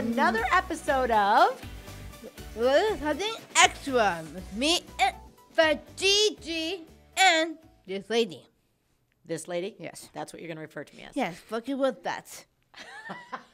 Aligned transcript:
are 0.00 0.02
back 0.02 0.08
with 0.08 0.18
another 0.18 0.44
episode 0.52 1.10
of 1.10 1.60
something 3.00 3.34
extra 3.62 4.22
with 4.34 4.56
me 4.56 4.80
and 4.98 5.14
for 5.52 5.78
Gigi 5.96 6.82
and 7.18 7.56
this 7.86 8.08
lady. 8.08 8.42
this 9.26 9.46
lady. 9.48 9.76
Yes. 9.78 10.08
That's 10.14 10.32
what 10.32 10.40
you're 10.40 10.48
going 10.48 10.56
to 10.56 10.62
refer 10.62 10.84
to 10.84 10.96
me 10.96 11.02
as. 11.02 11.16
Yes, 11.16 11.38
fucking 11.48 11.78
with 11.78 12.02
that. 12.04 12.44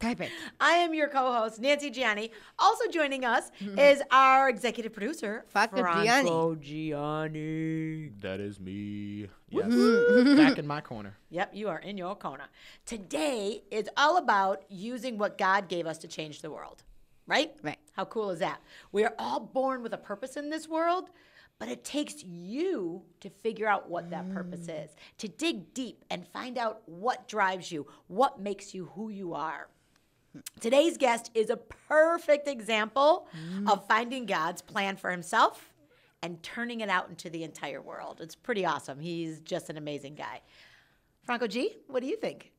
Type 0.00 0.20
it. 0.20 0.30
I 0.60 0.74
am 0.74 0.94
your 0.94 1.08
co-host 1.08 1.60
Nancy 1.60 1.90
Gianni. 1.90 2.30
Also 2.58 2.88
joining 2.88 3.24
us 3.24 3.50
is 3.60 4.00
our 4.10 4.48
executive 4.48 4.92
producer 4.92 5.44
Franco 5.48 5.78
Franco 5.78 6.54
Gianni. 6.54 8.12
That 8.20 8.40
is 8.40 8.60
me. 8.60 9.28
Yes. 9.50 10.36
Back 10.36 10.58
in 10.58 10.66
my 10.66 10.80
corner. 10.80 11.16
Yep, 11.30 11.50
you 11.54 11.68
are 11.68 11.78
in 11.78 11.98
your 11.98 12.14
corner. 12.14 12.44
Today 12.86 13.62
is 13.70 13.88
all 13.96 14.18
about 14.18 14.62
using 14.68 15.18
what 15.18 15.36
God 15.38 15.68
gave 15.68 15.86
us 15.86 15.98
to 15.98 16.08
change 16.08 16.42
the 16.42 16.50
world. 16.50 16.84
Right? 17.26 17.52
Right. 17.62 17.78
How 17.92 18.04
cool 18.06 18.30
is 18.30 18.38
that? 18.38 18.60
We 18.92 19.04
are 19.04 19.14
all 19.18 19.40
born 19.40 19.82
with 19.82 19.92
a 19.92 19.98
purpose 19.98 20.36
in 20.36 20.48
this 20.48 20.66
world, 20.66 21.10
but 21.58 21.68
it 21.68 21.84
takes 21.84 22.22
you 22.24 23.02
to 23.20 23.28
figure 23.28 23.66
out 23.66 23.90
what 23.90 24.10
that 24.10 24.30
purpose 24.32 24.68
is, 24.68 24.94
to 25.18 25.28
dig 25.28 25.74
deep 25.74 26.04
and 26.08 26.26
find 26.28 26.56
out 26.56 26.82
what 26.86 27.28
drives 27.28 27.70
you, 27.70 27.86
what 28.06 28.40
makes 28.40 28.72
you 28.74 28.86
who 28.94 29.10
you 29.10 29.34
are. 29.34 29.68
Today's 30.60 30.96
guest 30.96 31.30
is 31.34 31.50
a 31.50 31.56
perfect 31.56 32.48
example 32.48 33.28
mm. 33.36 33.70
of 33.70 33.86
finding 33.86 34.26
God's 34.26 34.62
plan 34.62 34.96
for 34.96 35.10
himself 35.10 35.72
and 36.22 36.42
turning 36.42 36.80
it 36.80 36.88
out 36.88 37.08
into 37.08 37.30
the 37.30 37.44
entire 37.44 37.80
world. 37.80 38.20
It's 38.20 38.34
pretty 38.34 38.64
awesome. 38.64 38.98
He's 38.98 39.40
just 39.40 39.70
an 39.70 39.76
amazing 39.76 40.14
guy. 40.14 40.40
Franco 41.22 41.46
G, 41.46 41.76
what 41.86 42.00
do 42.00 42.06
you 42.08 42.16
think? 42.16 42.52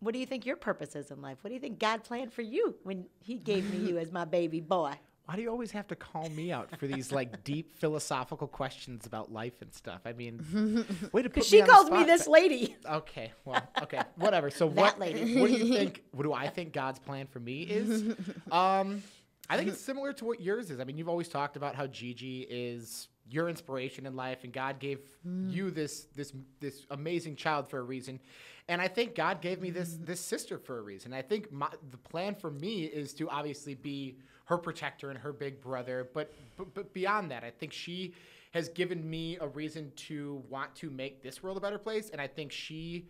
What 0.00 0.12
do 0.12 0.18
you 0.18 0.26
think 0.26 0.46
your 0.46 0.56
purpose 0.56 0.96
is 0.96 1.10
in 1.10 1.20
life? 1.20 1.38
What 1.42 1.48
do 1.48 1.54
you 1.54 1.60
think 1.60 1.78
God 1.78 2.04
planned 2.04 2.32
for 2.32 2.42
you 2.42 2.76
when 2.84 3.06
He 3.22 3.36
gave 3.36 3.70
me 3.72 3.86
you 3.88 3.98
as 3.98 4.12
my 4.12 4.24
baby 4.24 4.60
boy? 4.60 4.94
Why 5.30 5.36
do 5.36 5.42
you 5.42 5.50
always 5.50 5.70
have 5.70 5.86
to 5.86 5.94
call 5.94 6.28
me 6.30 6.50
out 6.50 6.76
for 6.76 6.88
these 6.88 7.12
like 7.12 7.44
deep 7.44 7.72
philosophical 7.76 8.48
questions 8.48 9.06
about 9.06 9.32
life 9.32 9.62
and 9.62 9.72
stuff? 9.72 10.00
I 10.04 10.12
mean, 10.12 10.84
way 11.12 11.22
to 11.22 11.30
put 11.30 11.36
me 11.36 11.42
she 11.44 11.60
the 11.60 11.68
calls 11.68 11.88
me 11.88 12.02
this 12.02 12.26
lady. 12.26 12.74
Okay, 12.90 13.30
well, 13.44 13.62
okay, 13.80 14.00
whatever. 14.16 14.50
So 14.50 14.66
what? 14.66 14.98
lady. 14.98 15.38
What 15.38 15.46
do 15.46 15.52
you 15.52 15.72
think? 15.72 16.02
What 16.10 16.24
do 16.24 16.32
I 16.32 16.48
think 16.48 16.72
God's 16.72 16.98
plan 16.98 17.28
for 17.28 17.38
me 17.38 17.62
is? 17.62 18.16
Um, 18.50 19.04
I 19.48 19.56
think 19.56 19.68
it's 19.68 19.80
similar 19.80 20.12
to 20.14 20.24
what 20.24 20.40
yours 20.40 20.68
is. 20.70 20.80
I 20.80 20.84
mean, 20.84 20.98
you've 20.98 21.08
always 21.08 21.28
talked 21.28 21.56
about 21.56 21.76
how 21.76 21.86
Gigi 21.86 22.40
is 22.50 23.06
your 23.28 23.48
inspiration 23.48 24.06
in 24.06 24.16
life, 24.16 24.42
and 24.42 24.52
God 24.52 24.80
gave 24.80 24.98
you 25.24 25.70
this 25.70 26.08
this 26.16 26.32
this 26.58 26.86
amazing 26.90 27.36
child 27.36 27.70
for 27.70 27.78
a 27.78 27.82
reason. 27.84 28.18
And 28.66 28.80
I 28.80 28.88
think 28.88 29.14
God 29.14 29.40
gave 29.40 29.60
me 29.60 29.70
this 29.70 29.96
this 30.00 30.20
sister 30.20 30.58
for 30.58 30.78
a 30.78 30.82
reason. 30.82 31.12
I 31.12 31.22
think 31.22 31.52
my, 31.52 31.68
the 31.90 31.98
plan 31.98 32.34
for 32.34 32.50
me 32.50 32.84
is 32.84 33.14
to 33.14 33.28
obviously 33.28 33.74
be 33.74 34.16
her 34.50 34.58
protector 34.58 35.10
and 35.10 35.18
her 35.18 35.32
big 35.32 35.60
brother, 35.60 36.10
but 36.12 36.32
but, 36.56 36.74
but 36.74 36.92
beyond 36.92 37.30
that, 37.30 37.44
I 37.44 37.50
think 37.50 37.72
she 37.72 38.14
has 38.50 38.68
given 38.68 39.08
me 39.08 39.38
a 39.40 39.46
reason 39.46 39.92
to 39.94 40.42
want 40.48 40.74
to 40.74 40.90
make 40.90 41.22
this 41.22 41.40
world 41.40 41.56
a 41.56 41.60
better 41.60 41.78
place, 41.78 42.10
and 42.10 42.20
I 42.20 42.26
think 42.26 42.50
she 42.50 43.06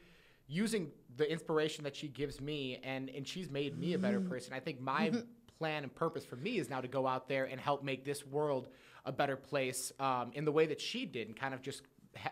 using 0.46 0.90
the 1.16 1.30
inspiration 1.30 1.82
that 1.84 1.96
she 1.96 2.08
gives 2.08 2.40
me 2.40 2.78
and 2.84 3.08
and 3.08 3.26
she's 3.26 3.50
made 3.50 3.78
me 3.78 3.94
a 3.94 3.98
better 3.98 4.20
person. 4.20 4.52
I 4.52 4.60
think 4.60 4.80
my 4.80 5.10
plan 5.58 5.82
and 5.82 5.94
purpose 5.94 6.24
for 6.24 6.36
me 6.36 6.58
is 6.58 6.68
now 6.68 6.80
to 6.82 6.88
go 6.88 7.06
out 7.06 7.26
there 7.26 7.46
and 7.46 7.58
help 7.58 7.82
make 7.82 8.04
this 8.04 8.26
world 8.26 8.68
a 9.06 9.12
better 9.12 9.36
place 9.36 9.92
um, 9.98 10.30
in 10.34 10.44
the 10.44 10.52
way 10.52 10.66
that 10.66 10.80
she 10.80 11.06
did, 11.06 11.26
and 11.28 11.36
kind 11.36 11.54
of 11.54 11.62
just 11.62 11.82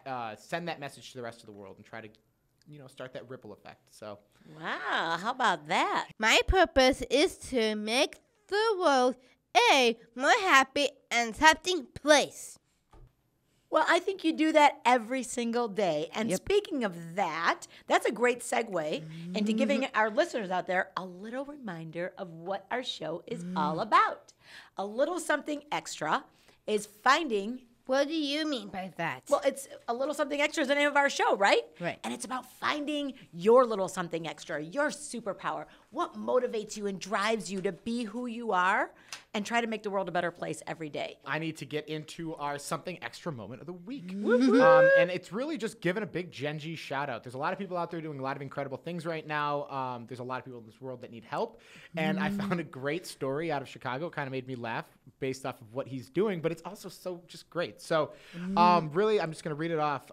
uh, 0.07 0.37
send 0.37 0.69
that 0.69 0.81
message 0.81 1.13
to 1.13 1.17
the 1.17 1.23
rest 1.23 1.41
of 1.41 1.47
the 1.47 1.53
world 1.53 1.77
and 1.79 1.87
try 1.87 2.01
to, 2.03 2.09
you 2.69 2.79
know, 2.79 2.87
start 2.87 3.15
that 3.15 3.27
ripple 3.31 3.53
effect. 3.53 3.81
So 3.91 4.19
Wow, 4.61 5.19
how 5.21 5.31
about 5.31 5.69
that? 5.69 6.09
My 6.19 6.41
purpose 6.47 7.03
is 7.11 7.37
to 7.51 7.75
make 7.75 8.19
the 8.49 8.77
world 8.79 9.17
a 9.73 9.97
more 10.15 10.31
happy 10.41 10.89
and 11.11 11.31
accepting 11.31 11.87
place. 11.95 12.59
Well, 13.71 13.85
I 13.87 13.99
think 13.99 14.25
you 14.25 14.33
do 14.33 14.51
that 14.53 14.81
every 14.87 15.23
single 15.23 15.69
day. 15.69 16.09
And 16.15 16.31
Yep. 16.31 16.41
speaking 16.41 16.85
of 16.85 17.17
that, 17.17 17.67
that's 17.87 18.07
a 18.07 18.13
great 18.13 18.41
segue 18.41 19.05
into 19.37 19.53
giving 19.53 19.83
mm-hmm. 19.83 19.99
our 19.99 20.09
listeners 20.09 20.51
out 20.51 20.67
there 20.67 20.91
a 20.97 21.05
little 21.05 21.45
reminder 21.45 22.15
of 22.17 22.33
what 22.33 22.67
our 22.71 22.83
show 22.83 23.23
is 23.27 23.45
mm. 23.45 23.53
all 23.57 23.81
about. 23.81 24.33
A 24.79 24.87
little 24.87 25.21
something 25.21 25.65
extra 25.71 26.25
is 26.67 26.87
finding 26.87 27.61
What 27.85 28.09
do 28.09 28.15
you 28.15 28.47
mean 28.47 28.69
by 28.69 28.91
that? 28.97 29.25
well, 29.31 29.41
it's 29.45 29.67
a 29.87 29.95
little 29.95 30.15
something 30.15 30.41
extra 30.41 30.63
is 30.63 30.69
the 30.69 30.75
name 30.75 30.89
of 30.89 30.97
our 30.97 31.09
show, 31.09 31.37
right? 31.37 31.63
Right. 31.81 31.99
And 32.05 32.13
it's 32.13 32.25
about 32.25 32.45
finding 32.61 33.15
your 33.33 33.65
little 33.65 33.89
something 33.89 34.27
extra, 34.27 34.63
your 34.63 34.89
superpower. 34.89 35.65
What 35.91 36.15
motivates 36.15 36.77
you 36.77 36.87
and 36.87 37.01
drives 37.01 37.51
you 37.51 37.63
to 37.63 37.73
be 37.73 38.05
who 38.05 38.27
you 38.27 38.53
are 38.53 38.91
and 39.35 39.45
try 39.45 39.61
to 39.61 39.67
make 39.67 39.83
the 39.83 39.91
world 39.91 40.09
a 40.09 40.13
better 40.13 40.31
place 40.31 40.63
every 40.67 40.89
day. 40.89 41.17
I 41.25 41.39
need 41.39 41.57
to 41.59 41.65
get 41.65 41.89
into 41.89 42.35
our 42.37 42.59
something 42.59 42.99
extra 43.03 43.31
moment 43.33 43.61
of 43.61 43.67
the 43.67 43.73
week. 43.73 44.13
Um, 44.13 44.91
and 44.99 45.11
it's 45.11 45.33
really 45.33 45.57
just 45.57 45.81
giving 45.81 46.03
a 46.03 46.07
big 46.07 46.31
Gen 46.31 46.59
G 46.59 46.77
shout 46.77 47.09
out. 47.09 47.23
There's 47.23 47.35
a 47.35 47.39
lot 47.39 47.53
of 47.53 47.59
people 47.59 47.77
out 47.77 47.91
there 47.91 48.01
doing 48.01 48.19
a 48.19 48.23
lot 48.23 48.37
of 48.37 48.43
incredible 48.43 48.77
things 48.79 49.07
right 49.07 49.27
now. 49.27 49.69
Um, 49.69 50.07
there's 50.09 50.21
a 50.21 50.25
lot 50.25 50.39
of 50.39 50.45
people 50.45 50.61
in 50.61 50.67
this 50.67 50.81
world 50.81 51.03
that 51.03 51.11
need 51.11 51.25
help. 51.25 51.61
And 51.97 52.19
I 52.19 52.31
found 52.31 52.61
a 52.61 52.65
great 52.65 53.07
story 53.07 53.51
out 53.53 53.63
of 53.63 53.69
Chicago. 53.69 54.07
It 54.07 54.13
kind 54.13 54.27
of 54.27 54.33
made 54.33 54.47
me 54.47 54.57
laugh 54.57 54.87
based 55.21 55.47
off 55.47 55.61
of 55.61 55.73
what 55.73 55.87
he's 55.89 56.11
doing, 56.11 56.41
but 56.41 56.53
it's 56.53 56.63
also 56.63 56.89
so 56.89 57.23
just 57.27 57.49
great. 57.51 57.81
So, 57.81 58.13
um, 58.57 58.91
really, 58.93 59.21
I'm 59.21 59.31
just 59.31 59.43
going 59.43 59.55
to 59.55 59.59
read 59.59 59.71
it 59.71 59.79
off. 59.79 60.11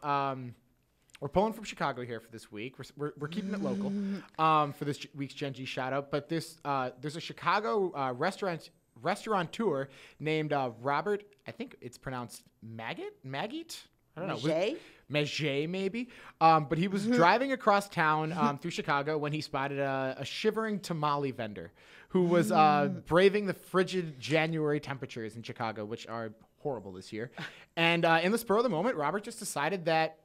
We're 1.21 1.29
pulling 1.29 1.53
from 1.53 1.63
Chicago 1.63 2.03
here 2.03 2.19
for 2.19 2.29
this 2.29 2.51
week. 2.51 2.75
We're, 2.77 2.85
we're, 2.97 3.13
we're 3.19 3.27
keeping 3.27 3.53
it 3.53 3.61
local 3.61 3.91
um, 4.37 4.73
for 4.73 4.85
this 4.85 5.05
week's 5.15 5.33
Gen 5.33 5.53
G 5.53 5.65
shout 5.65 5.93
out. 5.93 6.11
But 6.11 6.27
this 6.27 6.57
uh, 6.65 6.91
there's 6.99 7.15
a 7.15 7.21
Chicago 7.21 7.93
uh, 7.95 8.13
restaurant 8.13 8.69
restaurateur 9.01 9.87
named 10.19 10.51
uh, 10.51 10.71
Robert. 10.81 11.23
I 11.47 11.51
think 11.51 11.77
it's 11.81 11.97
pronounced 11.97 12.43
Maggot 12.61 13.15
Maggot. 13.23 13.81
I 14.17 14.21
don't 14.21 14.29
know. 14.29 14.47
Maget? 14.47 14.81
Maget, 15.09 15.69
maybe. 15.69 16.09
Um, 16.39 16.67
but 16.69 16.77
he 16.77 16.87
was 16.87 17.05
driving 17.05 17.51
across 17.51 17.89
town 17.89 18.31
um, 18.33 18.57
through 18.57 18.71
Chicago 18.71 19.17
when 19.17 19.33
he 19.33 19.41
spotted 19.41 19.79
a, 19.79 20.15
a 20.19 20.25
shivering 20.25 20.79
tamale 20.79 21.31
vendor 21.31 21.71
who 22.09 22.23
was 22.23 22.51
uh, 22.51 22.89
braving 23.07 23.45
the 23.45 23.53
frigid 23.53 24.19
January 24.19 24.79
temperatures 24.79 25.35
in 25.35 25.43
Chicago, 25.43 25.83
which 25.83 26.07
are 26.07 26.31
horrible 26.59 26.93
this 26.93 27.11
year. 27.11 27.29
And 27.75 28.05
uh, 28.05 28.19
in 28.23 28.31
the 28.31 28.37
spur 28.37 28.57
of 28.57 28.63
the 28.63 28.69
moment, 28.69 28.95
Robert 28.95 29.23
just 29.23 29.37
decided 29.37 29.85
that 29.85 30.19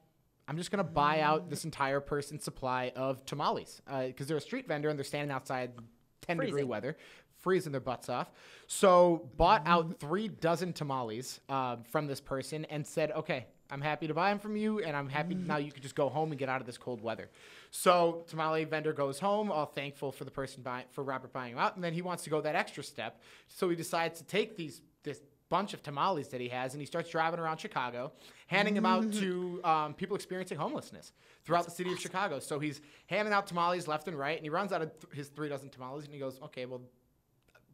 I'm 0.51 0.57
just 0.57 0.69
to 0.83 0.91
buy 0.91 1.21
out 1.21 1.49
this 1.49 1.63
entire 1.63 2.01
person's 2.01 2.43
supply 2.43 2.91
of 2.97 3.25
tamales 3.25 3.81
because 3.87 4.27
they're 4.27 4.35
a 4.35 4.41
street 4.41 4.67
vendor 4.67 4.89
and 4.89 4.99
they're 4.99 5.05
standing 5.05 5.31
outside 5.33 5.71
10 6.23 6.39
degree 6.39 6.65
weather, 6.65 6.97
freezing 7.39 7.71
their 7.71 7.79
butts 7.79 8.09
off. 8.09 8.29
So 8.67 9.29
bought 9.37 9.61
out 9.65 10.01
three 10.01 10.27
dozen 10.27 10.73
tamales 10.73 11.39
uh, 11.47 11.77
from 11.89 12.05
this 12.05 12.19
person 12.19 12.65
and 12.65 12.85
said, 12.85 13.11
okay, 13.11 13.45
I'm 13.69 13.79
happy 13.79 14.07
to 14.07 14.13
buy 14.13 14.29
them 14.29 14.39
from 14.39 14.57
you, 14.57 14.79
and 14.79 14.93
I'm 14.97 15.07
happy 15.07 15.35
now 15.35 15.55
you 15.55 15.71
can 15.71 15.81
just 15.81 15.95
go 15.95 16.09
home 16.09 16.33
and 16.33 16.37
get 16.37 16.49
out 16.49 16.59
of 16.59 16.67
this 16.67 16.77
cold 16.77 17.01
weather. 17.01 17.29
So 17.69 18.25
tamale 18.27 18.65
vendor 18.65 18.91
goes 18.91 19.19
home, 19.19 19.53
all 19.53 19.65
thankful 19.65 20.11
for 20.11 20.25
the 20.25 20.31
person 20.31 20.63
buying 20.63 20.83
for 20.91 21.05
Robert 21.05 21.31
buying 21.31 21.53
them 21.53 21.63
out, 21.63 21.75
and 21.75 21.83
then 21.83 21.93
he 21.93 22.01
wants 22.01 22.25
to 22.25 22.29
go 22.29 22.41
that 22.41 22.55
extra 22.55 22.83
step. 22.83 23.21
So 23.47 23.69
he 23.69 23.77
decides 23.77 24.19
to 24.19 24.25
take 24.25 24.57
these 24.57 24.81
this 25.03 25.21
bunch 25.51 25.73
of 25.73 25.83
tamales 25.83 26.29
that 26.29 26.39
he 26.39 26.47
has, 26.47 26.73
and 26.73 26.81
he 26.81 26.85
starts 26.87 27.09
driving 27.09 27.39
around 27.39 27.57
Chicago, 27.57 28.13
handing 28.47 28.73
them 28.73 28.85
out 28.85 29.11
to 29.13 29.59
um, 29.65 29.93
people 29.93 30.15
experiencing 30.15 30.57
homelessness 30.57 31.11
throughout 31.43 31.65
the 31.65 31.71
city 31.71 31.91
of 31.91 31.99
Chicago. 31.99 32.39
So 32.39 32.57
he's 32.57 32.81
handing 33.07 33.33
out 33.33 33.47
tamales 33.47 33.85
left 33.87 34.07
and 34.07 34.17
right, 34.17 34.37
and 34.37 34.43
he 34.43 34.49
runs 34.49 34.71
out 34.71 34.81
of 34.81 34.89
th- 34.99 35.13
his 35.13 35.27
three 35.27 35.49
dozen 35.49 35.69
tamales, 35.69 36.05
and 36.05 36.13
he 36.13 36.19
goes, 36.19 36.39
"Okay, 36.41 36.65
well, 36.65 36.81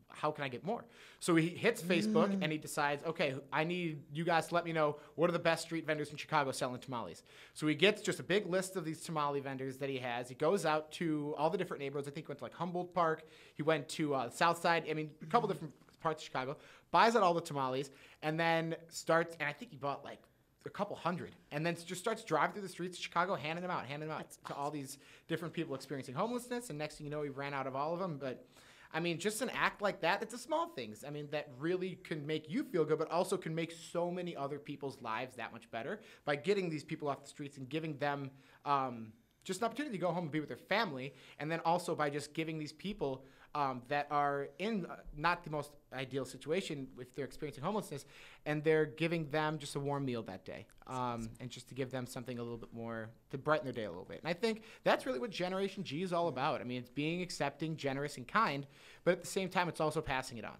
how 0.10 0.32
can 0.32 0.44
I 0.44 0.48
get 0.48 0.66
more?" 0.66 0.86
So 1.20 1.36
he 1.36 1.50
hits 1.50 1.80
Facebook 1.84 2.32
and 2.42 2.52
he 2.52 2.58
decides, 2.58 3.04
"Okay, 3.06 3.36
I 3.54 3.64
need 3.64 4.02
you 4.12 4.24
guys 4.24 4.48
to 4.48 4.56
let 4.56 4.66
me 4.66 4.74
know 4.74 4.98
what 5.14 5.30
are 5.30 5.34
the 5.34 5.48
best 5.52 5.62
street 5.62 5.86
vendors 5.86 6.10
in 6.10 6.18
Chicago 6.18 6.52
selling 6.52 6.82
tamales." 6.82 7.22
So 7.54 7.68
he 7.68 7.76
gets 7.76 8.02
just 8.02 8.20
a 8.20 8.24
big 8.24 8.48
list 8.48 8.76
of 8.76 8.86
these 8.86 9.02
tamale 9.04 9.40
vendors 9.40 9.78
that 9.78 9.90
he 9.90 10.00
has. 10.00 10.30
He 10.30 10.36
goes 10.36 10.66
out 10.66 10.92
to 10.94 11.36
all 11.38 11.52
the 11.52 11.60
different 11.60 11.82
neighborhoods. 11.84 12.08
I 12.08 12.12
think 12.12 12.26
he 12.26 12.30
went 12.32 12.40
to 12.40 12.46
like 12.46 12.54
Humboldt 12.54 12.92
Park. 12.96 13.24
He 13.54 13.62
went 13.62 13.88
to 13.90 14.16
uh, 14.16 14.30
South 14.32 14.60
Side. 14.62 14.86
I 14.90 14.94
mean, 14.96 15.12
a 15.22 15.28
couple 15.28 15.48
different 15.48 15.74
parts 16.08 16.22
of 16.24 16.26
Chicago. 16.26 16.58
Buys 16.92 17.16
out 17.16 17.24
all 17.24 17.34
the 17.34 17.42
tamales 17.42 17.92
and 18.22 18.40
then 18.40 18.76
starts. 18.88 19.36
And 19.40 19.50
I 19.50 19.54
think 19.54 19.72
he 19.72 19.78
bought 19.78 20.04
like 20.06 20.22
a 20.66 20.70
couple 20.70 20.96
hundred, 20.96 21.34
and 21.52 21.66
then 21.66 21.78
just 21.86 22.02
starts 22.02 22.24
driving 22.24 22.54
through 22.54 22.62
the 22.62 22.70
streets 22.70 22.98
of 22.98 23.04
Chicago, 23.04 23.36
handing 23.36 23.62
them 23.62 23.72
out, 23.72 23.86
handing 23.86 24.10
them 24.10 24.18
out 24.18 24.28
to 24.48 24.54
all 24.54 24.70
these 24.70 24.98
different 25.28 25.54
people 25.54 25.76
experiencing 25.76 26.14
homelessness. 26.14 26.70
And 26.70 26.78
next 26.78 26.96
thing 26.96 27.06
you 27.06 27.12
know, 27.12 27.24
he 27.24 27.30
ran 27.30 27.54
out 27.54 27.68
of 27.68 27.76
all 27.76 27.94
of 27.94 28.00
them. 28.00 28.18
But 28.18 28.46
I 28.94 29.00
mean, 29.00 29.18
just 29.18 29.42
an 29.42 29.50
act 29.50 29.82
like 29.82 30.02
that, 30.02 30.22
it's 30.22 30.34
the 30.34 30.38
small 30.38 30.68
things. 30.70 31.04
I 31.06 31.10
mean, 31.10 31.28
that 31.32 31.50
really 31.60 32.00
can 32.04 32.26
make 32.26 32.50
you 32.50 32.64
feel 32.64 32.86
good, 32.86 33.00
but 33.00 33.10
also 33.12 33.38
can 33.38 33.54
make 33.56 33.72
so 33.72 34.12
many 34.12 34.36
other 34.36 34.60
people's 34.60 34.98
lives 35.02 35.36
that 35.36 35.52
much 35.52 35.70
better 35.72 36.00
by 36.26 36.36
getting 36.36 36.70
these 36.70 36.84
people 36.84 37.08
off 37.10 37.22
the 37.24 37.30
streets 37.30 37.58
and 37.58 37.68
giving 37.70 37.98
them 37.98 38.32
um, 38.66 39.14
just 39.44 39.62
an 39.62 39.66
opportunity 39.66 39.98
to 39.98 40.02
go 40.02 40.12
home 40.12 40.24
and 40.24 40.32
be 40.32 40.40
with 40.40 40.50
their 40.50 40.58
family. 40.58 41.14
And 41.40 41.52
then 41.52 41.62
also 41.66 41.96
by 41.96 42.10
just 42.10 42.34
giving 42.34 42.60
these 42.60 42.74
people 42.74 43.26
um, 43.56 43.82
that 43.88 44.08
are 44.12 44.50
in 44.60 44.86
uh, 44.86 44.98
not 45.16 45.44
the 45.44 45.50
most 45.50 45.72
ideal 45.94 46.26
situation 46.26 46.88
if 47.00 47.16
they're 47.16 47.26
experiencing 47.26 47.64
homelessness, 47.64 48.06
and 48.46 48.64
they're 48.64 48.86
giving 48.86 49.30
them 49.30 49.58
just 49.58 49.76
a 49.76 49.80
warm 49.80 50.06
meal 50.06 50.22
that 50.24 50.46
day, 50.46 50.66
um, 50.88 51.30
and 51.40 51.50
just 51.50 51.68
to 51.70 51.76
give 51.76 51.90
them 51.92 52.06
something 52.06 52.38
a 52.40 52.44
little 52.44 52.58
bit 52.58 52.74
more 52.74 53.10
to 53.32 53.38
brighten 53.38 53.66
their 53.66 53.74
day 53.74 53.86
a 53.86 53.90
little 53.90 54.06
bit. 54.06 54.20
And 54.20 54.30
I 54.30 54.34
think 54.34 54.62
that's 54.84 55.06
really 55.06 55.20
what 55.20 55.32
Generation 55.32 55.84
G 55.84 56.02
is 56.04 56.14
all 56.14 56.28
about. 56.28 56.62
I 56.62 56.64
mean, 56.66 56.80
it's 56.80 56.90
being 56.90 57.22
accepting, 57.22 57.76
generous, 57.78 58.18
and 58.18 58.28
kind, 58.28 58.68
but 59.04 59.12
at 59.12 59.22
the 59.22 59.28
same 59.28 59.50
time, 59.50 59.70
it's 59.70 59.82
also 59.82 60.02
passing 60.02 60.38
it 60.38 60.46
on. 60.46 60.58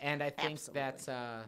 And 0.00 0.22
I 0.22 0.30
think 0.30 0.52
Absolutely. 0.52 0.80
that's 0.80 1.08
uh, 1.08 1.42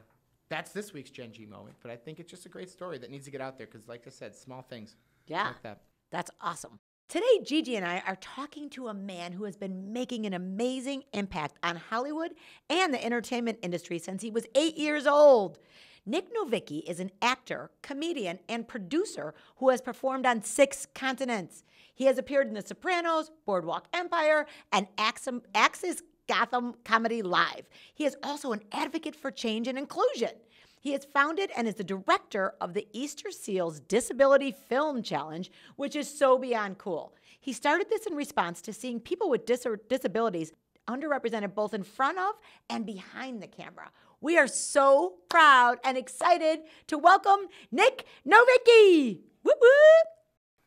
that's 0.49 0.73
this 0.73 0.93
week's 0.94 1.11
Gen 1.11 1.32
G 1.32 1.44
moment. 1.46 1.76
But 1.82 1.90
I 1.90 1.96
think 1.96 2.19
it's 2.19 2.31
just 2.31 2.46
a 2.46 2.49
great 2.49 2.70
story 2.70 2.99
that 2.99 3.11
needs 3.11 3.26
to 3.26 3.31
get 3.31 3.40
out 3.43 3.58
there 3.58 3.67
because, 3.67 3.87
like 3.87 4.05
I 4.06 4.11
said, 4.11 4.35
small 4.35 4.62
things 4.62 4.96
Yeah. 5.26 5.49
like 5.49 5.62
that. 5.62 5.82
That's 6.11 6.31
awesome. 6.40 6.79
Today, 7.09 7.41
Gigi 7.43 7.75
and 7.75 7.87
I 7.87 8.03
are 8.07 8.17
talking 8.17 8.69
to 8.69 8.89
a 8.89 8.95
man 8.95 9.33
who 9.33 9.45
has 9.45 9.57
been 9.57 9.95
making 9.95 10.27
an 10.27 10.35
amazing 10.35 11.05
impact 11.15 11.57
on 11.63 11.77
Hollywood 11.77 12.33
and 12.69 12.93
the 12.93 13.03
entertainment 13.03 13.61
industry 13.63 13.99
since 13.99 14.21
he 14.21 14.31
was 14.31 14.45
eight 14.55 14.77
years 14.77 15.07
old. 15.07 15.59
Nic 16.05 16.29
Novicki 16.35 16.83
is 16.87 17.01
an 17.01 17.11
actor, 17.23 17.71
comedian, 17.81 18.41
and 18.47 18.69
producer 18.69 19.33
who 19.57 19.71
has 19.71 19.81
performed 19.81 20.27
on 20.27 20.43
six 20.43 20.87
continents. 20.95 21.65
He 21.95 22.05
has 22.05 22.19
appeared 22.19 22.49
in 22.49 22.53
The 22.53 22.61
Sopranos, 22.61 23.31
Boardwalk 23.47 23.87
Empire, 23.95 24.45
and 24.71 24.87
AXS 24.99 26.03
Gotham 26.29 26.75
Comedy 26.85 27.23
Live. 27.23 27.71
He 27.95 28.05
is 28.05 28.19
also 28.23 28.53
an 28.53 28.61
advocate 28.71 29.17
for 29.17 29.31
change 29.31 29.67
and 29.67 29.79
inclusion. 29.79 30.33
He 30.81 30.93
has 30.93 31.05
founded 31.05 31.51
and 31.57 31.67
is 31.67 31.75
the 31.75 31.85
director 31.85 32.55
of 32.61 32.75
the 32.75 32.87
Easterseals 32.95 33.81
Disability 33.87 34.53
Film 34.53 35.03
Challenge, 35.03 35.51
which 35.77 35.97
is 35.97 36.09
so 36.19 36.39
beyond 36.39 36.79
cool. 36.79 37.15
He 37.41 37.53
started 37.53 37.89
this 37.89 38.07
in 38.07 38.15
response 38.15 38.61
to 38.63 38.73
seeing 38.73 39.01
people 39.01 39.31
with 39.31 39.47
dis- 39.47 39.67
disabilities 39.89 40.53
underrepresented 40.89 41.55
both 41.55 41.75
in 41.75 41.83
front 41.83 42.19
of 42.19 42.35
and 42.69 42.87
behind 42.87 43.43
the 43.43 43.47
camera. 43.47 43.91
We 44.21 44.39
are 44.39 44.49
so 44.49 45.15
proud 45.29 45.79
and 45.85 45.97
excited 45.97 46.61
to 46.89 46.99
welcome 46.99 47.47
Nic 47.71 48.07
Novicki. 48.27 49.21
Whoop 49.43 49.59
whoop. 49.61 50.18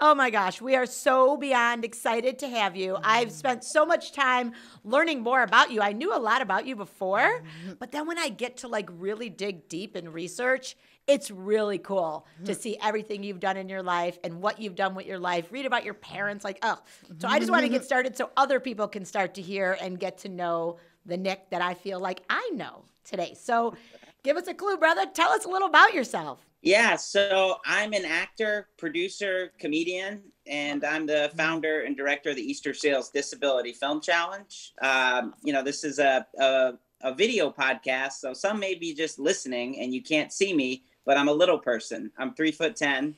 Oh 0.03 0.15
my 0.15 0.31
gosh, 0.31 0.59
we 0.59 0.75
are 0.75 0.87
so 0.87 1.37
beyond 1.37 1.85
excited 1.85 2.39
to 2.39 2.49
have 2.49 2.75
you. 2.75 2.97
I've 3.03 3.31
spent 3.31 3.63
so 3.63 3.85
much 3.85 4.13
time 4.13 4.53
learning 4.83 5.21
more 5.21 5.43
about 5.43 5.69
you. 5.69 5.79
I 5.79 5.91
knew 5.91 6.11
a 6.11 6.17
lot 6.17 6.41
about 6.41 6.65
you 6.65 6.75
before, 6.75 7.19
mm-hmm. 7.19 7.73
but 7.77 7.91
then 7.91 8.07
when 8.07 8.17
I 8.17 8.29
get 8.29 8.57
to 8.57 8.67
like 8.67 8.89
really 8.91 9.29
dig 9.29 9.69
deep 9.69 9.95
in 9.95 10.11
research, 10.11 10.75
it's 11.05 11.29
really 11.29 11.77
cool 11.77 12.25
to 12.45 12.51
mm-hmm. 12.51 12.59
see 12.59 12.77
everything 12.81 13.21
you've 13.21 13.39
done 13.39 13.57
in 13.57 13.69
your 13.69 13.83
life 13.83 14.17
and 14.23 14.41
what 14.41 14.59
you've 14.59 14.73
done 14.73 14.95
with 14.95 15.05
your 15.05 15.19
life. 15.19 15.51
Read 15.51 15.67
about 15.67 15.85
your 15.85 15.93
parents, 15.93 16.43
like, 16.43 16.57
oh. 16.63 16.79
So 17.19 17.27
I 17.27 17.37
just 17.37 17.51
want 17.51 17.61
to 17.61 17.69
get 17.69 17.81
mm-hmm. 17.81 17.85
started 17.85 18.17
so 18.17 18.31
other 18.35 18.59
people 18.59 18.87
can 18.87 19.05
start 19.05 19.35
to 19.35 19.41
hear 19.43 19.77
and 19.79 19.99
get 19.99 20.17
to 20.19 20.29
know 20.29 20.77
the 21.05 21.15
Nic 21.15 21.51
that 21.51 21.61
I 21.61 21.75
feel 21.75 21.99
like 21.99 22.23
I 22.27 22.49
know 22.55 22.85
today. 23.03 23.35
So 23.39 23.75
give 24.23 24.35
us 24.35 24.47
a 24.47 24.55
clue, 24.55 24.77
brother. 24.77 25.05
Tell 25.13 25.29
us 25.29 25.45
a 25.45 25.49
little 25.49 25.67
about 25.67 25.93
yourself. 25.93 26.43
Yeah, 26.61 26.95
so 26.95 27.57
I'm 27.65 27.93
an 27.93 28.05
actor, 28.05 28.67
producer, 28.77 29.51
comedian, 29.59 30.21
and 30.45 30.85
I'm 30.85 31.07
the 31.07 31.31
founder 31.35 31.81
and 31.81 31.97
director 31.97 32.29
of 32.29 32.35
the 32.35 32.47
Easterseals 32.47 33.11
Disability 33.11 33.73
Film 33.73 33.99
Challenge. 33.99 34.73
Um, 34.79 35.33
you 35.43 35.53
know, 35.53 35.63
this 35.63 35.83
is 35.83 35.97
a, 35.97 36.25
a 36.39 36.73
a 37.03 37.15
video 37.15 37.49
podcast, 37.49 38.13
so 38.13 38.31
some 38.31 38.59
may 38.59 38.75
be 38.75 38.93
just 38.93 39.17
listening 39.17 39.79
and 39.79 39.91
you 39.91 40.03
can't 40.03 40.31
see 40.31 40.53
me, 40.53 40.83
but 41.03 41.17
I'm 41.17 41.29
a 41.29 41.33
little 41.33 41.57
person. 41.57 42.11
I'm 42.19 42.35
three 42.35 42.51
foot 42.51 42.75
ten, 42.75 43.15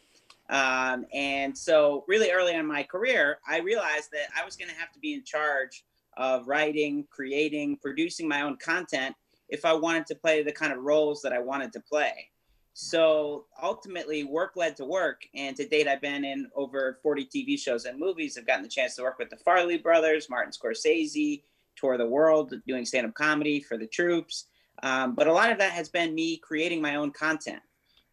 um, 0.50 1.06
and 1.14 1.58
so 1.58 2.06
really 2.08 2.32
early 2.32 2.54
in 2.54 2.66
my 2.66 2.84
career, 2.84 3.40
I 3.46 3.60
realized 3.60 4.10
that 4.14 4.30
I 4.40 4.46
was 4.46 4.56
going 4.56 4.70
to 4.70 4.76
have 4.78 4.94
to 4.94 5.00
be 5.00 5.16
in 5.16 5.24
charge 5.26 5.84
of 6.16 6.48
writing, 6.48 7.06
creating, 7.10 7.76
producing 7.82 8.26
my 8.26 8.42
own 8.44 8.56
content 8.56 9.16
if 9.50 9.66
I 9.66 9.74
wanted 9.74 10.06
to 10.08 10.16
play 10.16 10.44
the 10.44 10.52
kind 10.54 10.72
of 10.72 10.80
roles 10.80 11.22
that 11.24 11.34
I 11.34 11.40
wanted 11.40 11.74
to 11.74 11.82
play. 11.82 12.30
So 12.74 13.46
ultimately, 13.62 14.24
work 14.24 14.54
led 14.56 14.76
to 14.78 14.86
work. 14.86 15.28
And 15.36 15.56
to 15.58 15.68
date, 15.68 15.88
I've 15.88 16.02
been 16.02 16.26
in 16.26 16.50
over 16.56 17.00
40 17.04 17.26
TV 17.26 17.58
shows 17.58 17.86
and 17.86 18.00
movies. 18.00 18.38
I've 18.38 18.48
gotten 18.48 18.64
the 18.64 18.70
chance 18.70 18.96
to 18.96 19.04
work 19.04 19.20
with 19.20 19.30
the 19.30 19.38
Farrelly 19.38 19.82
brothers, 19.82 20.30
Martin 20.30 20.52
Scorsese, 20.52 21.44
tour 21.76 21.98
the 21.98 22.08
world, 22.08 22.54
doing 22.68 22.86
stand 22.86 23.06
up 23.06 23.14
comedy 23.14 23.60
for 23.60 23.78
the 23.78 23.86
troops. 23.86 24.48
Um, 24.82 25.14
but 25.14 25.28
a 25.28 25.34
lot 25.34 25.52
of 25.52 25.60
that 25.60 25.72
has 25.72 25.88
been 25.88 26.16
me 26.16 26.38
creating 26.38 26.82
my 26.82 26.96
own 26.96 27.12
content. 27.12 27.62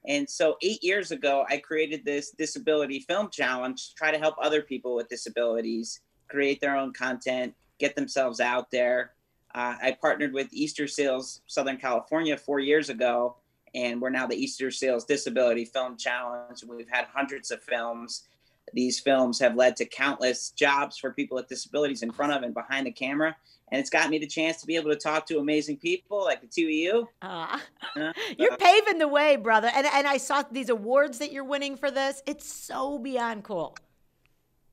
And 0.07 0.29
so, 0.29 0.57
eight 0.63 0.83
years 0.83 1.11
ago, 1.11 1.45
I 1.49 1.57
created 1.59 2.05
this 2.05 2.31
disability 2.31 3.01
film 3.01 3.29
challenge 3.31 3.89
to 3.89 3.95
try 3.95 4.11
to 4.11 4.19
help 4.19 4.35
other 4.41 4.63
people 4.63 4.95
with 4.95 5.09
disabilities 5.09 6.01
create 6.29 6.61
their 6.61 6.77
own 6.77 6.93
content, 6.93 7.55
get 7.79 7.97
themselves 7.97 8.41
out 8.41 8.71
there. 8.71 9.13
Uh, 9.55 9.75
I 9.83 9.97
partnered 10.01 10.33
with 10.33 10.51
Easterseals 10.53 11.41
Southern 11.47 11.77
California 11.77 12.37
four 12.37 12.61
years 12.61 12.89
ago 12.89 13.37
and 13.75 14.01
we're 14.01 14.11
now 14.11 14.27
the 14.27 14.37
Easterseals 14.37 15.07
Disability 15.07 15.65
Film 15.65 15.97
Challenge. 15.97 16.65
We've 16.69 16.89
had 16.89 17.07
hundreds 17.13 17.51
of 17.51 17.63
films. 17.63 18.25
These 18.73 19.01
films 19.01 19.39
have 19.41 19.57
led 19.57 19.77
to 19.77 19.85
countless 19.85 20.51
jobs 20.51 20.99
for 20.99 21.13
people 21.13 21.37
with 21.37 21.49
disabilities 21.49 22.03
in 22.03 22.13
front 22.13 22.33
of 22.33 22.43
and 22.43 22.55
behind 22.55 22.87
the 22.87 22.93
camera. 22.93 23.37
And 23.73 23.81
it's 23.81 23.91
got 23.91 24.11
me 24.11 24.19
the 24.19 24.27
chance 24.27 24.61
to 24.61 24.67
be 24.67 24.77
able 24.77 24.91
to 24.91 24.97
talk 24.97 25.27
to 25.27 25.39
amazing 25.39 25.77
people 25.77 26.25
like 26.25 26.41
the 26.41 26.47
two 26.47 26.65
of 26.65 26.71
you. 26.71 27.09
Uh, 27.23 27.59
Uh, 27.97 28.13
you're 28.39 28.57
paving 28.57 28.99
the 28.99 29.09
way, 29.09 29.37
brother. 29.37 29.71
And, 29.75 29.87
and 29.87 30.07
I 30.07 30.17
saw 30.17 30.43
these 30.51 30.69
awards 30.69 31.19
that 31.19 31.33
you're 31.33 31.45
winning 31.45 31.77
for 31.77 31.91
this. 31.91 32.23
It's 32.27 32.51
so 32.51 32.99
beyond 32.99 33.45
cool. 33.45 33.77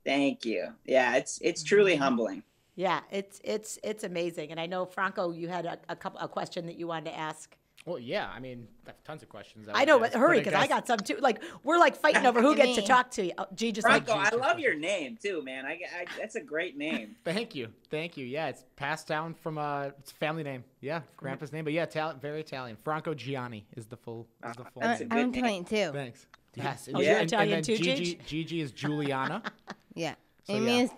Thank 0.05 0.45
you. 0.45 0.69
Yeah, 0.85 1.17
it's 1.17 1.37
it's 1.41 1.63
truly 1.63 1.97
humbling. 1.97 2.41
Yeah, 2.75 3.01
it's 3.11 3.41
it's 3.43 3.77
it's 3.83 4.05
amazing. 4.05 4.51
And 4.51 4.59
I 4.59 4.65
know 4.65 4.85
Franco, 4.85 5.31
you 5.31 5.49
had 5.49 5.65
a, 5.65 5.77
a 5.89 5.95
couple 5.97 6.19
a 6.21 6.29
question 6.29 6.65
that 6.67 6.77
you 6.77 6.87
wanted 6.87 7.11
to 7.11 7.17
ask. 7.17 7.57
Well, 7.87 7.99
yeah. 7.99 8.29
I 8.35 8.41
mean, 8.41 8.67
I 8.85 8.89
have 8.89 9.03
tons 9.05 9.23
of 9.23 9.29
questions. 9.29 9.69
I 9.69 9.79
would 9.79 9.87
know, 9.87 10.03
ask, 10.03 10.11
but 10.11 10.19
hurry 10.19 10.39
because 10.39 10.53
I 10.53 10.61
guess- 10.67 10.69
got 10.69 10.87
some 10.87 10.99
too. 10.99 11.15
Like 11.21 11.41
we're 11.63 11.79
like 11.79 11.95
fighting 11.95 12.25
over 12.25 12.41
who 12.41 12.53
gets 12.53 12.75
to 12.75 12.81
talk 12.81 13.09
to 13.11 13.25
you. 13.25 13.31
Oh, 13.37 13.45
G 13.55 13.71
just 13.71 13.87
like 13.87 14.05
Franco, 14.05 14.35
I 14.35 14.37
love 14.37 14.59
your 14.59 14.75
name 14.75 15.17
too, 15.21 15.41
man. 15.41 15.65
I, 15.65 15.79
I 15.97 16.05
that's 16.19 16.35
a 16.35 16.41
great 16.41 16.77
name. 16.77 17.15
Thank 17.23 17.55
you, 17.55 17.69
thank 17.89 18.17
you. 18.17 18.25
Yeah, 18.25 18.47
it's 18.49 18.65
passed 18.75 19.07
down 19.07 19.33
from 19.33 19.57
uh, 19.57 19.85
it's 19.99 20.11
a 20.11 20.15
family 20.15 20.43
name. 20.43 20.65
Yeah, 20.81 21.01
grandpa's 21.15 21.53
name, 21.53 21.63
but 21.63 21.71
yeah, 21.71 21.83
Italian, 21.83 22.19
very 22.19 22.41
Italian. 22.41 22.75
Franco 22.83 23.13
Gianni 23.13 23.65
is 23.77 23.85
the 23.85 23.95
full 23.97 24.27
is 24.47 24.55
the 24.57 24.65
full 24.65 24.81
That's 24.81 25.01
Uh, 25.01 25.05
a 25.05 25.07
name. 25.07 25.25
I'm 25.25 25.31
name. 25.31 25.63
22. 25.65 25.91
Thanks. 25.93 26.25
Yes. 26.55 26.89
Oh, 26.93 26.99
you're 26.99 27.11
and- 27.11 27.19
and 27.21 27.27
Italian 27.31 27.51
then 27.51 27.63
too, 27.63 27.77
Gigi, 27.77 27.95
Gigi? 27.95 28.19
Gigi 28.25 28.61
is 28.61 28.71
Juliana. 28.71 29.41
Yeah. 29.95 30.13
So, 30.43 30.53
it 30.53 30.59
yeah. 30.59 30.65
means 30.65 30.91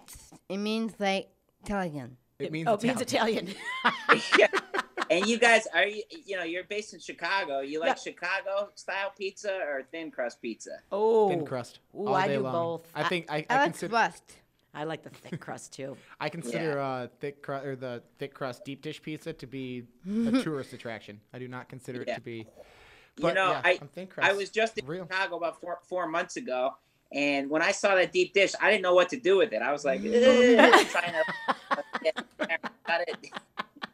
it 0.50 0.58
means 0.58 0.94
like 1.00 1.30
Italian. 1.64 2.18
It 2.38 2.52
means 2.52 2.68
oh, 2.68 2.74
it 2.74 2.84
means 2.84 3.00
Italian. 3.00 3.48
Italian. 3.48 4.24
yeah. 4.38 4.48
And 5.10 5.26
you 5.28 5.38
guys 5.40 5.68
are 5.74 5.86
you 5.86 6.04
you 6.26 6.38
know 6.38 6.44
you're 6.44 6.64
based 6.66 6.94
in 6.94 7.00
Chicago. 7.00 7.62
You 7.62 7.80
like 7.80 7.90
Yeah. 7.90 7.96
Chicago 7.96 8.70
style 8.76 9.12
pizza 9.18 9.54
or 9.68 9.84
thin 9.92 10.12
crust 10.12 10.42
pizza? 10.42 10.80
oh, 10.92 11.30
Thin 11.30 11.46
crust. 11.46 11.80
Ooh, 11.96 12.08
all 12.08 12.16
I 12.16 12.28
day 12.28 12.36
do 12.36 12.42
long. 12.42 12.54
both. 12.54 12.88
I 12.94 13.04
think 13.04 13.26
I, 13.30 13.38
I, 13.38 13.46
I, 13.50 13.56
like 13.56 13.64
consider 13.66 13.90
crust. 13.92 14.24
I 14.74 14.84
like 14.84 15.02
the 15.04 15.10
thick 15.10 15.40
crust 15.40 15.74
too. 15.74 15.98
I 16.20 16.30
consider 16.30 16.80
uh, 16.80 17.08
thick 17.20 17.42
crust 17.42 17.66
or 17.66 17.76
the 17.76 18.04
thick 18.20 18.34
crust 18.36 18.64
deep 18.66 18.82
dish 18.84 19.02
pizza 19.02 19.34
to 19.34 19.48
be 19.48 19.84
a 20.08 20.32
tourist 20.44 20.74
attraction. 20.74 21.20
I 21.34 21.40
do 21.40 21.48
not 21.48 21.70
consider 21.70 22.02
it 22.04 22.14
to 22.14 22.22
be. 22.22 22.46
you 23.18 23.34
know, 23.34 23.52
yeah, 23.52 23.62
I 23.66 23.80
I'm 23.82 23.88
thin 23.88 24.08
crust. 24.08 24.30
I 24.30 24.34
was 24.34 24.50
just 24.52 24.78
in 24.78 24.86
Real. 24.86 25.06
Chicago 25.06 25.38
about 25.38 25.60
four 25.60 25.80
four 25.90 26.08
months 26.08 26.38
ago, 26.38 26.76
and 27.12 27.50
when 27.50 27.64
I 27.64 27.72
saw 27.72 27.96
that 27.96 28.12
deep 28.12 28.34
dish, 28.36 28.54
I 28.62 28.70
didn't 28.70 28.84
know 28.84 28.94
what 28.94 29.10
to 29.10 29.18
do 29.20 29.38
with 29.38 29.54
it. 29.54 29.62
I 29.64 29.72
was 29.72 29.84
like, 29.86 30.02
trying 30.04 31.14
to 31.14 31.24
get 32.04 32.16
it. 32.90 33.34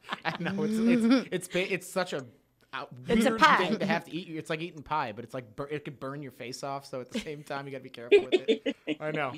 I 0.26 0.36
know 0.40 0.64
it's 0.64 0.78
it's 0.78 1.28
it's 1.32 1.48
ba- 1.48 1.74
it's 1.74 1.88
such 1.88 2.14
a 2.14 2.26
uh, 2.74 2.86
It's 3.08 3.26
a 3.26 3.30
weird 3.30 3.40
pie. 3.40 3.58
thing 3.58 3.80
to 3.80 3.86
have 3.86 4.04
to 4.06 4.16
eat. 4.16 4.28
It's 4.38 4.50
like 4.50 4.62
eating 4.62 4.84
pie, 4.84 5.12
but 5.14 5.24
it's 5.24 5.34
like 5.34 5.56
bur- 5.56 5.70
it 5.70 5.86
could 5.86 6.00
burn 6.00 6.22
your 6.22 6.32
face 6.34 6.64
off. 6.64 6.86
So 6.86 7.00
at 7.02 7.12
the 7.12 7.20
same 7.20 7.42
time, 7.44 7.66
you 7.66 7.72
got 7.72 7.78
to 7.80 7.84
be 7.84 7.90
careful 7.90 8.24
with 8.24 8.34
it. 8.48 8.76
I 9.00 9.12
know. 9.12 9.34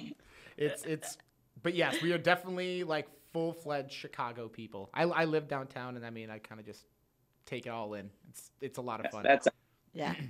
It's 0.58 0.84
it's, 0.86 1.18
but 1.62 1.74
yes, 1.76 2.02
we 2.02 2.12
are 2.14 2.18
definitely 2.18 2.84
like 2.84 3.08
full 3.34 3.54
fledged 3.54 3.92
Chicago 3.94 4.48
people. 4.48 4.90
I 4.94 5.04
I 5.04 5.26
live 5.26 5.48
downtown, 5.48 5.96
and 5.98 6.06
I 6.06 6.10
mean, 6.10 6.30
I 6.30 6.40
kind 6.40 6.60
of 6.60 6.66
just 6.66 6.86
take 7.46 7.66
it 7.68 7.70
all 7.70 7.94
in. 7.94 8.10
It's 8.30 8.52
it's 8.62 8.78
a 8.80 8.82
lot 8.82 9.04
of 9.06 9.12
fun. 9.12 9.24
That's 9.24 9.48
Yeah. 9.94 10.14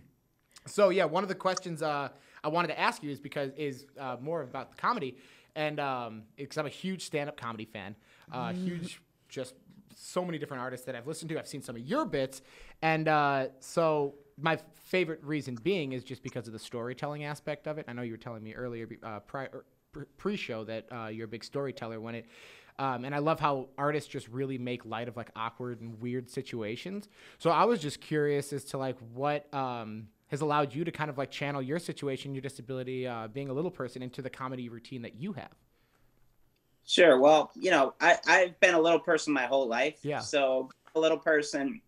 So 0.66 0.90
yeah, 0.90 1.06
one 1.06 1.24
of 1.24 1.30
the 1.30 1.36
questions 1.36 1.82
uh, 1.82 2.10
I 2.44 2.50
wanted 2.50 2.68
to 2.70 2.80
ask 2.80 3.02
you 3.02 3.10
is 3.10 3.22
because 3.22 3.54
is 3.56 3.86
uh, 3.98 4.18
more 4.20 4.42
about 4.42 4.70
the 4.72 4.76
comedy, 4.76 5.16
and 5.56 5.80
um, 5.80 6.24
because 6.36 6.58
I'm 6.58 6.66
a 6.66 6.70
huge 6.70 7.06
stand-up 7.06 7.38
comedy 7.40 7.64
fan, 7.64 7.96
uh, 8.34 8.52
huge 8.52 9.00
just 9.30 9.54
so 9.98 10.24
many 10.24 10.38
different 10.38 10.62
artists 10.62 10.86
that 10.86 10.96
I've 10.96 11.08
listened 11.08 11.30
to. 11.30 11.40
I've 11.40 11.48
seen 11.48 11.62
some 11.62 11.76
of 11.76 11.82
your 11.82 12.06
bits, 12.06 12.42
and 12.82 13.08
uh, 13.08 13.48
so 13.60 14.16
my 14.40 14.60
favorite 14.76 15.24
reason 15.24 15.56
being 15.64 15.94
is 15.94 16.04
just 16.04 16.22
because 16.22 16.48
of 16.48 16.54
the 16.54 16.60
storytelling 16.60 17.24
aspect 17.24 17.68
of 17.68 17.78
it. 17.78 17.86
I 17.88 17.94
know 17.94 18.04
you 18.04 18.12
were 18.12 18.18
telling 18.18 18.44
me 18.44 18.54
earlier 18.54 18.88
uh, 19.04 19.20
prior, 19.22 19.66
pre- 19.92 20.06
pre-show 20.18 20.64
that 20.66 20.86
uh, 20.92 21.08
you're 21.08 21.26
a 21.26 21.28
big 21.30 21.44
storyteller 21.44 22.00
when 22.00 22.16
it. 22.16 22.26
Um, 22.80 23.06
and 23.06 23.16
I 23.16 23.18
love 23.18 23.40
how 23.40 23.70
artists 23.78 24.08
just 24.08 24.28
really 24.28 24.60
make 24.60 24.86
light 24.86 25.08
of 25.08 25.18
like 25.18 25.32
awkward 25.36 25.82
and 25.82 26.00
weird 26.00 26.30
situations. 26.30 27.10
So 27.40 27.50
I 27.50 27.66
was 27.66 27.80
just 27.80 28.00
curious 28.00 28.54
as 28.54 28.64
to 28.66 28.78
like 28.78 28.98
what 29.14 29.52
um, 29.52 30.10
has 30.28 30.42
allowed 30.42 30.76
you 30.76 30.84
to 30.84 30.92
kind 30.92 31.10
of 31.10 31.18
like 31.18 31.32
channel 31.32 31.62
your 31.62 31.80
situation, 31.80 32.36
your 32.36 32.42
disability, 32.42 33.08
uh, 33.08 33.30
being 33.30 33.50
a 33.50 33.54
little 33.54 33.72
person 33.72 34.04
into 34.04 34.22
the 34.22 34.30
comedy 34.30 34.70
routine 34.70 35.02
that 35.02 35.16
you 35.16 35.34
have. 35.34 35.56
Sure. 36.88 37.20
Well, 37.20 37.52
you 37.56 37.70
know, 37.70 37.94
I, 38.02 38.18
I've 38.26 38.60
been 38.60 38.74
a 38.74 38.80
little 38.80 39.00
person 39.00 39.34
my 39.34 39.46
whole 39.46 39.68
life. 39.68 40.00
Yeah. 40.02 40.20
So 40.20 40.70
a 40.96 41.00
little 41.00 41.18
person, 41.18 41.82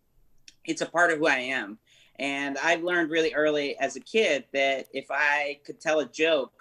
it's 0.64 0.82
a 0.82 0.86
part 0.86 1.10
of 1.10 1.18
who 1.18 1.26
I 1.26 1.38
am. 1.38 1.78
And 2.18 2.58
I 2.58 2.76
learned 2.76 3.10
really 3.10 3.32
early 3.32 3.78
as 3.78 3.96
a 3.96 4.00
kid 4.00 4.44
that 4.52 4.86
if 4.92 5.06
I 5.10 5.58
could 5.64 5.80
tell 5.80 6.00
a 6.00 6.06
joke, 6.06 6.52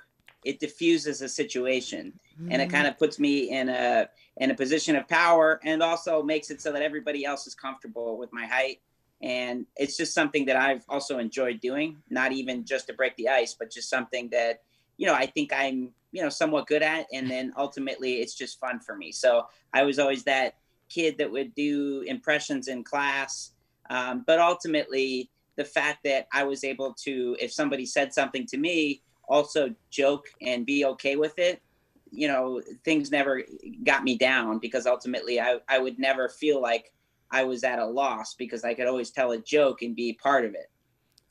it 0.45 0.59
diffuses 0.59 1.21
a 1.21 1.27
situation 1.27 2.13
and 2.49 2.61
it 2.61 2.69
mm. 2.69 2.71
kind 2.71 2.87
of 2.87 2.97
puts 2.97 3.19
me 3.19 3.49
in 3.49 3.67
a 3.67 4.07
in 4.37 4.51
a 4.51 4.55
position 4.55 4.95
of 4.95 5.07
power 5.07 5.59
and 5.65 5.83
also 5.83 6.23
makes 6.23 6.49
it 6.49 6.61
so 6.61 6.71
that 6.71 6.81
everybody 6.81 7.25
else 7.25 7.45
is 7.45 7.53
comfortable 7.53 8.17
with 8.17 8.31
my 8.31 8.45
height 8.45 8.79
and 9.21 9.65
it's 9.75 9.97
just 9.97 10.13
something 10.13 10.45
that 10.45 10.55
I've 10.55 10.85
also 10.87 11.17
enjoyed 11.17 11.59
doing 11.59 11.97
not 12.09 12.31
even 12.31 12.63
just 12.63 12.87
to 12.87 12.93
break 12.93 13.17
the 13.17 13.27
ice 13.27 13.53
but 13.53 13.69
just 13.69 13.89
something 13.89 14.29
that 14.29 14.61
you 14.99 15.07
know 15.07 15.15
I 15.15 15.25
think 15.25 15.51
I'm 15.51 15.89
you 16.11 16.21
know 16.21 16.29
somewhat 16.29 16.67
good 16.67 16.83
at 16.83 17.07
and 17.11 17.29
then 17.31 17.53
ultimately 17.57 18.15
it's 18.15 18.35
just 18.35 18.59
fun 18.59 18.79
for 18.79 18.95
me. 18.95 19.11
So 19.11 19.47
I 19.73 19.83
was 19.83 19.97
always 19.97 20.23
that 20.25 20.55
kid 20.89 21.17
that 21.17 21.31
would 21.31 21.55
do 21.55 22.03
impressions 22.05 22.67
in 22.67 22.83
class. 22.83 23.51
Um, 23.89 24.23
but 24.27 24.39
ultimately 24.39 25.31
the 25.55 25.65
fact 25.65 25.99
that 26.03 26.27
I 26.31 26.43
was 26.43 26.63
able 26.63 26.93
to 27.05 27.37
if 27.39 27.51
somebody 27.51 27.85
said 27.85 28.13
something 28.13 28.45
to 28.47 28.57
me 28.57 29.01
also 29.27 29.73
joke 29.89 30.25
and 30.41 30.65
be 30.65 30.85
okay 30.85 31.15
with 31.15 31.37
it 31.37 31.61
you 32.11 32.27
know 32.27 32.61
things 32.83 33.11
never 33.11 33.43
got 33.83 34.03
me 34.03 34.17
down 34.17 34.57
because 34.57 34.87
ultimately 34.87 35.39
I, 35.39 35.57
I 35.67 35.77
would 35.77 35.99
never 35.99 36.27
feel 36.27 36.59
like 36.59 36.91
i 37.29 37.43
was 37.43 37.63
at 37.63 37.77
a 37.77 37.85
loss 37.85 38.33
because 38.33 38.63
i 38.63 38.73
could 38.73 38.87
always 38.87 39.11
tell 39.11 39.31
a 39.31 39.37
joke 39.37 39.83
and 39.83 39.95
be 39.95 40.13
part 40.13 40.43
of 40.45 40.55
it. 40.55 40.71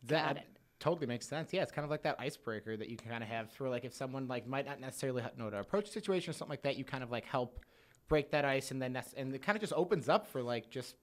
That 0.04 0.36
Got 0.36 0.36
it. 0.36 0.57
Totally 0.80 1.06
makes 1.06 1.26
sense. 1.26 1.52
Yeah, 1.52 1.62
it's 1.62 1.72
kind 1.72 1.84
of 1.84 1.90
like 1.90 2.02
that 2.02 2.16
icebreaker 2.18 2.76
that 2.76 2.88
you 2.88 2.96
can 2.96 3.10
kind 3.10 3.22
of 3.22 3.28
have 3.28 3.50
through, 3.50 3.70
like 3.70 3.84
if 3.84 3.92
someone 3.94 4.28
like 4.28 4.46
might 4.46 4.66
not 4.66 4.80
necessarily 4.80 5.22
know 5.36 5.44
how 5.44 5.50
to 5.50 5.60
approach 5.60 5.88
a 5.88 5.92
situation 5.92 6.30
or 6.30 6.32
something 6.34 6.50
like 6.52 6.62
that, 6.62 6.76
you 6.76 6.84
kind 6.84 7.02
of 7.02 7.10
like 7.10 7.24
help 7.24 7.60
break 8.08 8.30
that 8.30 8.44
ice, 8.44 8.70
and 8.70 8.80
then 8.80 8.92
that's 8.92 9.12
and 9.14 9.34
it 9.34 9.42
kind 9.42 9.56
of 9.56 9.60
just 9.60 9.72
opens 9.74 10.08
up 10.08 10.26
for 10.26 10.42
like 10.42 10.70
just 10.70 10.94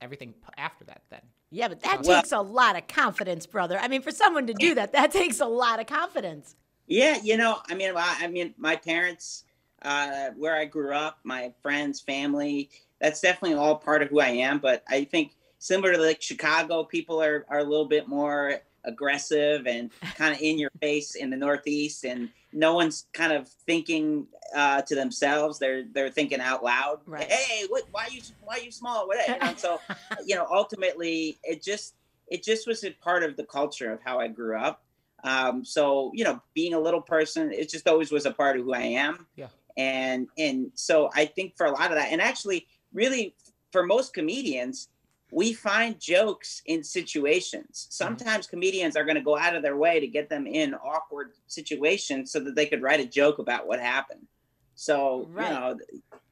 everything 0.00 0.34
after 0.58 0.84
that. 0.84 1.02
Then 1.10 1.20
Yeah, 1.50 1.68
but 1.68 1.80
that 1.80 2.02
Well- 2.02 2.20
takes 2.20 2.32
a 2.32 2.40
lot 2.40 2.76
of 2.76 2.86
confidence, 2.86 3.46
brother. 3.46 3.78
I 3.78 3.88
mean, 3.88 4.02
for 4.02 4.10
someone 4.10 4.46
to 4.46 4.54
do 4.54 4.74
that, 4.74 4.92
that 4.92 5.10
takes 5.20 5.40
a 5.40 5.46
lot 5.46 5.80
of 5.80 5.86
confidence. 5.86 6.54
yeah 6.88 7.18
you 7.22 7.36
know 7.36 7.58
i 7.68 7.74
mean 7.74 7.90
I, 7.96 8.16
I 8.20 8.26
mean 8.28 8.54
my 8.58 8.76
parents 8.76 9.42
uh, 9.82 10.28
where 10.36 10.54
i 10.56 10.64
grew 10.64 10.92
up 10.94 11.18
my 11.24 11.52
friends 11.60 12.00
family 12.00 12.70
that's 13.00 13.20
definitely 13.20 13.56
all 13.58 13.74
part 13.74 14.02
of 14.02 14.08
who 14.10 14.20
i 14.20 14.28
am 14.28 14.58
but 14.60 14.84
i 14.88 15.02
think 15.02 15.34
similar 15.58 15.94
to 15.94 16.00
like 16.00 16.22
chicago 16.22 16.84
people 16.84 17.20
are, 17.20 17.44
are 17.48 17.58
a 17.58 17.64
little 17.64 17.86
bit 17.88 18.06
more 18.06 18.60
aggressive 18.86 19.66
and 19.66 19.90
kind 20.16 20.34
of 20.34 20.40
in 20.40 20.58
your 20.58 20.70
face 20.80 21.14
in 21.14 21.30
the 21.30 21.36
northeast 21.36 22.04
and 22.04 22.28
no 22.52 22.74
one's 22.74 23.06
kind 23.12 23.32
of 23.32 23.48
thinking 23.66 24.26
uh, 24.54 24.80
to 24.82 24.94
themselves 24.94 25.58
they're 25.58 25.84
they're 25.92 26.10
thinking 26.10 26.40
out 26.40 26.62
loud 26.64 27.00
Right. 27.06 27.30
hey 27.30 27.66
what 27.68 27.82
why 27.90 28.06
you 28.10 28.20
why 28.40 28.56
you 28.56 28.70
small 28.70 29.06
what 29.06 29.18
you 29.28 29.38
know, 29.38 29.54
so 29.56 29.80
you 30.26 30.34
know 30.36 30.46
ultimately 30.50 31.38
it 31.42 31.62
just 31.62 31.94
it 32.28 32.42
just 32.42 32.66
was 32.66 32.82
a 32.84 32.90
part 33.02 33.22
of 33.22 33.36
the 33.36 33.44
culture 33.44 33.92
of 33.92 34.00
how 34.04 34.18
i 34.20 34.28
grew 34.28 34.56
up 34.58 34.82
um, 35.24 35.64
so 35.64 36.12
you 36.14 36.24
know 36.24 36.40
being 36.54 36.74
a 36.74 36.80
little 36.80 37.00
person 37.00 37.52
it 37.52 37.68
just 37.68 37.88
always 37.88 38.12
was 38.12 38.26
a 38.26 38.30
part 38.32 38.56
of 38.58 38.64
who 38.64 38.72
i 38.74 38.80
am 38.82 39.26
Yeah. 39.36 39.48
and 39.76 40.28
and 40.38 40.70
so 40.74 41.10
i 41.14 41.24
think 41.26 41.56
for 41.56 41.66
a 41.66 41.72
lot 41.72 41.90
of 41.90 41.96
that 41.96 42.12
and 42.12 42.20
actually 42.22 42.66
really 42.92 43.34
for 43.72 43.84
most 43.84 44.14
comedians 44.14 44.88
we 45.30 45.52
find 45.52 46.00
jokes 46.00 46.62
in 46.66 46.84
situations. 46.84 47.88
Mm-hmm. 47.88 48.04
Sometimes 48.04 48.46
comedians 48.46 48.96
are 48.96 49.04
going 49.04 49.16
to 49.16 49.22
go 49.22 49.36
out 49.36 49.56
of 49.56 49.62
their 49.62 49.76
way 49.76 50.00
to 50.00 50.06
get 50.06 50.28
them 50.28 50.46
in 50.46 50.74
awkward 50.74 51.32
situations 51.46 52.30
so 52.30 52.40
that 52.40 52.54
they 52.54 52.66
could 52.66 52.82
write 52.82 53.00
a 53.00 53.06
joke 53.06 53.38
about 53.38 53.66
what 53.66 53.80
happened. 53.80 54.26
So 54.74 55.28
Right. 55.30 55.48
you 55.48 55.54
know 55.54 55.78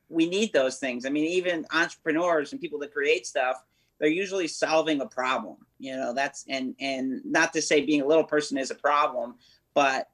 we 0.08 0.28
need 0.28 0.52
those 0.52 0.78
things. 0.78 1.06
I 1.06 1.10
mean 1.10 1.24
even 1.24 1.66
entrepreneurs 1.72 2.52
and 2.52 2.60
people 2.60 2.78
that 2.80 2.92
create 2.92 3.26
stuff 3.26 3.62
they're 3.98 4.08
usually 4.08 4.48
solving 4.48 5.00
a 5.00 5.06
problem 5.06 5.56
you 5.78 5.96
know 5.96 6.12
that's 6.12 6.44
and 6.48 6.74
and 6.80 7.24
not 7.24 7.52
to 7.52 7.62
say 7.62 7.84
being 7.84 8.02
a 8.02 8.06
little 8.06 8.24
person 8.24 8.58
is 8.58 8.70
a 8.70 8.74
problem 8.74 9.36
but 9.74 10.08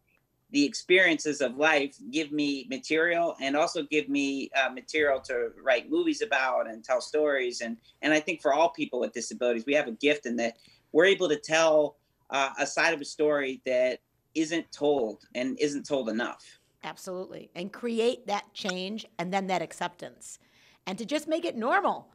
the 0.52 0.64
experiences 0.64 1.40
of 1.40 1.56
life 1.56 1.96
give 2.10 2.32
me 2.32 2.66
material 2.70 3.36
and 3.40 3.56
also 3.56 3.82
give 3.84 4.08
me 4.08 4.50
uh, 4.56 4.70
material 4.70 5.20
to 5.20 5.50
write 5.62 5.90
movies 5.90 6.22
about 6.22 6.68
and 6.68 6.82
tell 6.84 7.00
stories 7.00 7.60
and 7.60 7.76
and 8.02 8.12
i 8.12 8.20
think 8.20 8.40
for 8.42 8.52
all 8.52 8.68
people 8.70 8.98
with 9.00 9.12
disabilities 9.12 9.64
we 9.66 9.74
have 9.74 9.86
a 9.88 9.92
gift 9.92 10.26
in 10.26 10.36
that 10.36 10.56
we're 10.92 11.04
able 11.04 11.28
to 11.28 11.36
tell 11.38 11.96
uh, 12.30 12.50
a 12.58 12.66
side 12.66 12.92
of 12.94 13.00
a 13.00 13.04
story 13.04 13.60
that 13.64 14.00
isn't 14.34 14.70
told 14.72 15.24
and 15.34 15.58
isn't 15.60 15.86
told 15.86 16.08
enough 16.08 16.44
Absolutely. 16.82 17.50
And 17.54 17.70
create 17.70 18.26
that 18.26 18.54
change 18.54 19.04
and 19.18 19.30
then 19.30 19.48
that 19.48 19.60
acceptance. 19.60 20.38
And 20.86 20.96
to 20.96 21.04
just 21.04 21.28
make 21.28 21.44
it 21.44 21.54
normal. 21.54 22.08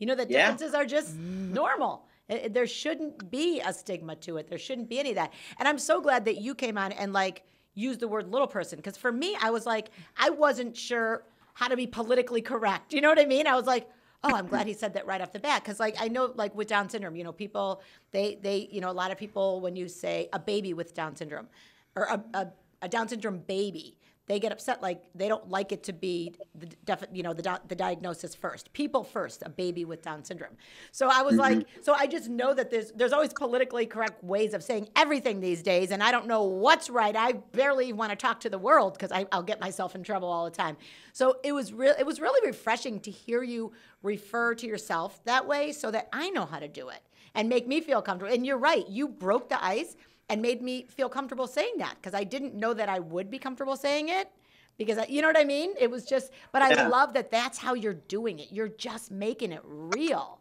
You 0.00 0.08
know, 0.08 0.16
the 0.16 0.26
Yeah. 0.28 0.50
differences 0.50 0.74
are 0.74 0.84
just 0.84 1.14
normal. 1.14 2.08
I- 2.28 2.40
I- 2.40 2.48
There 2.48 2.66
shouldn't 2.66 3.30
be 3.30 3.60
a 3.60 3.72
stigma 3.72 4.16
to 4.16 4.36
it. 4.38 4.48
There 4.48 4.58
shouldn't 4.58 4.88
be 4.88 4.98
any 4.98 5.10
of 5.10 5.14
that. 5.14 5.32
And 5.60 5.68
I'm 5.68 5.78
so 5.78 6.00
glad 6.00 6.24
that 6.24 6.38
you 6.38 6.56
came 6.56 6.76
on 6.76 6.90
and 6.90 7.12
like 7.12 7.44
used 7.74 8.00
the 8.00 8.08
word 8.08 8.30
little 8.30 8.46
person. 8.46 8.76
Because 8.78 8.96
for 8.96 9.12
me, 9.12 9.36
I 9.40 9.50
was 9.50 9.66
like, 9.66 9.90
I 10.16 10.30
wasn't 10.30 10.76
sure 10.76 11.24
how 11.54 11.68
to 11.68 11.76
be 11.76 11.86
politically 11.86 12.42
correct. 12.42 12.92
You 12.92 13.00
know 13.00 13.08
what 13.08 13.18
I 13.18 13.26
mean? 13.26 13.46
I 13.46 13.54
was 13.54 13.66
like, 13.66 13.88
oh, 14.24 14.34
I'm 14.34 14.46
glad 14.46 14.66
he 14.66 14.72
said 14.72 14.94
that 14.94 15.06
right 15.06 15.20
off 15.20 15.32
the 15.32 15.38
bat. 15.38 15.62
Because 15.62 15.78
like 15.78 15.96
I 16.00 16.08
know 16.08 16.32
like 16.34 16.54
with 16.54 16.68
Down 16.68 16.88
syndrome, 16.88 17.16
you 17.16 17.24
know, 17.24 17.32
people 17.32 17.82
they 18.10 18.38
they 18.42 18.68
you 18.70 18.80
know 18.80 18.90
a 18.90 18.92
lot 18.92 19.10
of 19.10 19.18
people 19.18 19.60
when 19.60 19.76
you 19.76 19.88
say 19.88 20.28
a 20.32 20.38
baby 20.38 20.74
with 20.74 20.94
Down 20.94 21.14
syndrome 21.14 21.48
or 21.94 22.04
a, 22.04 22.24
a, 22.34 22.48
a 22.82 22.88
Down 22.88 23.08
syndrome 23.08 23.38
baby, 23.38 23.96
they 24.26 24.40
get 24.40 24.52
upset 24.52 24.80
like 24.80 25.02
they 25.14 25.28
don't 25.28 25.48
like 25.50 25.70
it 25.72 25.82
to 25.84 25.92
be 25.92 26.34
the 26.54 26.66
defi- 26.84 27.06
you 27.12 27.22
know 27.22 27.32
the 27.32 27.60
the 27.68 27.74
diagnosis 27.74 28.34
first. 28.34 28.72
People 28.72 29.04
first, 29.04 29.42
a 29.44 29.50
baby 29.50 29.84
with 29.84 30.02
Down 30.02 30.24
syndrome. 30.24 30.56
So 30.92 31.08
I 31.12 31.22
was 31.22 31.34
mm-hmm. 31.34 31.58
like, 31.58 31.66
so 31.82 31.92
I 31.92 32.06
just 32.06 32.28
know 32.28 32.54
that 32.54 32.70
there's 32.70 32.92
there's 32.92 33.12
always 33.12 33.32
politically 33.32 33.86
correct 33.86 34.24
ways 34.24 34.54
of 34.54 34.62
saying 34.62 34.88
everything 34.96 35.40
these 35.40 35.62
days, 35.62 35.90
and 35.90 36.02
I 36.02 36.10
don't 36.10 36.26
know 36.26 36.44
what's 36.44 36.88
right. 36.88 37.14
I 37.14 37.32
barely 37.32 37.92
want 37.92 38.10
to 38.10 38.16
talk 38.16 38.40
to 38.40 38.50
the 38.50 38.58
world 38.58 38.94
because 38.94 39.12
I'll 39.32 39.42
get 39.42 39.60
myself 39.60 39.94
in 39.94 40.02
trouble 40.02 40.28
all 40.28 40.44
the 40.44 40.56
time. 40.56 40.76
So 41.12 41.36
it 41.42 41.52
was 41.52 41.72
real. 41.72 41.94
It 41.98 42.06
was 42.06 42.20
really 42.20 42.46
refreshing 42.46 43.00
to 43.00 43.10
hear 43.10 43.42
you 43.42 43.72
refer 44.02 44.54
to 44.54 44.66
yourself 44.66 45.22
that 45.24 45.46
way, 45.46 45.72
so 45.72 45.90
that 45.90 46.08
I 46.12 46.30
know 46.30 46.46
how 46.46 46.58
to 46.58 46.68
do 46.68 46.88
it 46.88 47.00
and 47.34 47.48
make 47.48 47.66
me 47.66 47.80
feel 47.80 48.00
comfortable. 48.00 48.32
And 48.32 48.46
you're 48.46 48.58
right, 48.58 48.88
you 48.88 49.08
broke 49.08 49.48
the 49.48 49.62
ice 49.62 49.96
and 50.28 50.40
made 50.42 50.62
me 50.62 50.84
feel 50.88 51.08
comfortable 51.08 51.46
saying 51.46 51.74
that 51.78 51.96
because 51.96 52.14
I 52.14 52.24
didn't 52.24 52.54
know 52.54 52.74
that 52.74 52.88
I 52.88 52.98
would 52.98 53.30
be 53.30 53.38
comfortable 53.38 53.76
saying 53.76 54.08
it 54.08 54.30
because 54.78 54.98
I, 54.98 55.06
you 55.06 55.22
know 55.22 55.28
what 55.28 55.38
I 55.38 55.44
mean? 55.44 55.72
It 55.78 55.90
was 55.90 56.04
just, 56.04 56.32
but 56.52 56.62
I 56.62 56.70
Yeah. 56.70 56.88
love 56.88 57.12
that 57.14 57.30
that's 57.30 57.58
how 57.58 57.74
you're 57.74 57.94
doing 57.94 58.38
it. 58.38 58.48
You're 58.50 58.68
just 58.68 59.10
making 59.10 59.52
it 59.52 59.60
real. 59.64 60.40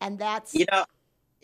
And 0.00 0.18
that's, 0.18 0.54
you 0.54 0.64
know 0.72 0.84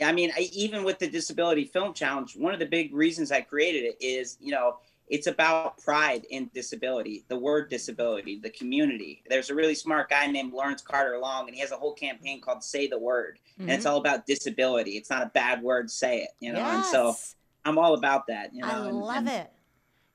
i 0.03 0.13
mean 0.13 0.31
I, 0.37 0.49
even 0.53 0.85
with 0.85 0.99
the 0.99 1.09
disability 1.09 1.65
film 1.65 1.95
challenge 1.95 2.37
one 2.37 2.53
of 2.53 2.61
the 2.61 2.67
big 2.67 2.95
reasons 2.95 3.33
i 3.33 3.41
created 3.41 3.85
it 3.85 3.97
is 4.01 4.37
you 4.41 4.51
know 4.53 4.77
it's 5.09 5.27
about 5.29 5.79
pride 5.79 6.27
in 6.31 6.51
disability 6.53 7.25
the 7.29 7.39
word 7.39 7.71
disability 7.71 8.41
the 8.43 8.51
community 8.51 9.23
there's 9.29 9.51
a 9.51 9.55
really 9.55 9.75
smart 9.75 10.11
guy 10.11 10.27
named 10.27 10.53
lawrence 10.53 10.83
carter 10.83 11.19
long 11.19 11.47
and 11.47 11.55
he 11.55 11.61
has 11.61 11.73
a 11.73 11.77
whole 11.77 11.95
campaign 11.95 12.41
called 12.41 12.63
say 12.63 12.87
the 12.87 12.99
word 12.99 13.39
and 13.59 13.71
it's 13.71 13.87
all 13.87 13.99
about 13.99 14.27
disability 14.27 14.93
it's 14.93 15.11
not 15.11 15.23
a 15.23 15.31
bad 15.35 15.63
word 15.63 15.91
say 15.91 16.23
it 16.23 16.31
you 16.41 16.53
know 16.53 16.59
and 16.59 16.85
so 16.85 16.99
Mm-hmm. 16.99 17.09
Yes. 17.11 17.37
I'm 17.67 17.79
all 17.79 17.95
about 17.95 18.27
that 18.29 18.55
you 18.55 18.63
know 18.63 18.69
I 18.69 18.87
and- 18.89 18.99
love 19.01 19.17
and- 19.19 19.29
it. 19.29 19.51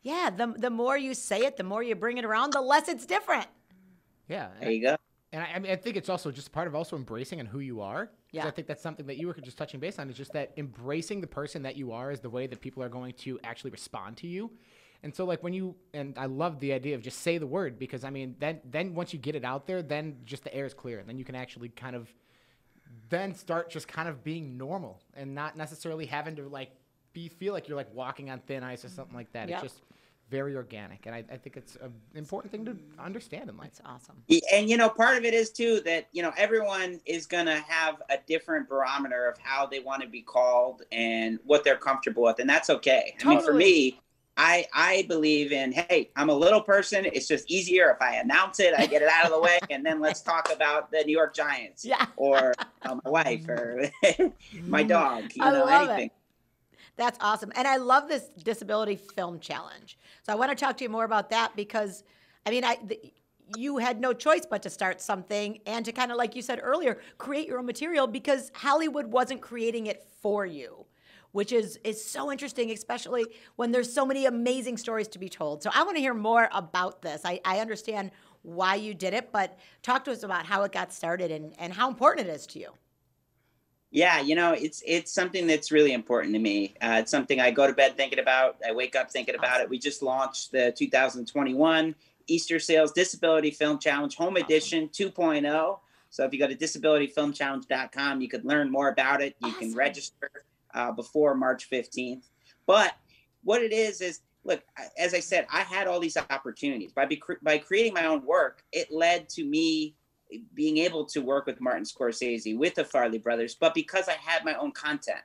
Yeah, 0.03 0.31
the, 0.35 0.47
the 0.57 0.71
more 0.71 0.97
you 0.97 1.13
say 1.13 1.41
it, 1.41 1.57
the 1.57 1.63
more 1.63 1.83
you 1.83 1.93
bring 1.93 2.17
it 2.17 2.25
around, 2.25 2.53
the 2.53 2.61
less 2.61 2.89
it's 2.89 3.05
different. 3.05 3.45
yeah, 4.27 4.47
there 4.59 4.71
you 4.71 4.81
go 4.81 4.95
And 5.31 5.43
I, 5.43 5.49
I 5.53 5.59
mean, 5.59 5.71
I 5.71 5.75
think 5.75 5.95
it's 5.95 6.09
also 6.09 6.31
just 6.31 6.51
part 6.51 6.65
of 6.67 6.73
also 6.73 6.95
embracing 6.95 7.39
and 7.39 7.47
who 7.47 7.59
you 7.59 7.81
are. 7.81 8.09
Yeah. 8.31 8.47
I 8.47 8.49
think 8.49 8.67
that's 8.67 8.81
something 8.81 9.05
that 9.05 9.17
you 9.17 9.27
were 9.27 9.35
just 9.35 9.59
touching 9.59 9.79
base 9.79 9.99
on 9.99 10.09
is 10.09 10.17
just 10.17 10.33
that 10.33 10.53
embracing 10.57 11.21
the 11.21 11.27
person 11.27 11.61
that 11.61 11.75
you 11.75 11.91
are 11.91 12.09
is 12.09 12.19
the 12.19 12.31
way 12.31 12.47
that 12.47 12.61
people 12.61 12.81
are 12.81 12.89
going 12.89 13.13
to 13.25 13.39
actually 13.43 13.69
respond 13.69 14.17
to 14.17 14.27
you. 14.27 14.49
And 15.03 15.13
so, 15.15 15.23
like 15.25 15.43
when 15.43 15.53
you 15.53 15.75
and 15.93 16.17
I 16.17 16.25
love 16.25 16.59
the 16.59 16.73
idea 16.73 16.95
of 16.95 17.03
just 17.03 17.19
say 17.21 17.37
the 17.37 17.45
word 17.45 17.77
because 17.77 18.03
I 18.03 18.09
mean, 18.09 18.35
then 18.39 18.59
then 18.65 18.95
once 18.95 19.13
you 19.13 19.19
get 19.19 19.35
it 19.35 19.45
out 19.45 19.67
there, 19.67 19.83
then 19.83 20.17
just 20.25 20.43
the 20.43 20.53
air 20.53 20.65
is 20.65 20.73
clear, 20.73 20.97
and 20.97 21.07
then 21.07 21.19
you 21.19 21.25
can 21.25 21.35
actually 21.35 21.69
kind 21.69 21.95
of 21.95 22.11
then 23.09 23.35
start 23.35 23.69
just 23.69 23.87
kind 23.87 24.09
of 24.09 24.23
being 24.23 24.57
normal 24.57 24.99
and 25.13 25.35
not 25.35 25.55
necessarily 25.55 26.07
having 26.07 26.35
to 26.37 26.47
like 26.49 26.71
be 27.13 27.27
feel 27.27 27.53
like 27.53 27.67
you're 27.67 27.77
like 27.77 27.93
walking 27.93 28.29
on 28.29 28.39
thin 28.39 28.63
ice 28.63 28.85
or 28.85 28.89
something 28.89 29.15
like 29.15 29.31
that. 29.33 29.49
Yep. 29.49 29.63
It's 29.63 29.73
just 29.73 29.83
very 30.29 30.55
organic, 30.55 31.05
and 31.07 31.13
I, 31.13 31.25
I 31.29 31.35
think 31.35 31.57
it's 31.57 31.75
an 31.75 31.91
important 32.15 32.53
thing 32.53 32.63
to 32.63 32.77
understand 32.97 33.49
in 33.49 33.57
life. 33.57 33.67
It's 33.67 33.81
awesome. 33.85 34.23
and 34.53 34.69
you 34.69 34.77
know 34.77 34.87
part 34.87 35.17
of 35.17 35.25
it 35.25 35.33
is 35.33 35.49
too 35.51 35.81
that 35.85 36.07
you 36.13 36.21
know 36.23 36.31
everyone 36.37 37.01
is 37.05 37.25
going 37.25 37.47
to 37.47 37.57
have 37.67 38.01
a 38.09 38.17
different 38.27 38.69
barometer 38.69 39.27
of 39.27 39.37
how 39.39 39.65
they 39.65 39.79
want 39.81 40.01
to 40.03 40.07
be 40.07 40.21
called 40.21 40.83
and 40.93 41.37
what 41.43 41.65
they're 41.65 41.75
comfortable 41.75 42.23
with 42.23 42.39
and 42.39 42.49
that's 42.49 42.69
okay 42.69 43.13
i 43.25 43.27
mean 43.27 43.41
for 43.41 43.53
me 43.53 43.99
i 44.37 44.65
i 44.73 45.03
believe 45.09 45.51
in 45.51 45.73
hey 45.73 46.09
i'm 46.15 46.29
a 46.29 46.33
little 46.33 46.61
person 46.61 47.03
it's 47.05 47.27
just 47.27 47.49
easier 47.51 47.89
if 47.91 48.01
i 48.01 48.15
announce 48.15 48.61
it 48.61 48.73
i 48.77 48.85
get 48.85 49.01
it 49.01 49.09
out 49.09 49.25
of 49.25 49.31
the 49.31 49.39
way 49.39 49.59
and 49.69 49.85
then 49.85 49.99
let's 49.99 50.21
talk 50.21 50.49
about 50.53 50.89
the 50.91 51.03
new 51.03 51.11
york 51.11 51.35
giants 51.35 51.83
Yeah. 51.83 52.05
or 52.15 52.53
uh, 52.83 52.95
my 53.03 53.09
wife 53.09 53.49
or 53.49 53.89
my 54.63 54.83
dog 54.83 55.23
you 55.35 55.43
I 55.43 55.51
know 55.51 55.65
love 55.65 55.99
it. 55.99 56.11
That's 56.97 57.17
awesome. 57.21 57.51
And 57.55 57.67
I 57.67 57.77
love 57.77 58.07
this 58.07 58.23
disability 58.43 58.95
film 58.95 59.39
challenge. 59.39 59.97
So 60.23 60.33
I 60.33 60.35
want 60.35 60.51
to 60.51 60.55
talk 60.55 60.77
to 60.77 60.83
you 60.83 60.89
more 60.89 61.05
about 61.05 61.29
that 61.29 61.55
because 61.55 62.03
I 62.45 62.49
mean, 62.51 62.63
I 62.63 62.77
the, 62.83 62.99
you 63.57 63.77
had 63.77 63.99
no 63.99 64.13
choice 64.13 64.45
but 64.49 64.61
to 64.63 64.69
start 64.69 65.01
something 65.01 65.59
and 65.65 65.83
to 65.85 65.91
kind 65.91 66.11
of, 66.11 66.17
like 66.17 66.35
you 66.35 66.41
said 66.41 66.59
earlier, 66.61 66.99
create 67.17 67.47
your 67.47 67.59
own 67.59 67.65
material 67.65 68.07
because 68.07 68.51
Hollywood 68.55 69.07
wasn't 69.07 69.41
creating 69.41 69.87
it 69.87 70.07
for 70.21 70.45
you 70.45 70.85
which 71.31 71.51
is 71.51 71.79
is 71.83 72.03
so 72.03 72.31
interesting, 72.31 72.71
especially 72.71 73.25
when 73.55 73.71
there's 73.71 73.91
so 73.91 74.05
many 74.05 74.25
amazing 74.25 74.77
stories 74.77 75.07
to 75.09 75.19
be 75.19 75.29
told. 75.29 75.63
So 75.63 75.69
I 75.73 75.83
want 75.83 75.95
to 75.95 76.01
hear 76.01 76.13
more 76.13 76.49
about 76.53 77.01
this. 77.01 77.21
I, 77.25 77.39
I 77.45 77.59
understand 77.59 78.11
why 78.43 78.75
you 78.75 78.93
did 78.93 79.13
it, 79.13 79.31
but 79.31 79.57
talk 79.83 80.03
to 80.05 80.11
us 80.11 80.23
about 80.23 80.45
how 80.45 80.63
it 80.63 80.71
got 80.71 80.91
started 80.91 81.31
and, 81.31 81.53
and 81.59 81.71
how 81.73 81.87
important 81.87 82.27
it 82.27 82.31
is 82.31 82.45
to 82.47 82.59
you. 82.59 82.71
Yeah, 83.93 84.21
you 84.21 84.35
know, 84.35 84.53
it's 84.53 84.81
it's 84.85 85.11
something 85.11 85.47
that's 85.47 85.69
really 85.69 85.91
important 85.91 86.33
to 86.33 86.39
me. 86.39 86.75
Uh, 86.81 86.97
it's 86.99 87.11
something 87.11 87.41
I 87.41 87.51
go 87.51 87.67
to 87.67 87.73
bed 87.73 87.97
thinking 87.97 88.19
about. 88.19 88.55
I 88.65 88.71
wake 88.71 88.95
up 88.95 89.11
thinking 89.11 89.35
about 89.35 89.55
awesome. 89.55 89.63
it. 89.63 89.69
We 89.69 89.79
just 89.79 90.01
launched 90.01 90.53
the 90.53 90.71
2021 90.71 91.93
Easterseals 92.29 92.93
Disability 92.93 93.51
Film 93.51 93.79
Challenge 93.79 94.15
Home 94.15 94.35
awesome. 94.35 94.45
Edition 94.45 94.89
2.0. 94.89 95.79
So 96.09 96.25
if 96.25 96.33
you 96.33 96.39
go 96.39 96.47
to 96.47 96.55
disabilityfilmchallenge.com, 96.55 98.21
you 98.21 98.29
could 98.29 98.45
learn 98.45 98.71
more 98.71 98.89
about 98.89 99.21
it. 99.21 99.35
You 99.41 99.49
awesome. 99.49 99.59
can 99.59 99.75
register 99.75 100.31
uh, 100.73 100.91
before 100.93 101.35
March 101.35 101.69
15th. 101.69 102.23
But 102.65 102.95
what 103.43 103.61
it 103.61 103.73
is 103.73 104.01
is, 104.01 104.21
look, 104.45 104.61
as 104.97 105.13
I 105.13 105.19
said, 105.19 105.47
I 105.51 105.61
had 105.61 105.87
all 105.87 105.99
these 105.99 106.17
opportunities 106.17 106.93
by 106.93 107.05
be, 107.05 107.21
by 107.41 107.57
creating 107.57 107.93
my 107.93 108.05
own 108.05 108.25
work. 108.25 108.63
It 108.71 108.91
led 108.91 109.27
to 109.29 109.43
me 109.43 109.95
being 110.53 110.77
able 110.77 111.05
to 111.05 111.21
work 111.21 111.45
with 111.45 111.61
Martin 111.61 111.83
Scorsese, 111.83 112.57
with 112.57 112.75
the 112.75 112.83
Farrelly 112.83 113.21
brothers, 113.21 113.55
but 113.55 113.73
because 113.73 114.07
I 114.07 114.13
had 114.13 114.45
my 114.45 114.55
own 114.55 114.71
content. 114.71 115.21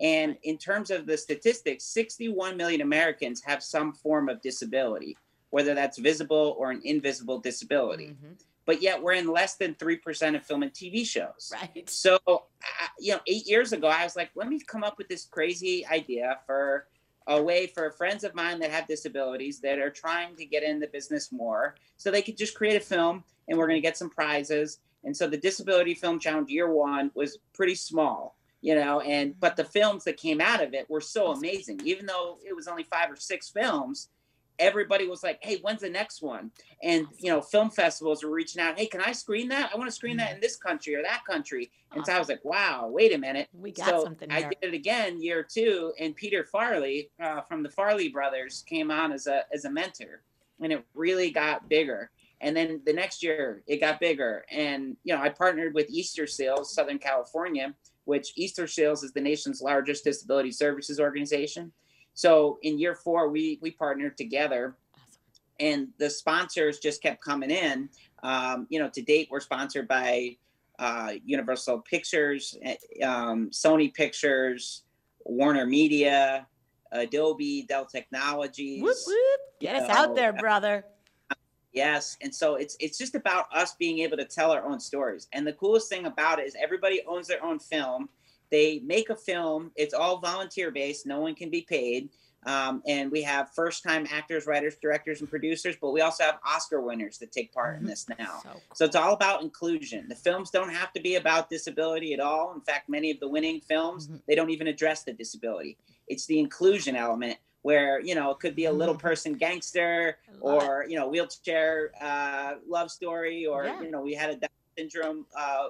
And 0.00 0.36
in 0.42 0.58
terms 0.58 0.90
of 0.90 1.06
the 1.06 1.16
statistics, 1.16 1.84
61 1.84 2.56
million 2.56 2.80
Americans 2.80 3.42
have 3.44 3.62
some 3.62 3.92
form 3.92 4.28
of 4.28 4.42
disability, 4.42 5.16
whether 5.50 5.74
that's 5.74 5.98
visible 5.98 6.56
or 6.58 6.70
an 6.70 6.80
invisible 6.84 7.38
disability. 7.38 8.08
Mm-hmm 8.08 8.32
but 8.66 8.80
yet 8.80 9.02
we're 9.02 9.12
in 9.12 9.28
less 9.28 9.56
than 9.56 9.74
3% 9.74 10.36
of 10.36 10.44
film 10.44 10.62
and 10.62 10.72
TV 10.72 11.06
shows. 11.06 11.52
Right. 11.52 11.88
So, 11.88 12.18
you 12.98 13.12
know, 13.12 13.20
eight 13.26 13.46
years 13.46 13.72
ago, 13.72 13.88
I 13.88 14.04
was 14.04 14.16
like, 14.16 14.30
let 14.34 14.48
me 14.48 14.60
come 14.60 14.84
up 14.84 14.98
with 14.98 15.08
this 15.08 15.26
crazy 15.26 15.86
idea 15.86 16.38
for 16.46 16.86
a 17.26 17.42
way 17.42 17.66
for 17.66 17.90
friends 17.90 18.24
of 18.24 18.34
mine 18.34 18.58
that 18.60 18.70
have 18.70 18.86
disabilities 18.86 19.60
that 19.60 19.78
are 19.78 19.90
trying 19.90 20.36
to 20.36 20.44
get 20.44 20.62
in 20.62 20.78
the 20.78 20.86
business 20.86 21.32
more 21.32 21.74
so 21.96 22.10
they 22.10 22.22
could 22.22 22.36
just 22.36 22.54
create 22.54 22.76
a 22.76 22.84
film 22.84 23.24
and 23.48 23.58
we're 23.58 23.66
going 23.66 23.80
to 23.80 23.86
get 23.86 23.96
some 23.96 24.10
prizes. 24.10 24.78
And 25.04 25.16
so 25.16 25.26
the 25.26 25.36
Disability 25.36 25.94
Film 25.94 26.18
Challenge 26.18 26.50
year 26.50 26.70
one 26.70 27.10
was 27.14 27.38
pretty 27.52 27.74
small, 27.74 28.36
you 28.60 28.74
know, 28.74 29.00
and 29.00 29.30
mm-hmm. 29.30 29.38
but 29.40 29.56
the 29.56 29.64
films 29.64 30.04
that 30.04 30.16
came 30.16 30.40
out 30.40 30.62
of 30.62 30.74
it 30.74 30.88
were 30.88 31.00
so 31.00 31.32
amazing. 31.32 31.80
Even 31.84 32.06
though 32.06 32.38
it 32.46 32.54
was 32.54 32.68
only 32.68 32.84
five 32.84 33.10
or 33.10 33.16
six 33.16 33.48
films, 33.48 34.08
everybody 34.58 35.06
was 35.06 35.22
like, 35.22 35.38
"Hey, 35.42 35.58
when's 35.58 35.80
the 35.80 35.90
next 35.90 36.22
one?" 36.22 36.50
And 36.82 37.06
you 37.18 37.30
know, 37.30 37.40
film 37.40 37.70
festivals 37.70 38.24
were 38.24 38.30
reaching 38.30 38.62
out, 38.62 38.78
"Hey, 38.78 38.86
can 38.86 39.00
I 39.00 39.12
screen 39.12 39.48
that? 39.48 39.70
I 39.72 39.76
want 39.76 39.88
to 39.88 39.94
screen 39.94 40.16
that 40.18 40.28
mm-hmm. 40.28 40.34
in 40.36 40.40
this 40.40 40.56
country 40.56 40.94
or 40.94 41.02
that 41.02 41.24
country." 41.24 41.70
And 41.92 42.00
awesome. 42.00 42.12
so 42.12 42.16
I 42.16 42.18
was 42.18 42.28
like, 42.28 42.44
"Wow, 42.44 42.88
wait 42.88 43.14
a 43.14 43.18
minute." 43.18 43.48
We 43.52 43.72
got 43.72 43.88
so 43.88 44.04
something. 44.04 44.30
I 44.30 44.42
did 44.42 44.58
it 44.62 44.74
again 44.74 45.20
year 45.20 45.42
two, 45.42 45.92
and 45.98 46.14
Peter 46.14 46.46
Farrelly 46.52 47.08
uh, 47.20 47.42
from 47.42 47.62
the 47.62 47.68
Farrelly 47.68 48.12
brothers 48.12 48.64
came 48.66 48.90
on 48.90 49.12
as 49.12 49.26
a 49.26 49.42
as 49.52 49.64
a 49.64 49.70
mentor, 49.70 50.22
and 50.60 50.72
it 50.72 50.84
really 50.94 51.30
got 51.30 51.68
bigger. 51.68 52.10
And 52.40 52.54
then 52.54 52.82
the 52.84 52.92
next 52.92 53.22
year, 53.22 53.62
it 53.66 53.78
got 53.78 54.00
bigger, 54.00 54.44
and 54.50 54.96
you 55.04 55.14
know, 55.14 55.22
I 55.22 55.28
partnered 55.30 55.74
with 55.74 55.92
Easterseals 55.92 56.66
Southern 56.66 56.98
California, 56.98 57.74
which 58.04 58.34
Easterseals 58.38 59.02
is 59.02 59.12
the 59.12 59.20
nation's 59.20 59.62
largest 59.62 60.04
disability 60.04 60.52
services 60.52 61.00
organization 61.00 61.72
so 62.14 62.58
in 62.62 62.78
year 62.78 62.94
four, 62.94 63.28
we 63.28 63.58
we 63.60 63.72
partnered 63.72 64.16
together, 64.16 64.76
and 65.60 65.88
the 65.98 66.08
sponsors 66.08 66.78
just 66.78 67.02
kept 67.02 67.22
coming 67.22 67.50
in. 67.50 67.88
Um, 68.22 68.66
you 68.70 68.78
know, 68.78 68.88
to 68.88 69.02
date, 69.02 69.28
we're 69.30 69.40
sponsored 69.40 69.88
by 69.88 70.36
uh, 70.78 71.14
Universal 71.24 71.80
Pictures, 71.80 72.56
eh, 72.62 72.76
um, 73.04 73.50
Sony 73.50 73.92
Pictures, 73.92 74.82
Warner 75.24 75.66
Media, 75.66 76.46
Adobe, 76.92 77.66
Dell 77.68 77.84
Technologies. 77.84 78.82
Whoop, 78.82 78.96
whoop. 79.06 79.40
Get 79.60 79.76
us 79.76 79.90
out 79.90 80.14
there, 80.14 80.32
brother. 80.32 80.84
Yes, 81.72 82.16
and 82.22 82.32
so 82.32 82.54
it's 82.54 82.76
it's 82.78 82.96
just 82.96 83.16
about 83.16 83.46
us 83.52 83.74
being 83.74 83.98
able 83.98 84.16
to 84.16 84.24
tell 84.24 84.52
our 84.52 84.64
own 84.64 84.78
stories. 84.78 85.26
And 85.32 85.44
the 85.44 85.52
coolest 85.54 85.88
thing 85.88 86.06
about 86.06 86.38
it 86.38 86.46
is 86.46 86.54
everybody 86.60 87.02
owns 87.08 87.26
their 87.26 87.44
own 87.44 87.58
film 87.58 88.08
they 88.50 88.80
make 88.80 89.10
a 89.10 89.16
film. 89.16 89.72
It's 89.76 89.94
all 89.94 90.18
volunteer 90.18 90.70
based. 90.70 91.06
No 91.06 91.20
one 91.20 91.34
can 91.34 91.50
be 91.50 91.62
paid. 91.62 92.10
Um, 92.46 92.82
and 92.86 93.10
we 93.10 93.22
have 93.22 93.54
first 93.54 93.82
time 93.82 94.06
actors, 94.10 94.46
writers, 94.46 94.76
directors, 94.76 95.20
and 95.20 95.30
producers, 95.30 95.76
but 95.80 95.92
we 95.92 96.02
also 96.02 96.24
have 96.24 96.38
Oscar 96.46 96.80
winners 96.82 97.18
that 97.18 97.32
take 97.32 97.52
part 97.54 97.76
in 97.76 97.80
mm-hmm. 97.80 97.88
this 97.88 98.06
now. 98.18 98.40
So, 98.42 98.48
cool. 98.50 98.62
so, 98.74 98.84
it's 98.84 98.96
all 98.96 99.14
about 99.14 99.42
inclusion. 99.42 100.06
The 100.08 100.14
films 100.14 100.50
don't 100.50 100.68
have 100.68 100.92
to 100.92 101.00
be 101.00 101.14
about 101.16 101.48
disability 101.48 102.12
at 102.12 102.20
all. 102.20 102.52
In 102.54 102.60
fact, 102.60 102.88
many 102.88 103.10
of 103.10 103.18
the 103.18 103.28
winning 103.28 103.60
films, 103.60 104.06
mm-hmm. 104.06 104.16
they 104.28 104.34
don't 104.34 104.50
even 104.50 104.66
address 104.66 105.04
the 105.04 105.12
disability. 105.14 105.78
It's 106.06 106.26
the 106.26 106.38
inclusion 106.38 106.96
element 106.96 107.38
where, 107.62 107.98
you 108.00 108.14
know, 108.14 108.30
it 108.30 108.40
could 108.40 108.54
be 108.54 108.66
a 108.66 108.72
little 108.72 108.94
mm-hmm. 108.94 109.06
person 109.06 109.32
gangster 109.34 110.18
or, 110.40 110.82
it. 110.82 110.90
you 110.90 110.98
know, 110.98 111.08
wheelchair 111.08 111.92
uh, 111.98 112.56
love 112.68 112.90
story, 112.90 113.46
or, 113.46 113.64
yeah. 113.64 113.80
you 113.80 113.90
know, 113.90 114.02
we 114.02 114.12
had 114.12 114.28
a 114.28 114.36
Down 114.36 114.50
syndrome 114.76 115.24
uh, 115.34 115.68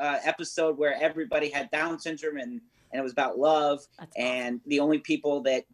uh, 0.00 0.18
episode 0.24 0.78
where 0.78 0.94
everybody 1.00 1.50
had 1.50 1.70
Down 1.70 1.98
syndrome 1.98 2.38
and 2.38 2.60
and 2.92 3.00
it 3.00 3.02
was 3.02 3.12
about 3.12 3.38
love, 3.38 3.86
That's 3.98 4.12
and 4.16 4.56
awesome. 4.56 4.60
the 4.66 4.80
only 4.80 4.98
people 4.98 5.40
that 5.42 5.64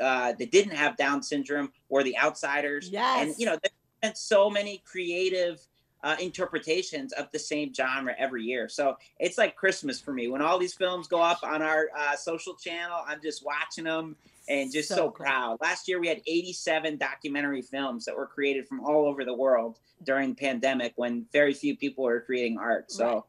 uh, 0.00 0.32
that 0.32 0.50
didn't 0.50 0.74
have 0.74 0.96
Down 0.96 1.22
syndrome 1.22 1.70
were 1.88 2.02
the 2.02 2.16
outsiders. 2.18 2.88
Yes. 2.90 3.26
And 3.26 3.34
you 3.38 3.46
know, 3.46 3.58
there's 3.62 3.74
been 4.00 4.14
so 4.14 4.48
many 4.48 4.82
creative 4.84 5.60
uh, 6.02 6.16
interpretations 6.18 7.12
of 7.12 7.30
the 7.32 7.38
same 7.38 7.72
genre 7.72 8.14
every 8.18 8.42
year. 8.42 8.68
So 8.68 8.96
it's 9.20 9.38
like 9.38 9.54
Christmas 9.54 10.00
for 10.00 10.12
me 10.12 10.28
when 10.28 10.42
all 10.42 10.58
these 10.58 10.74
films 10.74 11.06
go 11.06 11.20
up 11.20 11.40
on 11.42 11.62
our 11.62 11.88
uh, 11.96 12.16
social 12.16 12.54
channel. 12.54 13.00
I'm 13.06 13.20
just 13.22 13.44
watching 13.44 13.84
them 13.84 14.16
and 14.48 14.72
just 14.72 14.88
so, 14.88 14.96
so 14.96 15.10
proud. 15.10 15.58
Last 15.60 15.86
year 15.86 16.00
we 16.00 16.08
had 16.08 16.20
87 16.26 16.96
documentary 16.96 17.62
films 17.62 18.04
that 18.06 18.16
were 18.16 18.26
created 18.26 18.66
from 18.66 18.80
all 18.80 19.06
over 19.06 19.24
the 19.24 19.34
world 19.34 19.78
during 20.02 20.30
the 20.30 20.34
pandemic 20.34 20.94
when 20.96 21.26
very 21.32 21.54
few 21.54 21.76
people 21.76 22.04
were 22.04 22.20
creating 22.20 22.58
art. 22.58 22.90
So. 22.90 23.06
Right 23.06 23.22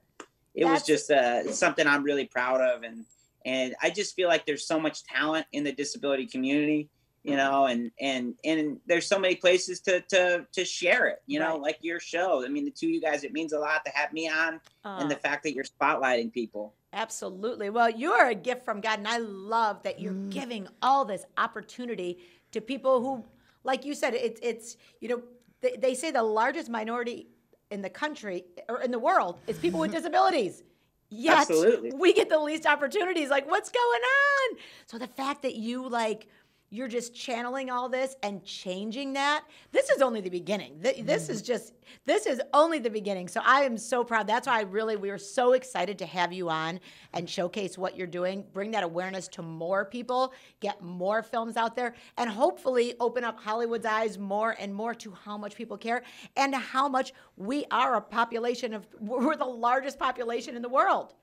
it 0.54 0.64
That's... 0.64 0.82
was 0.82 0.88
just 0.88 1.12
uh, 1.12 1.52
something 1.52 1.88
I'm 1.88 2.04
really 2.04 2.26
proud 2.26 2.62
of, 2.62 2.84
and 2.84 3.06
and 3.46 3.76
I 3.82 3.90
just 3.90 4.16
feel 4.16 4.30
like 4.30 4.46
there's 4.46 4.66
so 4.66 4.80
much 4.80 5.04
talent 5.04 5.46
in 5.52 5.64
the 5.64 5.72
disability 5.72 6.28
community, 6.28 6.90
you 7.24 7.36
know, 7.36 7.66
and 7.66 7.92
and 8.00 8.36
and 8.44 8.80
there's 8.86 9.08
so 9.08 9.18
many 9.20 9.36
places 9.36 9.80
to 9.82 10.02
to 10.02 10.46
to 10.52 10.66
share 10.66 11.08
it, 11.08 11.22
you 11.26 11.40
know, 11.40 11.54
right. 11.54 11.62
like 11.62 11.78
your 11.82 12.00
show. 12.00 12.44
I 12.46 12.50
mean, 12.50 12.66
the 12.66 12.72
two 12.72 12.88
of 12.88 12.92
you 12.92 13.02
guys, 13.02 13.24
it 13.24 13.34
means 13.34 13.54
a 13.54 13.60
lot 13.60 13.84
to 13.86 13.92
have 13.92 14.14
me 14.14 14.30
on, 14.30 14.56
uh, 14.86 14.98
and 15.00 15.10
the 15.10 15.16
fact 15.16 15.44
that 15.44 15.54
you're 15.54 15.66
spotlighting 15.66 16.32
people. 16.32 16.74
Absolutely. 16.94 17.72
Well, 17.72 17.90
you 17.90 18.12
are 18.12 18.30
a 18.30 18.36
gift 18.36 18.64
from 18.64 18.80
God, 18.80 19.00
and 19.00 19.08
I 19.08 19.18
love 19.18 19.82
that 19.84 20.00
you're 20.00 20.14
mm. 20.14 20.30
giving 20.30 20.68
all 20.82 21.06
this 21.06 21.26
opportunity 21.38 22.20
to 22.52 22.62
people 22.62 23.02
who, 23.02 23.26
like 23.64 23.84
you 23.84 23.96
said, 23.96 24.14
it's 24.14 24.40
it's 24.44 24.78
you 25.00 25.10
know 25.10 25.24
they, 25.62 25.76
they 25.78 25.94
say 25.96 26.12
the 26.12 26.24
largest 26.24 26.70
minority 26.70 27.28
in 27.74 27.82
the 27.82 27.90
country 27.90 28.46
or 28.70 28.82
in 28.82 28.92
the 28.92 29.00
world 29.00 29.40
is 29.48 29.58
people 29.58 29.80
with 29.80 29.92
disabilities. 30.00 30.64
Yet 31.10 31.42
Absolutely. 31.42 31.92
we 31.94 32.14
get 32.14 32.30
the 32.30 32.40
least 32.40 32.66
opportunities. 32.66 33.30
Like, 33.30 33.50
what's 33.50 33.70
going 33.70 34.02
on? 34.02 34.58
So 34.86 34.98
the 34.98 35.08
fact 35.08 35.42
that 35.42 35.56
you 35.56 35.88
like 35.88 36.28
you're 36.74 36.88
just 36.88 37.14
channeling 37.14 37.70
all 37.70 37.88
this 37.88 38.16
and 38.24 38.44
changing 38.44 39.14
that 39.14 39.44
this 39.72 39.90
is 39.92 40.02
only 40.02 40.22
the 40.22 40.30
beginning. 40.30 40.74
This 40.80 41.28
mm. 41.28 41.30
is 41.30 41.42
just 41.44 41.74
this 42.06 42.26
is 42.26 42.42
only 42.54 42.80
the 42.80 42.90
beginning. 42.90 43.28
So 43.28 43.42
i 43.46 43.62
am 43.62 43.78
so 43.78 44.04
proud. 44.04 44.26
That's 44.26 44.48
why 44.48 44.60
i 44.60 44.62
really 44.64 44.96
we 44.96 45.12
are 45.12 45.20
so 45.20 45.54
excited 45.54 46.00
to 46.00 46.06
have 46.08 46.34
you 46.34 46.50
on 46.50 46.80
and 47.14 47.30
showcase 47.30 47.78
what 47.78 47.96
you're 47.96 48.08
doing. 48.08 48.44
Bring 48.54 48.72
that 48.72 48.84
awareness 48.84 49.28
to 49.30 49.44
more 49.44 49.86
people 49.86 50.34
get 50.60 50.82
more 50.82 51.22
films 51.22 51.58
out 51.58 51.76
there 51.76 51.94
and 52.18 52.30
hopefully 52.30 52.96
open 53.00 53.24
up 53.24 53.40
hollywood's 53.40 53.86
eyes 53.86 54.18
more 54.18 54.56
and 54.60 54.74
more 54.74 54.96
to 54.96 55.12
how 55.12 55.38
much 55.38 55.56
people 55.56 55.78
care 55.78 56.04
and 56.36 56.56
how 56.56 56.88
much 56.88 57.14
we 57.38 57.66
are 57.72 57.96
a 57.96 58.02
population 58.02 58.74
of 58.74 58.88
we're 59.00 59.36
the 59.36 59.46
largest 59.46 60.00
population 60.00 60.56
in 60.56 60.62
the 60.62 60.70
world 60.70 61.14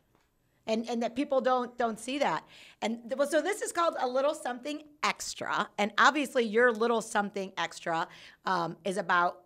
and 0.66 0.88
and 0.88 1.02
that 1.02 1.16
people 1.16 1.40
don't 1.40 1.76
don't 1.78 1.98
see 1.98 2.18
that. 2.18 2.44
And 2.82 2.98
th- 3.10 3.28
so 3.28 3.40
this 3.40 3.62
is 3.62 3.72
called 3.72 3.96
a 4.00 4.08
little 4.08 4.34
something 4.34 4.82
extra. 5.02 5.68
And 5.78 5.92
obviously 5.98 6.44
your 6.44 6.72
little 6.72 7.02
something 7.02 7.52
extra 7.56 8.08
um, 8.46 8.76
is 8.84 8.96
about 8.96 9.42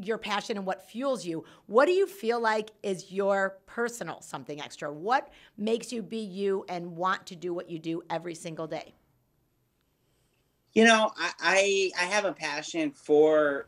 your 0.00 0.18
passion 0.18 0.56
and 0.56 0.66
what 0.66 0.88
fuels 0.88 1.24
you. 1.24 1.44
What 1.66 1.86
do 1.86 1.92
you 1.92 2.06
feel 2.06 2.40
like 2.40 2.70
is 2.82 3.10
your 3.10 3.58
personal 3.66 4.20
something 4.20 4.60
extra? 4.60 4.92
What 4.92 5.30
makes 5.56 5.92
you 5.92 6.02
be 6.02 6.18
you 6.18 6.64
and 6.68 6.96
want 6.96 7.26
to 7.26 7.36
do 7.36 7.52
what 7.52 7.68
you 7.68 7.78
do 7.78 8.02
every 8.08 8.34
single 8.34 8.66
day? 8.66 8.94
You 10.74 10.84
know 10.84 11.10
i 11.16 11.32
i, 11.40 12.04
I 12.04 12.04
have 12.04 12.24
a 12.24 12.32
passion 12.32 12.92
for 12.92 13.66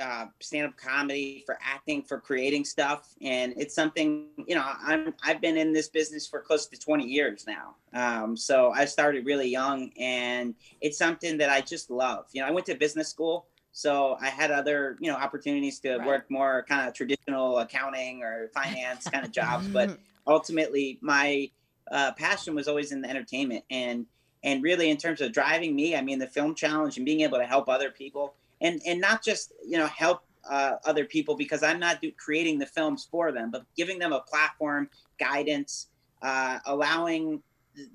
uh, 0.00 0.26
stand-up 0.40 0.76
comedy, 0.76 1.42
for 1.46 1.58
acting, 1.64 2.02
for 2.02 2.20
creating 2.20 2.64
stuff, 2.64 3.14
and 3.22 3.54
it's 3.56 3.74
something 3.74 4.28
you 4.46 4.54
know. 4.54 4.64
I'm 4.82 5.14
I've 5.24 5.40
been 5.40 5.56
in 5.56 5.72
this 5.72 5.88
business 5.88 6.26
for 6.26 6.40
close 6.40 6.66
to 6.66 6.78
20 6.78 7.04
years 7.06 7.46
now. 7.46 7.76
Um, 7.92 8.36
so 8.36 8.72
I 8.72 8.84
started 8.84 9.24
really 9.26 9.48
young, 9.48 9.90
and 9.98 10.54
it's 10.80 10.98
something 10.98 11.38
that 11.38 11.50
I 11.50 11.60
just 11.60 11.90
love. 11.90 12.26
You 12.32 12.42
know, 12.42 12.48
I 12.48 12.50
went 12.50 12.66
to 12.66 12.74
business 12.74 13.08
school, 13.08 13.46
So 13.72 14.16
I 14.20 14.28
had 14.28 14.50
other, 14.50 14.96
you 15.00 15.10
know, 15.10 15.16
opportunities 15.18 15.80
to 15.80 15.96
Right. 15.96 16.06
work 16.06 16.30
more 16.30 16.64
kind 16.68 16.88
of 16.88 16.94
traditional 16.94 17.58
accounting 17.58 18.22
or 18.22 18.48
finance 18.54 19.08
kind 19.08 19.24
of 19.24 19.32
jobs, 19.40 19.68
but 19.68 19.98
ultimately 20.26 20.98
my 21.02 21.50
uh, 21.90 22.12
passion 22.12 22.54
was 22.54 22.68
always 22.68 22.92
in 22.92 23.00
the 23.00 23.08
entertainment 23.08 23.64
and 23.70 24.06
and 24.42 24.62
really 24.62 24.90
in 24.90 24.96
terms 24.96 25.20
of 25.20 25.32
driving 25.32 25.74
me 25.74 25.96
i 25.96 26.02
mean 26.02 26.18
the 26.18 26.26
film 26.26 26.54
challenge 26.54 26.96
and 26.96 27.06
being 27.06 27.20
able 27.20 27.38
to 27.38 27.46
help 27.46 27.68
other 27.68 27.90
people 27.90 28.34
and 28.60 28.80
and 28.86 29.00
not 29.00 29.22
just 29.22 29.52
you 29.64 29.78
know 29.78 29.86
help 29.86 30.22
uh, 30.48 30.76
other 30.84 31.04
people 31.04 31.36
because 31.36 31.62
i'm 31.62 31.80
not 31.80 32.00
do, 32.00 32.10
creating 32.12 32.58
the 32.58 32.66
films 32.66 33.08
for 33.10 33.32
them 33.32 33.50
but 33.50 33.64
giving 33.76 33.98
them 33.98 34.12
a 34.12 34.20
platform 34.20 34.88
guidance 35.18 35.88
uh, 36.22 36.58
allowing 36.66 37.42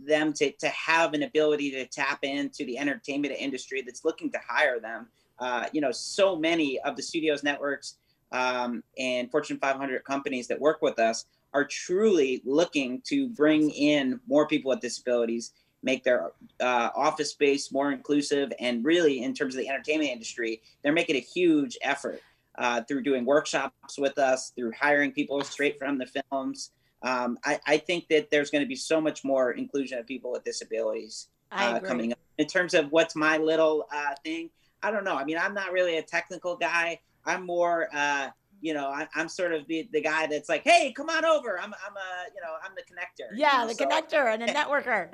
them 0.05 0.33
to, 0.33 0.51
to 0.51 0.67
have 0.69 1.13
an 1.13 1.23
ability 1.23 1.71
to 1.71 1.85
tap 1.85 2.19
into 2.23 2.65
the 2.65 2.77
entertainment 2.77 3.33
industry 3.37 3.81
that's 3.81 4.05
looking 4.05 4.31
to 4.31 4.39
hire 4.47 4.79
them. 4.79 5.07
Uh, 5.39 5.65
you 5.73 5.81
know 5.81 5.91
so 5.91 6.35
many 6.35 6.79
of 6.81 6.95
the 6.95 7.01
studios 7.01 7.41
networks 7.41 7.95
um, 8.31 8.83
and 8.99 9.31
fortune 9.31 9.57
500 9.57 10.03
companies 10.03 10.47
that 10.47 10.59
work 10.59 10.81
with 10.81 10.99
us 10.99 11.25
are 11.53 11.65
truly 11.65 12.41
looking 12.45 13.01
to 13.05 13.27
bring 13.29 13.71
in 13.71 14.19
more 14.27 14.47
people 14.47 14.69
with 14.69 14.79
disabilities, 14.79 15.51
make 15.83 16.03
their 16.03 16.31
uh, 16.59 16.89
office 16.95 17.31
space 17.31 17.71
more 17.71 17.91
inclusive, 17.91 18.51
and 18.59 18.83
really, 18.85 19.23
in 19.23 19.33
terms 19.33 19.55
of 19.55 19.61
the 19.61 19.69
entertainment 19.69 20.09
industry, 20.11 20.61
they're 20.83 20.93
making 20.93 21.15
a 21.15 21.19
huge 21.19 21.77
effort 21.81 22.21
uh, 22.57 22.81
through 22.83 23.01
doing 23.03 23.25
workshops 23.25 23.97
with 23.97 24.17
us, 24.17 24.51
through 24.55 24.71
hiring 24.79 25.11
people 25.11 25.41
straight 25.43 25.79
from 25.79 25.97
the 25.97 26.05
films. 26.31 26.71
Um, 27.03 27.37
I, 27.43 27.59
I 27.65 27.77
think 27.77 28.07
that 28.09 28.29
there's 28.29 28.51
going 28.51 28.63
to 28.63 28.67
be 28.67 28.75
so 28.75 29.01
much 29.01 29.23
more 29.23 29.51
inclusion 29.53 29.97
of 29.97 30.05
people 30.05 30.31
with 30.31 30.43
disabilities 30.43 31.29
uh, 31.51 31.79
coming 31.79 32.11
up. 32.11 32.19
In 32.37 32.45
terms 32.47 32.73
of 32.73 32.91
what's 32.91 33.15
my 33.15 33.37
little 33.37 33.87
uh, 33.93 34.13
thing, 34.23 34.49
I 34.83 34.91
don't 34.91 35.03
know. 35.03 35.15
I 35.15 35.23
mean, 35.25 35.37
I'm 35.39 35.53
not 35.53 35.71
really 35.71 35.97
a 35.97 36.03
technical 36.03 36.55
guy. 36.55 36.99
I'm 37.25 37.45
more, 37.45 37.87
uh, 37.93 38.29
you 38.61 38.73
know, 38.75 38.87
I, 38.89 39.07
I'm 39.15 39.29
sort 39.29 39.53
of 39.53 39.65
the, 39.67 39.87
the 39.91 40.01
guy 40.01 40.27
that's 40.27 40.47
like, 40.49 40.63
hey, 40.63 40.93
come 40.95 41.09
on 41.09 41.25
over. 41.25 41.57
I'm, 41.59 41.73
I'm 41.73 41.95
a, 41.97 42.33
you 42.35 42.41
know, 42.41 42.53
I'm 42.63 42.71
the 42.75 42.81
connector. 42.83 43.31
you 43.35 43.41
Yeah, 43.41 43.61
know, 43.61 43.67
the 43.69 43.73
so- 43.75 43.85
connector 43.85 44.31
and 44.33 44.43
a 44.43 44.47
networker. 44.53 45.11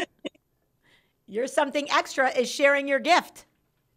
You're 1.28 1.48
something 1.48 1.90
extra 1.92 2.30
is 2.30 2.50
sharing 2.50 2.88
your 2.88 3.00
gift. 3.00 3.46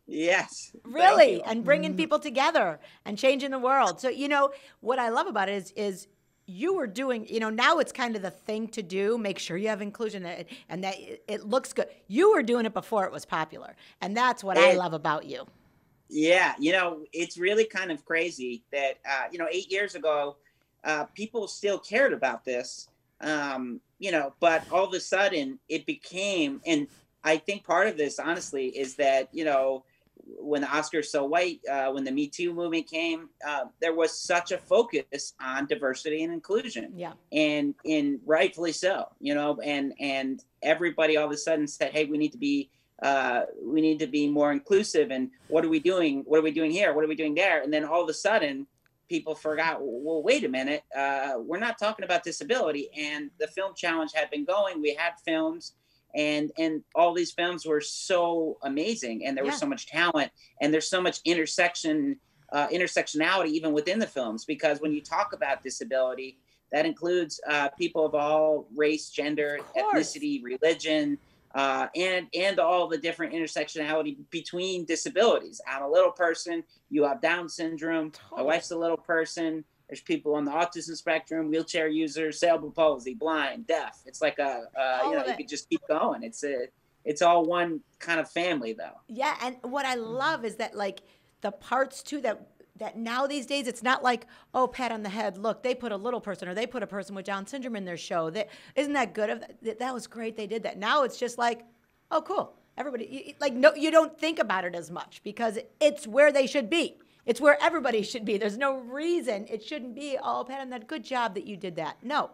Yes. 0.07 0.73
really? 0.83 1.41
and 1.43 1.65
bringing 1.65 1.95
people 1.97 2.19
together 2.19 2.81
and 3.05 3.17
changing 3.17 3.53
the 3.53 3.59
world. 3.59 4.01
So 4.01 4.09
you 4.09 4.29
know 4.29 4.51
what 4.81 4.99
i 4.99 5.09
love 5.09 5.29
about 5.29 5.49
it 5.49 5.55
is 5.55 5.71
is 5.73 6.09
you 6.47 6.75
were 6.75 6.89
doing 6.89 7.29
you 7.29 7.39
know 7.39 7.51
now 7.51 7.79
it's 7.79 7.93
kind 7.93 8.17
of 8.17 8.23
the 8.23 8.31
thing 8.31 8.67
to 8.67 8.83
do 8.83 9.17
make 9.17 9.39
sure 9.39 9.57
you 9.57 9.69
have 9.69 9.81
inclusion 9.81 10.27
and- 10.27 10.83
that 10.85 10.99
it 10.99 11.23
it 11.29 11.47
looks 11.47 11.73
good. 11.73 11.87
You 12.09 12.33
were 12.33 12.43
doing 12.43 12.67
it 12.67 12.75
before 12.75 13.05
it 13.05 13.13
was 13.13 13.25
popular 13.25 13.77
and 14.01 14.17
that's 14.17 14.43
what 14.43 14.59
i 14.59 14.75
love 14.75 14.93
about 14.95 15.27
you. 15.27 15.47
Yeah, 16.13 16.55
you 16.59 16.73
know, 16.73 17.05
it's 17.13 17.39
really 17.39 17.65
kind 17.65 17.93
of 17.93 18.05
crazy 18.05 18.65
that 18.73 18.99
uh, 19.09 19.27
you 19.31 19.39
know, 19.39 19.47
eight 19.51 19.71
years 19.71 19.95
ago, 19.95 20.37
uh, 20.83 21.05
people 21.15 21.47
still 21.47 21.79
cared 21.79 22.13
about 22.13 22.45
this, 22.45 22.89
um, 23.21 23.81
you 24.01 24.11
know, 24.11 24.35
but 24.41 24.65
all 24.73 24.85
of 24.87 24.93
a 24.93 24.99
sudden 24.99 25.61
it 25.69 25.87
became, 25.87 26.61
and 26.67 26.89
I 27.25 27.37
think 27.37 27.65
part 27.65 27.89
of 27.89 27.97
this, 27.97 28.19
honestly, 28.19 28.67
is 28.67 28.97
that 28.97 29.29
you 29.33 29.45
know, 29.45 29.85
when 30.39 30.61
the 30.63 30.67
Oscars 30.67 31.07
so 31.07 31.25
white, 31.25 31.61
uh, 31.71 31.91
when 31.91 32.05
the 32.05 32.13
Me 32.13 32.29
Too 32.29 32.53
movement 32.53 32.89
came, 32.89 33.29
uh, 33.47 33.65
there 33.81 33.95
was 33.95 34.17
such 34.17 34.53
a 34.53 34.59
focus 34.59 35.35
on 35.41 35.67
diversity 35.67 36.23
and 36.23 36.33
inclusion. 36.33 36.93
Yeah. 36.97 37.13
And 37.33 37.75
and 37.85 38.21
rightfully 38.27 38.73
so 38.73 39.09
you 39.21 39.35
know 39.35 39.59
and 39.63 39.93
and 40.01 40.45
everybody 40.63 41.17
all 41.17 41.27
of 41.27 41.33
a 41.33 41.37
sudden 41.37 41.67
said 41.67 41.93
hey 41.93 42.05
we 42.05 42.19
need 42.19 42.33
to 42.33 42.39
be 42.39 42.71
uh, 43.03 43.45
we 43.65 43.81
need 43.81 43.99
to 43.99 44.07
be 44.07 44.29
more 44.29 44.53
inclusive 44.53 45.11
and 45.11 45.31
what 45.49 45.65
are 45.65 45.71
we 45.71 45.81
doing 45.81 46.23
what 46.27 46.39
are 46.39 46.43
we 46.43 46.51
doing 46.51 46.71
here 46.71 46.93
what 46.93 47.05
are 47.05 47.09
we 47.09 47.15
doing 47.15 47.35
there? 47.35 47.63
And 47.63 47.73
then 47.73 47.85
all 47.85 48.03
of 48.03 48.09
a 48.09 48.15
sudden 48.15 48.67
people 49.09 49.35
forgot 49.35 49.79
well 49.81 50.23
wait 50.23 50.45
a 50.45 50.49
minute 50.49 50.85
uh, 50.97 51.35
we're 51.39 51.59
not 51.59 51.79
talking 51.79 52.05
about 52.05 52.25
disability. 52.25 52.89
And 52.97 53.31
the 53.39 53.49
film 53.49 53.73
challenge 53.75 54.13
had 54.15 54.31
been 54.31 54.45
going. 54.45 54.81
We 54.81 54.95
had 54.95 55.13
films 55.25 55.75
and 56.15 56.51
and 56.59 56.83
all 56.95 57.15
these 57.15 57.33
films 57.33 57.65
were 57.67 57.81
so 57.81 58.59
amazing 58.63 59.25
and 59.27 59.37
there 59.37 59.45
Yeah. 59.45 59.51
was 59.51 59.61
so 59.61 59.67
much 59.67 59.87
talent 59.87 60.31
and 60.61 60.73
there's 60.73 60.89
so 60.89 61.01
much 61.01 61.21
intersection 61.25 62.19
uh, 62.53 62.67
intersectionality 62.69 63.49
even 63.49 63.73
within 63.73 63.99
the 63.99 64.07
films 64.07 64.45
because 64.45 64.81
when 64.81 64.93
you 64.93 65.01
talk 65.01 65.33
about 65.33 65.63
disability 65.63 66.39
that 66.73 66.87
includes 66.87 67.41
uh, 67.49 67.69
people 67.79 68.07
of 68.07 68.15
all 68.15 68.69
race, 68.77 69.11
gender, 69.11 69.59
ethnicity, 69.77 70.43
religion, 70.43 71.19
uh, 71.55 71.89
and 71.97 72.29
and 72.35 72.61
all 72.61 72.87
the 72.87 72.97
different 72.99 73.33
intersectionality 73.33 74.17
between 74.31 74.85
disabilities. 74.85 75.61
I'm 75.67 75.83
a 75.83 75.89
little 75.89 76.13
person. 76.13 76.63
You 76.89 77.05
have 77.05 77.21
Down 77.21 77.49
syndrome. 77.49 78.13
My 78.37 78.43
wife's 78.43 78.71
a 78.71 78.79
little 78.79 78.97
person. 78.97 79.65
There's 79.91 80.01
people 80.01 80.37
on 80.37 80.45
the 80.45 80.53
autism 80.53 80.97
spectrum, 80.97 81.51
wheelchair 81.51 81.89
users, 81.89 82.39
cerebral 82.39 82.71
palsy, 82.71 83.15
blind, 83.15 83.67
deaf. 83.67 84.01
It's 84.07 84.23
like 84.23 84.39
a 84.39 84.69
uh, 84.79 85.09
you 85.11 85.17
know 85.17 85.27
you 85.27 85.37
could 85.37 85.49
just 85.49 85.69
keep 85.69 85.81
going. 85.89 86.23
It's 86.23 86.45
a 86.45 86.69
it's 87.05 87.23
all 87.23 87.45
one 87.45 87.81
kind 87.99 88.21
of 88.21 88.31
family 88.31 88.73
though. 88.73 89.01
Yeah, 89.09 89.37
and 89.43 89.57
what 89.63 89.87
I 89.87 89.97
love 89.97 90.45
is 90.45 90.57
that 90.57 90.77
like 90.77 91.01
the 91.41 91.51
parts 91.51 92.05
too 92.05 92.21
that 92.21 92.41
that 92.77 92.97
now 92.97 93.27
these 93.27 93.47
days 93.47 93.67
it's 93.67 93.83
not 93.83 94.05
like 94.05 94.29
oh 94.55 94.69
pat 94.69 94.93
on 94.93 95.03
the 95.03 95.09
head 95.09 95.37
look 95.37 95.63
they 95.63 95.75
put 95.75 95.91
a 95.91 95.97
little 95.97 96.21
person 96.21 96.49
or 96.49 96.55
they 96.55 96.67
put 96.67 96.83
a 96.85 96.87
person 96.87 97.15
with 97.17 97.27
Down 97.27 97.47
syndrome 97.47 97.75
in 97.77 97.85
their 97.85 97.97
show 97.97 98.31
that 98.31 98.49
isn't 98.77 98.95
that 98.95 99.13
good 99.13 99.29
of 99.29 99.45
that, 99.63 99.81
that 99.81 99.93
was 99.93 100.07
great 100.07 100.37
they 100.37 100.47
did 100.47 100.63
that 100.63 100.79
now 100.79 101.03
it's 101.03 101.19
just 101.19 101.37
like 101.37 101.63
oh 102.11 102.23
cool 102.23 102.55
everybody 102.79 103.07
you- 103.27 103.35
like 103.39 103.53
no 103.53 103.75
you 103.75 103.91
don't 103.91 104.19
think 104.19 104.39
about 104.39 104.65
it 104.65 104.75
as 104.75 104.91
much 104.91 105.21
because 105.23 105.59
it's 105.79 106.07
where 106.07 106.33
they 106.33 106.47
should 106.47 106.71
be 106.71 106.97
it's 107.27 107.41
where 107.41 107.59
everybody 107.63 108.03
should 108.03 108.25
be 108.25 108.37
there's 108.39 108.59
no 108.59 108.79
reason 108.79 109.47
it 109.49 109.63
shouldn't 109.63 109.95
be 109.95 110.17
oh 110.23 110.45
pat 110.47 110.61
on 110.61 110.71
that 110.71 110.87
good 110.87 111.05
job 111.05 111.35
that 111.35 111.47
you 111.47 111.57
did 111.57 111.77
that 111.77 111.97
no 112.03 112.31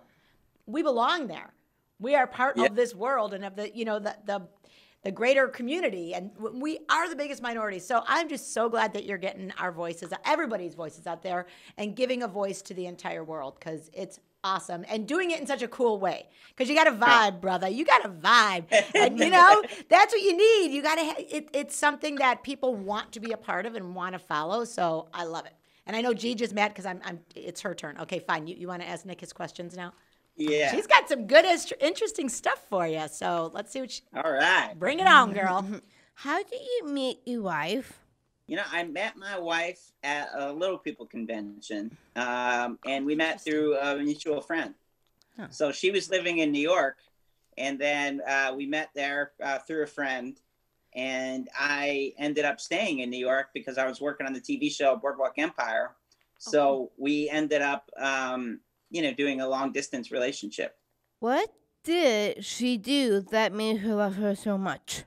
we 0.66 0.82
belong 0.82 1.28
there. 1.28 1.52
We 1.98 2.14
are 2.14 2.26
part 2.26 2.56
Yeah. 2.56 2.64
of 2.66 2.74
this 2.74 2.94
world 2.94 3.32
and 3.32 3.44
of 3.44 3.56
the 3.56 3.74
you 3.74 3.84
know 3.84 3.98
the 3.98 4.16
the 4.24 4.48
the 5.02 5.12
greater 5.12 5.46
community 5.46 6.14
and 6.14 6.32
we 6.36 6.80
are 6.90 7.08
the 7.08 7.14
biggest 7.14 7.40
minority. 7.40 7.78
So 7.78 8.02
I'm 8.08 8.28
just 8.28 8.52
so 8.52 8.68
glad 8.68 8.92
that 8.94 9.04
you're 9.04 9.18
getting 9.18 9.52
our 9.52 9.70
voices, 9.70 10.12
everybody's 10.24 10.74
voices 10.74 11.06
out 11.06 11.22
there 11.22 11.46
and 11.78 11.94
giving 11.94 12.24
a 12.24 12.28
voice 12.28 12.60
to 12.62 12.74
the 12.74 12.86
entire 12.86 13.22
world 13.22 13.60
cuz 13.60 13.88
it's 13.92 14.18
awesome 14.50 14.84
and 14.88 15.06
doing 15.14 15.30
it 15.34 15.40
in 15.40 15.46
such 15.46 15.62
a 15.62 15.68
cool 15.78 15.98
way 16.06 16.18
cuz 16.56 16.68
you 16.68 16.74
got 16.82 16.86
a 16.86 16.96
vibe, 17.06 17.40
brother. 17.46 17.68
You 17.78 17.84
got 17.84 18.04
a 18.04 18.08
vibe. 18.08 18.64
And 19.02 19.18
you 19.18 19.30
know, 19.36 19.62
that's 19.94 20.12
what 20.14 20.22
you 20.22 20.34
need. 20.46 20.66
You 20.74 20.82
got 20.90 20.96
to 21.00 21.04
ha- 21.10 21.24
it, 21.36 21.44
it's 21.60 21.76
something 21.76 22.14
that 22.24 22.42
people 22.50 22.70
want 22.92 23.12
to 23.12 23.20
be 23.26 23.32
a 23.32 23.40
part 23.48 23.64
of 23.66 23.74
and 23.78 23.94
want 24.00 24.12
to 24.14 24.18
follow. 24.34 24.64
So 24.64 25.08
I 25.12 25.24
love 25.24 25.46
it. 25.46 25.56
And 25.86 25.94
I 25.96 26.00
know 26.00 26.12
G 26.14 26.34
just 26.34 26.54
mad 26.60 26.74
cuz 26.74 26.86
I'm 26.86 27.00
I'm 27.08 27.20
it's 27.34 27.60
her 27.66 27.74
turn. 27.74 27.98
Okay, 28.04 28.20
fine. 28.30 28.46
You 28.46 28.54
you 28.62 28.68
want 28.68 28.82
to 28.82 28.88
ask 28.88 29.04
Nic 29.04 29.20
his 29.20 29.32
questions 29.32 29.76
now? 29.76 29.92
Yeah. 30.36 30.70
She's 30.72 30.86
got 30.86 31.08
some 31.08 31.26
good, 31.26 31.44
interesting 31.80 32.28
stuff 32.28 32.60
for 32.68 32.86
you. 32.86 33.04
So 33.08 33.50
let's 33.54 33.70
see 33.72 33.80
what 33.80 33.90
she. 33.90 34.02
all 34.14 34.32
right. 34.46 34.74
Bring 34.78 35.00
it 35.00 35.06
on, 35.06 35.32
girl. 35.32 35.64
How 36.24 36.42
did 36.42 36.60
you 36.72 36.88
meet 36.88 37.20
your 37.26 37.42
wife? 37.42 38.00
You 38.46 38.56
know, 38.56 38.62
I 38.70 38.84
met 38.84 39.16
my 39.16 39.38
wife 39.38 39.80
at 40.04 40.28
a 40.34 40.52
Little 40.52 40.78
People 40.78 41.06
convention, 41.06 41.96
um, 42.14 42.78
and 42.86 43.04
we 43.04 43.16
met 43.16 43.42
through 43.42 43.76
a 43.76 43.96
mutual 43.96 44.40
friend. 44.40 44.74
Huh. 45.36 45.48
So 45.50 45.72
she 45.72 45.90
was 45.90 46.10
living 46.10 46.38
in 46.38 46.52
New 46.52 46.60
York, 46.60 46.98
and 47.58 47.78
then 47.78 48.20
uh, 48.26 48.54
we 48.56 48.66
met 48.66 48.90
there 48.94 49.32
uh, 49.42 49.58
through 49.58 49.82
a 49.82 49.86
friend. 49.86 50.38
And 50.94 51.48
I 51.54 52.14
ended 52.18 52.46
up 52.46 52.58
staying 52.58 53.00
in 53.00 53.10
New 53.10 53.18
York 53.18 53.48
because 53.52 53.76
I 53.76 53.86
was 53.86 54.00
working 54.00 54.26
on 54.26 54.32
the 54.32 54.40
TV 54.40 54.72
show 54.72 54.96
Boardwalk 54.96 55.34
Empire. 55.36 55.94
So 56.38 56.90
we 56.96 57.28
ended 57.28 57.60
up, 57.60 57.90
um, 57.98 58.60
you 58.90 59.02
know, 59.02 59.12
doing 59.12 59.40
a 59.40 59.48
long 59.48 59.72
distance 59.72 60.10
relationship. 60.10 60.76
What 61.20 61.52
did 61.84 62.44
she 62.44 62.78
do 62.78 63.20
that 63.30 63.52
made 63.52 63.78
her 63.78 63.94
love 63.94 64.16
her 64.16 64.34
so 64.34 64.56
much? 64.56 65.04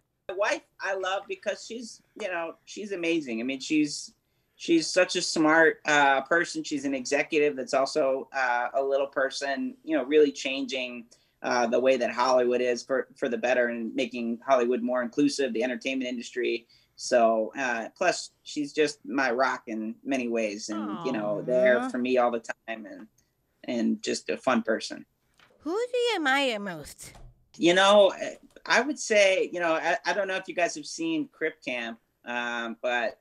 I 0.81 0.95
love 0.95 1.23
because 1.27 1.65
she's 1.65 2.01
you 2.19 2.27
know 2.27 2.55
she's 2.65 2.91
amazing. 2.91 3.39
I 3.39 3.43
mean 3.43 3.59
she's 3.59 4.13
she's 4.59 4.87
such 4.87 5.15
a 5.15 5.21
smart 5.21 5.79
uh, 5.85 6.21
person. 6.21 6.63
She's 6.63 6.85
an 6.85 6.93
executive 6.93 7.55
that's 7.55 7.73
also 7.73 8.27
uh, 8.35 8.67
a 8.75 8.83
little 8.83 9.07
person. 9.07 9.75
You 9.83 9.97
know, 9.97 10.03
really 10.03 10.31
changing 10.31 11.05
uh, 11.41 11.65
the 11.67 11.79
way 11.79 11.97
that 11.97 12.11
Hollywood 12.11 12.61
is 12.61 12.83
for 12.83 13.07
for 13.15 13.29
the 13.29 13.37
better 13.37 13.67
and 13.67 13.95
making 13.95 14.39
Hollywood 14.45 14.83
more 14.83 15.01
inclusive, 15.01 15.53
the 15.53 15.63
entertainment 15.63 16.09
industry. 16.09 16.67
So 16.97 17.53
uh, 17.57 17.87
plus 17.97 18.31
she's 18.43 18.73
just 18.73 18.99
my 19.05 19.31
rock 19.31 19.63
in 19.67 19.95
many 20.03 20.27
ways, 20.27 20.69
and 20.69 20.99
you 21.05 21.13
know 21.13 21.41
there 21.41 21.81
for 21.89 21.97
me 21.97 22.17
all 22.17 22.29
the 22.29 22.43
time, 22.67 22.85
and 22.85 23.07
and 23.63 24.03
just 24.03 24.29
a 24.29 24.37
fun 24.37 24.61
person. 24.61 25.05
Who 25.59 25.71
do 25.71 25.97
you 25.97 26.15
admire 26.17 26.59
most? 26.59 27.13
You 27.57 27.73
know, 27.73 28.13
I 28.69 28.82
would 28.82 28.99
say, 28.99 29.49
you 29.51 29.60
know, 29.60 29.73
I, 29.73 29.97
I 30.05 30.13
don't 30.13 30.27
know 30.27 30.36
if 30.36 30.47
you 30.47 30.53
guys 30.53 30.75
have 30.75 30.86
seen 30.86 31.27
Crip 31.34 31.62
Camp, 31.65 31.97
um, 32.23 32.77
but 32.84 33.19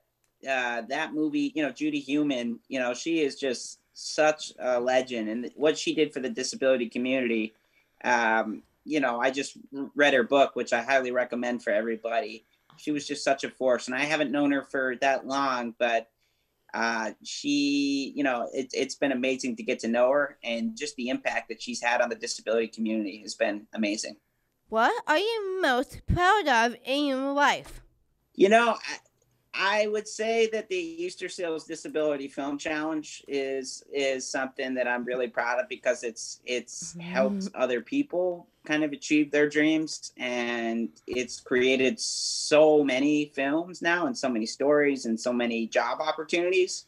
uh, 0.48 0.82
that 0.82 1.14
movie, 1.14 1.52
you 1.54 1.62
know, 1.62 1.72
Judy 1.72 2.00
Heumann, 2.00 2.60
you 2.68 2.78
know, 2.78 2.92
she 2.92 3.22
is 3.22 3.36
just 3.36 3.80
such 3.94 4.52
a 4.60 4.78
legend, 4.78 5.28
and 5.30 5.50
what 5.56 5.78
she 5.78 5.94
did 5.94 6.12
for 6.12 6.20
the 6.20 6.28
disability 6.28 6.88
community. 6.88 7.54
Um, 8.04 8.62
you 8.84 9.00
know, 9.00 9.20
I 9.20 9.30
just 9.30 9.56
read 9.96 10.14
her 10.14 10.22
book, 10.22 10.54
which 10.54 10.72
I 10.72 10.82
highly 10.82 11.10
recommend 11.12 11.64
for 11.64 11.70
everybody. 11.70 12.44
she 12.76 12.92
was 12.92 13.06
just 13.06 13.24
such 13.24 13.42
a 13.42 13.50
force. 13.50 13.86
And 13.86 13.96
I 13.96 14.04
haven't 14.04 14.30
known 14.30 14.52
her 14.52 14.62
for 14.62 14.96
that 15.00 15.26
long, 15.26 15.74
but 15.78 16.08
uh, 16.74 17.12
she, 17.24 18.12
you 18.14 18.22
know, 18.22 18.48
it, 18.52 18.70
it's 18.74 18.94
been 18.94 19.12
amazing 19.12 19.56
to 19.56 19.62
get 19.62 19.78
to 19.80 19.88
know 19.88 20.10
her, 20.10 20.36
and 20.44 20.76
just 20.76 20.94
the 20.96 21.08
impact 21.08 21.48
that 21.48 21.62
she's 21.62 21.82
had 21.82 22.02
on 22.02 22.10
the 22.10 22.14
disability 22.14 22.68
community 22.68 23.18
has 23.22 23.34
been 23.34 23.66
amazing. 23.72 24.16
What 24.68 25.02
are 25.06 25.18
you 25.18 25.60
most 25.62 26.02
proud 26.06 26.46
of 26.46 26.76
in 26.84 27.06
your 27.06 27.32
life? 27.32 27.80
You 28.34 28.50
know, 28.50 28.76
I, 29.54 29.82
I 29.82 29.86
would 29.86 30.06
say 30.06 30.48
that 30.52 30.68
the 30.68 30.98
Easterseals 31.00 31.66
Disability 31.66 32.28
Film 32.28 32.58
Challenge 32.58 33.24
is 33.26 33.82
is 33.90 34.30
something 34.30 34.74
that 34.74 34.86
I'm 34.86 35.04
really 35.04 35.28
proud 35.28 35.58
of 35.58 35.70
because 35.70 36.04
it's 36.04 36.40
it's 36.44 36.94
helped 37.00 37.36
mm-hmm. 37.36 37.62
other 37.62 37.80
people 37.80 38.46
kind 38.66 38.84
of 38.84 38.92
achieve 38.92 39.30
their 39.30 39.48
dreams 39.48 40.12
and 40.18 40.90
it's 41.06 41.40
created 41.40 41.98
so 41.98 42.84
many 42.84 43.32
films 43.34 43.80
now 43.80 44.06
and 44.06 44.16
so 44.16 44.28
many 44.28 44.44
stories 44.44 45.06
and 45.06 45.18
so 45.18 45.32
many 45.32 45.66
job 45.66 46.00
opportunities. 46.02 46.84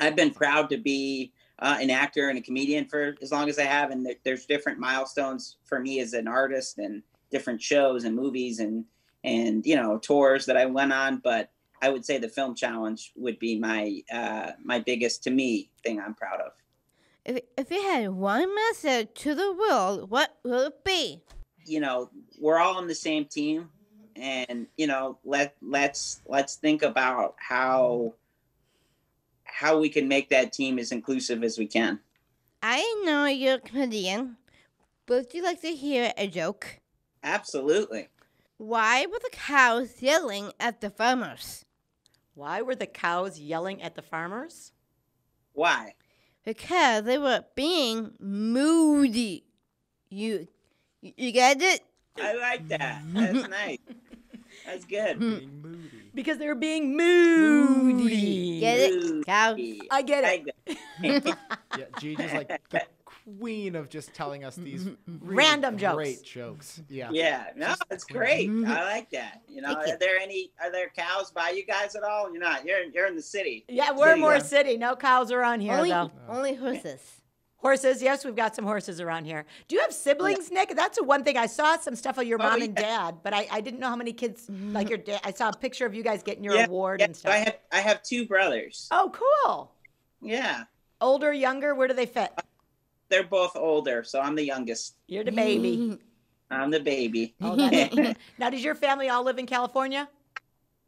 I've 0.00 0.16
been 0.16 0.32
proud 0.32 0.68
to 0.70 0.76
be 0.76 1.32
uh, 1.60 1.76
an 1.80 1.90
actor 1.90 2.28
and 2.28 2.38
a 2.38 2.42
comedian 2.42 2.86
for 2.86 3.14
as 3.20 3.30
long 3.30 3.48
as 3.48 3.58
I 3.58 3.64
have, 3.64 3.90
and 3.90 4.06
there's 4.24 4.46
different 4.46 4.78
milestones 4.78 5.56
for 5.64 5.78
me 5.78 6.00
as 6.00 6.14
an 6.14 6.26
artist 6.26 6.78
and 6.78 7.02
different 7.30 7.62
shows 7.62 8.04
and 8.04 8.16
movies 8.16 8.60
and 8.60 8.84
and 9.22 9.64
you 9.66 9.76
know 9.76 9.98
tours 9.98 10.46
that 10.46 10.56
I 10.56 10.66
went 10.66 10.92
on. 10.92 11.18
But 11.18 11.50
I 11.82 11.90
would 11.90 12.04
say 12.04 12.18
the 12.18 12.28
film 12.28 12.54
challenge 12.54 13.12
would 13.16 13.38
be 13.38 13.58
my 13.58 14.00
uh, 14.12 14.52
my 14.62 14.78
biggest 14.78 15.22
to 15.24 15.30
me 15.30 15.70
thing 15.84 16.00
I'm 16.00 16.14
proud 16.14 16.40
of. 16.40 16.52
If, 17.24 17.40
if 17.58 17.70
you 17.70 17.82
had 17.82 18.08
one 18.08 18.54
message 18.54 19.08
to 19.16 19.34
the 19.34 19.52
world, 19.52 20.10
what 20.10 20.36
would 20.42 20.68
it 20.68 20.84
be? 20.84 21.22
You 21.66 21.80
know, 21.80 22.10
we're 22.38 22.58
all 22.58 22.78
on 22.78 22.86
the 22.86 22.94
same 22.94 23.26
team, 23.26 23.68
and 24.16 24.66
you 24.78 24.86
know, 24.86 25.18
let 25.24 25.56
let's 25.60 26.22
let's 26.26 26.54
think 26.56 26.82
about 26.82 27.34
how 27.38 28.14
how 29.52 29.78
we 29.78 29.88
can 29.88 30.08
make 30.08 30.28
that 30.30 30.52
team 30.52 30.78
as 30.78 30.92
inclusive 30.92 31.42
as 31.42 31.58
we 31.58 31.66
can. 31.66 32.00
I 32.62 33.02
know 33.04 33.26
you're 33.26 33.54
a 33.54 33.60
comedian, 33.60 34.36
would 35.08 35.34
you 35.34 35.42
like 35.42 35.60
to 35.62 35.74
hear 35.74 36.12
a 36.16 36.28
joke? 36.28 36.80
Absolutely. 37.24 38.08
Why 38.58 39.06
were 39.06 39.18
the 39.18 39.30
cows 39.32 40.00
yelling 40.00 40.52
at 40.60 40.80
the 40.80 40.90
farmers? 40.90 41.64
Why 42.34 42.62
were 42.62 42.76
the 42.76 42.86
cows 42.86 43.38
yelling 43.40 43.82
at 43.82 43.96
the 43.96 44.02
farmers? 44.02 44.72
Why? 45.52 45.94
Because 46.44 47.04
they 47.04 47.18
were 47.18 47.44
being 47.56 48.12
moody. 48.20 49.44
You, 50.10 50.46
you 51.00 51.32
get 51.32 51.60
it? 51.60 51.80
I 52.16 52.34
like 52.34 52.68
that. 52.68 53.02
That's 53.06 53.48
nice. 53.48 53.78
That's 54.66 54.84
good. 54.84 55.18
Being 55.18 55.62
moody. 55.62 55.99
Because 56.14 56.38
they're 56.38 56.54
being 56.54 56.96
moody. 56.96 58.60
Get 58.60 58.78
it? 58.78 59.26
Cow. 59.26 59.56
I 59.90 60.02
get 60.02 60.24
it. 60.24 60.76
get. 61.02 61.36
Yeah, 61.78 61.84
Gigi's 62.00 62.32
like 62.32 62.60
the 62.70 62.82
queen 63.38 63.76
of 63.76 63.88
just 63.88 64.12
telling 64.12 64.44
us 64.44 64.56
these 64.56 64.84
really 64.84 64.96
Random 65.36 65.78
jokes. 65.78 65.94
great 65.94 66.22
jokes. 66.24 66.82
Yeah. 66.88 67.10
Yeah, 67.12 67.44
no, 67.56 67.68
Just 67.68 67.84
it's 67.90 68.04
great. 68.04 68.48
I 68.48 68.52
mm-hmm. 68.52 68.70
like 68.70 69.10
that. 69.10 69.42
You 69.48 69.62
know, 69.62 69.74
Thank 69.74 69.86
you. 69.86 69.94
are 69.94 69.98
there 69.98 70.18
any 70.18 70.50
are 70.60 70.72
there 70.72 70.90
cows 70.96 71.30
by 71.30 71.50
you 71.50 71.64
guys 71.64 71.94
at 71.94 72.02
all? 72.02 72.30
You're 72.32 72.42
not. 72.42 72.64
You're 72.64 72.82
you're 72.92 73.06
in 73.06 73.14
the 73.14 73.22
city. 73.22 73.64
Yeah, 73.68 73.92
we're 73.92 74.08
City, 74.10 74.20
more 74.20 74.32
yeah. 74.34 74.38
city. 74.40 74.76
No 74.78 74.96
cows 74.96 75.30
around 75.30 75.60
here, 75.60 75.74
Only, 75.74 75.90
though. 75.90 76.10
only 76.28 76.54
horses. 76.54 77.19
Horses, 77.60 78.02
yes, 78.02 78.24
we've 78.24 78.34
got 78.36 78.56
some 78.56 78.64
horses 78.64 79.02
around 79.02 79.26
here. 79.26 79.44
Do 79.68 79.76
you 79.76 79.82
have 79.82 79.92
siblings, 79.92 80.50
Nic? 80.50 80.74
That's 80.74 80.96
the 80.96 81.04
one 81.04 81.22
thing 81.24 81.36
I 81.36 81.44
saw 81.44 81.76
some 81.78 81.94
stuff 81.94 82.16
of 82.16 82.24
your 82.26 82.40
Oh, 82.40 82.48
mom 82.48 82.62
and 82.62 82.74
dad, 82.74 83.16
but 83.22 83.34
I, 83.34 83.46
I 83.50 83.60
didn't 83.60 83.80
know 83.80 83.88
how 83.88 83.96
many 83.96 84.14
kids 84.14 84.48
like 84.48 84.88
your 84.88 84.96
dad. 84.96 85.20
I 85.24 85.32
saw 85.32 85.50
a 85.50 85.52
picture 85.52 85.84
of 85.84 85.94
you 85.94 86.02
guys 86.02 86.22
getting 86.22 86.42
your 86.42 86.54
Yeah, 86.54 86.64
award 86.66 87.00
yeah, 87.00 87.06
and 87.06 87.16
stuff. 87.16 87.34
I 87.34 87.36
have 87.36 87.56
I 87.70 87.80
have 87.80 88.02
two 88.02 88.26
brothers. 88.26 88.88
oh, 88.90 89.12
cool. 89.12 89.72
Yeah, 90.22 90.64
Older, 91.02 91.32
younger, 91.32 91.74
where 91.74 91.86
do 91.88 91.94
they 91.94 92.06
fit? 92.06 92.30
they're 93.10 93.24
both 93.24 93.56
older, 93.56 94.04
so 94.04 94.20
I'm 94.20 94.34
the 94.36 94.44
youngest. 94.44 94.94
You're 95.06 95.24
the 95.24 95.32
baby. 95.32 95.98
I'm 96.50 96.70
the 96.70 96.80
baby. 96.80 97.34
Oh, 97.42 97.54
now, 98.38 98.50
does 98.50 98.62
your 98.64 98.74
family 98.74 99.08
all 99.08 99.22
live 99.24 99.38
in 99.38 99.46
California? 99.46 100.08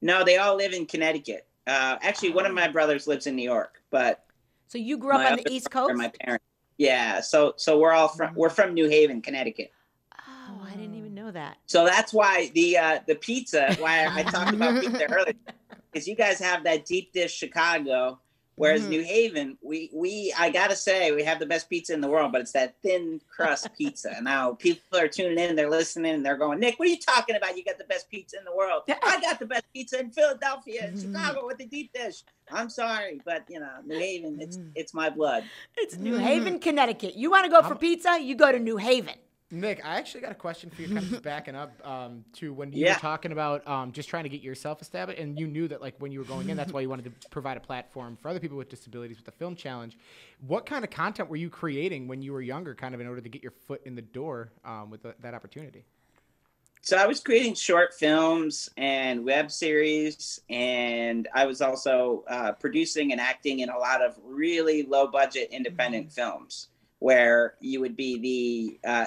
No, 0.01 0.25
they 0.25 0.37
all 0.39 0.57
live 0.57 0.73
in 0.73 0.87
Connecticut. 0.87 1.47
Uh, 1.67 1.97
actually, 2.01 2.31
one 2.31 2.47
of 2.47 2.55
my 2.55 2.69
brothers 2.69 3.07
lives 3.07 3.27
in 3.27 3.37
New 3.37 3.43
York, 3.45 3.83
but 3.91 4.25
So 4.69 4.79
you 4.79 4.97
grew 4.99 5.15
up 5.17 5.31
on 5.31 5.37
the 5.37 5.53
East 5.53 5.71
Coast? 5.71 5.95
my 5.97 6.11
parents. 6.21 6.45
Yeah, 6.83 7.21
so 7.21 7.55
so 7.59 7.79
we're 7.79 7.93
all 7.93 8.09
from 8.09 8.35
we're 8.35 8.51
from 8.51 8.75
New 8.75 8.89
Haven, 8.89 9.23
Connecticut. 9.23 9.71
Oh, 10.19 10.61
I 10.67 10.73
didn't 10.73 10.97
even 10.97 11.15
know 11.15 11.31
that. 11.31 11.59
So 11.67 11.85
that's 11.85 12.13
why 12.13 12.51
the 12.55 12.77
uh, 12.77 12.99
the 13.07 13.15
pizza. 13.15 13.77
Why 13.79 14.09
I 14.11 14.25
talked 14.25 14.53
about 14.53 14.83
pizza 14.83 15.05
earlier, 15.09 15.35
because 15.93 16.09
you 16.09 16.17
guys 16.17 16.41
have 16.41 16.65
that 16.65 16.85
deep 16.85 17.13
dish 17.13 17.33
Chicago, 17.37 18.19
whereas 18.57 18.83
Mhm. 18.83 18.89
New 18.89 19.03
Haven, 19.03 19.59
we 19.63 19.91
we 19.93 20.35
I 20.39 20.51
gotta 20.51 20.77
say 20.77 21.13
we 21.13 21.25
have 21.25 21.39
the 21.39 21.47
best 21.47 21.69
pizza 21.69 21.95
in 21.95 22.01
the 22.01 22.09
world, 22.09 22.33
but 22.33 22.41
it's 22.41 22.53
that 22.53 22.75
thin 22.83 23.21
crust 23.29 23.69
pizza. 23.79 24.17
Now 24.23 24.55
people 24.55 24.99
are 24.99 25.09
tuning 25.09 25.39
in, 25.39 25.57
they're 25.57 25.71
listening, 25.71 26.15
and 26.15 26.25
they're 26.25 26.37
going, 26.37 26.61
Nic, 26.61 26.79
what 26.79 26.89
are 26.89 26.91
you 26.91 26.99
talking 26.99 27.37
about? 27.37 27.57
You 27.57 27.65
got 27.65 27.79
the 27.79 27.85
best 27.85 28.11
pizza 28.11 28.39
in 28.39 28.45
the 28.45 28.55
world. 28.55 28.83
I 28.89 29.21
got 29.21 29.39
the 29.39 29.47
best 29.47 29.65
pizza 29.73 30.01
in 30.01 30.11
Philadelphia, 30.11 30.85
and 30.85 30.97
mm-hmm. 30.97 31.15
Chicago 31.15 31.47
with 31.47 31.59
the 31.59 31.67
deep 31.67 31.93
dish. 31.93 32.23
I'm 32.51 32.69
sorry, 32.69 33.21
but 33.25 33.45
you 33.49 33.61
know 33.61 33.71
New 33.85 33.99
Haven, 33.99 34.39
it's 34.41 34.57
mm. 34.57 34.71
it's 34.75 34.93
my 34.93 35.11
blood. 35.11 35.45
It's 35.77 35.97
New 35.97 36.15
mm-hmm. 36.15 36.25
Haven, 36.25 36.59
Connecticut. 36.59 37.17
You 37.17 37.31
want 37.31 37.45
to 37.45 37.51
go 37.51 37.63
for 37.63 37.75
pizza? 37.75 38.19
You 38.21 38.35
go 38.35 38.53
to 38.53 38.59
New 38.59 38.77
Haven. 38.77 39.15
Nic, 39.53 39.85
I 39.85 39.99
actually 39.99 40.23
got 40.23 40.33
a 40.33 40.35
question 40.35 40.71
for 40.71 40.81
you, 40.81 40.89
kind 40.89 41.05
of 41.05 41.11
just 41.11 41.23
backing 41.23 41.55
up 41.55 41.71
um, 41.87 42.25
to 42.35 42.55
when 42.55 42.73
you 42.73 42.79
Yeah. 42.81 42.95
were 42.95 43.01
talking 43.01 43.33
about 43.33 43.67
um, 43.69 43.93
just 43.93 44.09
trying 44.09 44.23
to 44.25 44.31
get 44.31 44.41
yourself 44.41 44.81
established, 44.81 45.21
and 45.21 45.39
you 45.39 45.47
knew 45.47 45.69
that 45.69 45.83
like 45.83 45.95
when 45.99 46.11
you 46.11 46.21
were 46.21 46.25
going 46.25 46.49
in, 46.49 46.57
that's 46.57 46.73
why 46.73 46.81
you 46.81 46.89
wanted 46.89 47.05
to 47.05 47.13
provide 47.29 47.59
a 47.59 47.61
platform 47.61 48.17
for 48.17 48.31
other 48.31 48.41
people 48.41 48.57
with 48.57 48.71
disabilities 48.71 49.19
with 49.19 49.27
the 49.27 49.33
film 49.33 49.55
challenge. 49.55 49.99
What 50.41 50.65
kind 50.65 50.85
of 50.85 50.91
content 50.91 51.29
were 51.29 51.37
you 51.37 51.51
creating 51.51 52.09
when 52.09 52.23
you 52.23 52.33
were 52.33 52.41
younger, 52.41 52.75
kind 52.75 52.95
of 52.95 53.01
in 53.03 53.07
order 53.07 53.21
to 53.21 53.29
get 53.29 53.43
your 53.43 53.53
foot 53.53 53.83
in 53.85 53.95
the 53.95 54.03
door 54.03 54.53
um, 54.65 54.91
with 54.91 55.03
the, 55.03 55.15
that 55.21 55.35
opportunity? 55.35 55.85
So 56.81 56.97
I 56.97 57.07
was 57.07 57.21
creating 57.21 57.55
short 57.55 57.95
films 57.95 58.69
and 58.77 59.25
web 59.25 59.53
series, 59.53 60.41
and 60.51 61.29
I 61.33 61.47
was 61.47 61.61
also 61.61 62.25
uh, 62.29 62.53
producing 62.53 63.13
and 63.13 63.21
acting 63.21 63.61
in 63.61 63.69
a 63.69 63.79
lot 63.79 64.03
of 64.03 64.19
really 64.25 64.83
low 64.83 65.07
budget 65.07 65.49
independent 65.53 66.11
films 66.11 66.69
where 66.99 67.55
you 67.61 67.81
would 67.81 67.97
be 67.97 68.79
the 68.83 68.89
uh, 68.89 69.07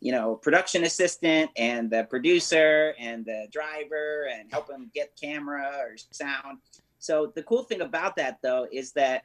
you 0.00 0.12
know 0.12 0.36
production 0.36 0.84
assistant 0.84 1.50
and 1.56 1.90
the 1.90 2.04
producer 2.04 2.94
and 2.98 3.24
the 3.24 3.46
driver 3.50 4.28
and 4.32 4.50
help 4.50 4.66
them 4.66 4.90
get 4.94 5.18
camera 5.20 5.72
or 5.78 5.96
sound. 6.10 6.58
So 6.98 7.32
the 7.34 7.42
cool 7.42 7.62
thing 7.64 7.80
about 7.80 8.16
that 8.16 8.38
though 8.42 8.66
is 8.70 8.92
that 8.92 9.24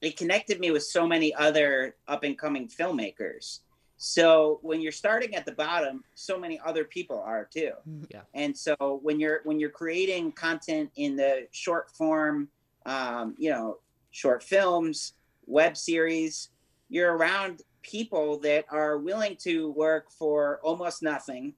it 0.00 0.16
connected 0.16 0.60
me 0.60 0.70
with 0.70 0.82
so 0.82 1.06
many 1.06 1.34
other 1.34 1.96
up 2.08 2.24
and 2.24 2.38
coming 2.38 2.68
filmmakers. 2.68 3.60
So 3.96 4.58
when 4.62 4.80
you're 4.80 4.92
starting 4.92 5.34
at 5.34 5.46
the 5.46 5.52
bottom, 5.52 6.04
so 6.14 6.38
many 6.38 6.60
other 6.64 6.84
people 6.84 7.20
are 7.20 7.48
too. 7.50 7.72
Yeah. 8.10 8.22
And 8.34 8.56
so 8.56 9.00
when 9.02 9.18
you're 9.20 9.40
when 9.44 9.58
you're 9.58 9.70
creating 9.70 10.32
content 10.32 10.90
in 10.96 11.16
the 11.16 11.46
short 11.52 11.90
form, 11.90 12.48
um, 12.86 13.34
you 13.38 13.50
know, 13.50 13.78
short 14.10 14.42
films, 14.42 15.14
web 15.46 15.76
series, 15.76 16.50
you're 16.88 17.16
around 17.16 17.62
people 17.84 18.38
that 18.40 18.64
are 18.70 18.98
willing 18.98 19.36
to 19.36 19.70
work 19.72 20.10
for 20.10 20.58
almost 20.62 21.02
nothing, 21.02 21.54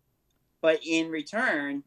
but 0.60 0.80
in 0.84 1.08
return, 1.08 1.82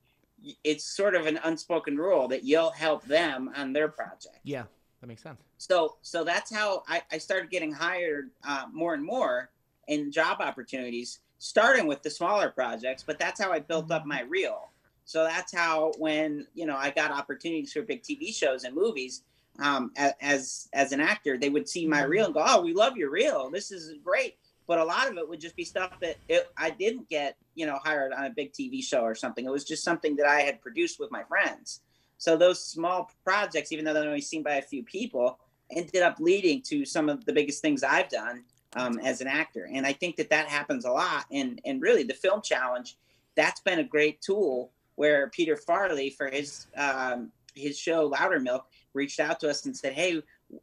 it's 0.63 0.83
sort 0.83 1.15
of 1.15 1.25
an 1.27 1.39
unspoken 1.43 1.97
rule 1.97 2.27
that 2.29 2.43
you'll 2.43 2.71
help 2.71 3.05
them 3.05 3.51
on 3.55 3.73
their 3.73 3.89
project. 3.89 4.39
Yeah, 4.43 4.63
that 5.01 5.07
makes 5.07 5.21
sense. 5.21 5.41
so 5.57 5.97
so 6.01 6.23
that's 6.23 6.53
how 6.53 6.83
I, 6.87 7.01
I 7.11 7.17
started 7.17 7.49
getting 7.49 7.71
hired 7.71 8.31
uh, 8.47 8.65
more 8.71 8.93
and 8.93 9.03
more 9.03 9.49
in 9.87 10.11
job 10.11 10.37
opportunities 10.39 11.19
starting 11.37 11.87
with 11.87 12.03
the 12.03 12.09
smaller 12.09 12.49
projects 12.49 13.01
but 13.01 13.17
that's 13.17 13.41
how 13.41 13.51
i 13.51 13.59
built 13.59 13.91
up 13.91 14.05
my 14.05 14.21
reel. 14.21 14.71
So 15.05 15.23
that's 15.23 15.53
how 15.53 15.93
when 15.97 16.45
you 16.53 16.65
know 16.65 16.75
i 16.77 16.89
got 16.91 17.11
opportunities 17.11 17.73
for 17.73 17.81
big 17.81 18.03
tv 18.03 18.33
shows 18.33 18.63
and 18.63 18.75
movies 18.75 19.23
um, 19.61 19.91
as 20.21 20.69
as 20.73 20.91
an 20.91 21.01
actor 21.01 21.37
they 21.37 21.49
would 21.49 21.67
see 21.67 21.87
my 21.87 22.03
reel 22.03 22.25
and 22.25 22.33
go 22.33 22.43
oh 22.45 22.61
we 22.61 22.73
love 22.73 22.97
your 22.97 23.11
reel. 23.11 23.49
This 23.49 23.71
is 23.71 23.93
great. 24.03 24.37
But 24.67 24.77
a 24.77 24.83
lot 24.83 25.09
of 25.09 25.17
it 25.17 25.27
would 25.27 25.39
just 25.39 25.55
be 25.55 25.63
stuff 25.63 25.99
that 25.99 26.17
it, 26.27 26.51
i 26.57 26.69
didn't 26.69 27.09
get 27.09 27.35
you 27.55 27.65
know 27.65 27.79
hired 27.83 28.13
on 28.13 28.25
a 28.25 28.29
big 28.29 28.53
tv 28.53 28.83
show 28.83 29.01
or 29.01 29.15
something. 29.15 29.45
It 29.45 29.51
was 29.51 29.65
just 29.65 29.83
something 29.83 30.15
that 30.17 30.27
i 30.27 30.41
had 30.41 30.61
produced 30.61 30.99
with 30.99 31.11
my 31.11 31.23
friends. 31.23 31.81
So 32.17 32.35
those 32.35 32.63
small 32.63 33.09
projects 33.23 33.71
even 33.71 33.85
though 33.85 33.93
they're 33.93 34.07
only 34.07 34.21
seen 34.21 34.43
by 34.43 34.55
a 34.55 34.61
few 34.61 34.83
people 34.83 35.39
ended 35.71 36.01
up 36.01 36.19
leading 36.19 36.61
to 36.63 36.85
some 36.85 37.09
of 37.09 37.25
the 37.25 37.33
biggest 37.33 37.61
things 37.61 37.83
I've 37.83 38.09
done 38.09 38.43
um, 38.75 38.99
as 38.99 39.21
an 39.21 39.27
actor. 39.27 39.69
And 39.71 39.85
I 39.85 39.93
think 39.93 40.15
that 40.17 40.29
that 40.31 40.47
happens 40.47 40.85
a 40.85 40.91
lot. 40.91 41.25
And 41.31 41.61
and 41.65 41.81
really, 41.81 42.03
the 42.03 42.13
film 42.13 42.41
challenge 42.41 42.97
that's 43.35 43.61
been 43.61 43.79
a 43.79 43.83
great 43.83 44.21
tool 44.21 44.71
where 44.95 45.29
Peter 45.29 45.55
Farrelly 45.55 46.13
for 46.13 46.29
his 46.29 46.67
um, 46.75 47.31
his 47.55 47.77
show 47.79 48.09
Loudermilk 48.09 48.63
reached 48.93 49.19
out 49.19 49.39
to 49.41 49.49
us 49.49 49.65
and 49.65 49.75
said, 49.75 49.93
"Hey, 49.93 50.21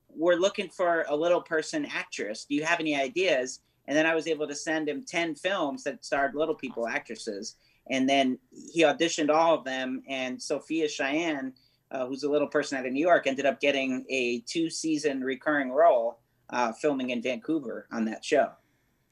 we're 0.08 0.36
looking 0.36 0.68
for 0.68 1.04
a 1.08 1.16
little 1.16 1.40
person 1.40 1.86
actress. 1.86 2.44
Do 2.44 2.54
you 2.54 2.64
have 2.64 2.80
any 2.80 2.94
ideas?" 2.96 3.60
And 3.88 3.96
then 3.96 4.06
I 4.06 4.14
was 4.14 4.26
able 4.26 4.48
to 4.48 4.54
send 4.54 4.88
him 4.88 5.04
ten 5.04 5.34
films 5.34 5.84
that 5.84 6.04
starred 6.04 6.34
little 6.34 6.54
people 6.54 6.86
actresses. 6.86 7.56
and 7.88 8.08
then 8.08 8.36
he 8.72 8.82
auditioned 8.82 9.30
all 9.30 9.54
of 9.54 9.64
them. 9.64 10.02
And 10.08 10.42
Sophia 10.42 10.88
Cheyenne, 10.88 11.52
uh, 11.92 12.04
who's 12.06 12.24
a 12.24 12.28
little 12.30 12.48
person 12.48 12.76
out 12.76 12.84
of 12.84 12.92
New 12.92 13.00
York, 13.00 13.28
ended 13.28 13.46
up 13.46 13.60
getting 13.60 14.04
a 14.10 14.40
two 14.40 14.68
season 14.70 15.20
recurring 15.22 15.70
role 15.70 16.18
uh, 16.50 16.72
filming 16.72 17.10
in 17.10 17.22
Vancouver 17.22 17.86
on 17.92 18.04
that 18.06 18.24
show. 18.24 18.50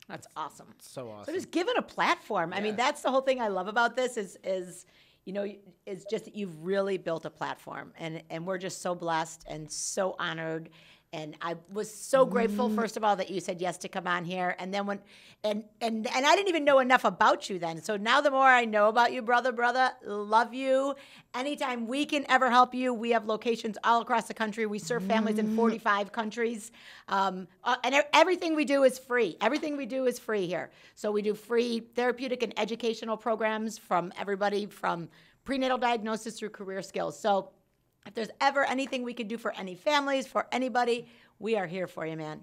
That's 0.09 0.27
awesome. 0.37 0.74
So 0.81 1.09
awesome. 1.09 1.27
So 1.27 1.33
just 1.33 1.53
given 1.53 1.77
a 1.77 1.83
platform. 1.83 2.53
I 2.53 2.61
mean, 2.61 2.74
that's 2.74 3.00
the 3.03 3.11
whole 3.12 3.20
thing 3.20 3.40
I 3.40 3.46
love 3.46 3.68
about 3.68 3.94
this 3.94 4.16
is 4.16 4.37
is 4.42 4.87
you 5.25 5.33
know 5.33 5.47
it's 5.87 6.05
just 6.11 6.25
that 6.27 6.37
you've 6.37 6.65
really 6.65 6.99
built 6.99 7.25
a 7.25 7.31
platform, 7.31 7.93
and 7.99 8.23
and 8.31 8.47
we're 8.47 8.59
just 8.59 8.83
so 8.83 8.95
blessed 8.95 9.45
and 9.49 9.71
so 9.71 10.15
honored. 10.19 10.71
And 11.14 11.37
I 11.40 11.55
was 11.72 11.94
so 11.94 12.27
grateful, 12.27 12.66
Mm-hmm. 12.66 12.74
first 12.74 12.96
of 12.96 13.05
all, 13.05 13.14
that 13.16 13.31
you 13.31 13.40
said 13.40 13.61
yes 13.61 13.79
to 13.79 13.88
come 13.88 14.09
on 14.09 14.24
here. 14.24 14.57
And 14.59 14.74
then 14.74 14.85
when, 14.85 14.98
and 15.44 15.62
and 15.81 16.09
and 16.09 16.27
I 16.27 16.35
didn't 16.35 16.48
even 16.48 16.64
know 16.64 16.81
enough 16.81 17.05
about 17.05 17.48
you 17.48 17.59
then. 17.61 17.81
So 17.83 17.96
now 17.96 18.20
the 18.20 18.33
more 18.33 18.48
I 18.48 18.64
know 18.64 18.88
about 18.88 19.12
you, 19.12 19.22
brother, 19.22 19.53
brother, 19.53 19.92
love 20.05 20.53
you. 20.55 20.96
Anytime 21.35 21.87
we 21.87 22.05
can 22.05 22.24
ever 22.29 22.50
help 22.50 22.74
you, 22.74 22.92
we 22.92 23.11
have 23.11 23.27
locations 23.27 23.77
all 23.85 24.00
across 24.03 24.27
the 24.27 24.35
country. 24.35 24.66
We 24.66 24.81
serve 24.81 25.05
families 25.05 25.38
in 25.38 25.55
45 25.55 26.11
countries, 26.11 26.72
um, 27.09 27.46
uh, 27.62 27.77
and 27.85 28.03
everything 28.12 28.57
we 28.57 28.64
do 28.64 28.83
is 28.83 28.98
free. 28.98 29.37
Everything 29.40 29.77
we 29.77 29.87
do 29.87 30.07
is 30.07 30.18
free 30.18 30.46
here. 30.46 30.70
So 30.96 31.12
we 31.12 31.22
do 31.22 31.35
free 31.35 31.81
therapeutic 31.94 32.42
and 32.42 32.53
educational 32.59 33.16
programs 33.16 33.79
from 33.79 34.12
everybody 34.18 34.66
from 34.66 35.09
prenatal 35.44 35.79
diagnosis 35.79 36.38
through 36.38 36.50
career 36.50 36.83
skills. 36.83 37.18
So 37.20 37.50
if 38.07 38.14
there's 38.14 38.31
ever 38.40 38.64
anything 38.64 39.03
we 39.03 39.14
can 39.14 39.27
do 39.27 39.38
for 39.38 39.53
any 39.57 39.75
families, 39.75 40.27
for 40.27 40.47
anybody, 40.53 41.09
we 41.38 41.57
are 41.57 41.67
here 41.67 41.87
for 41.87 42.07
you, 42.07 42.17
man. 42.17 42.43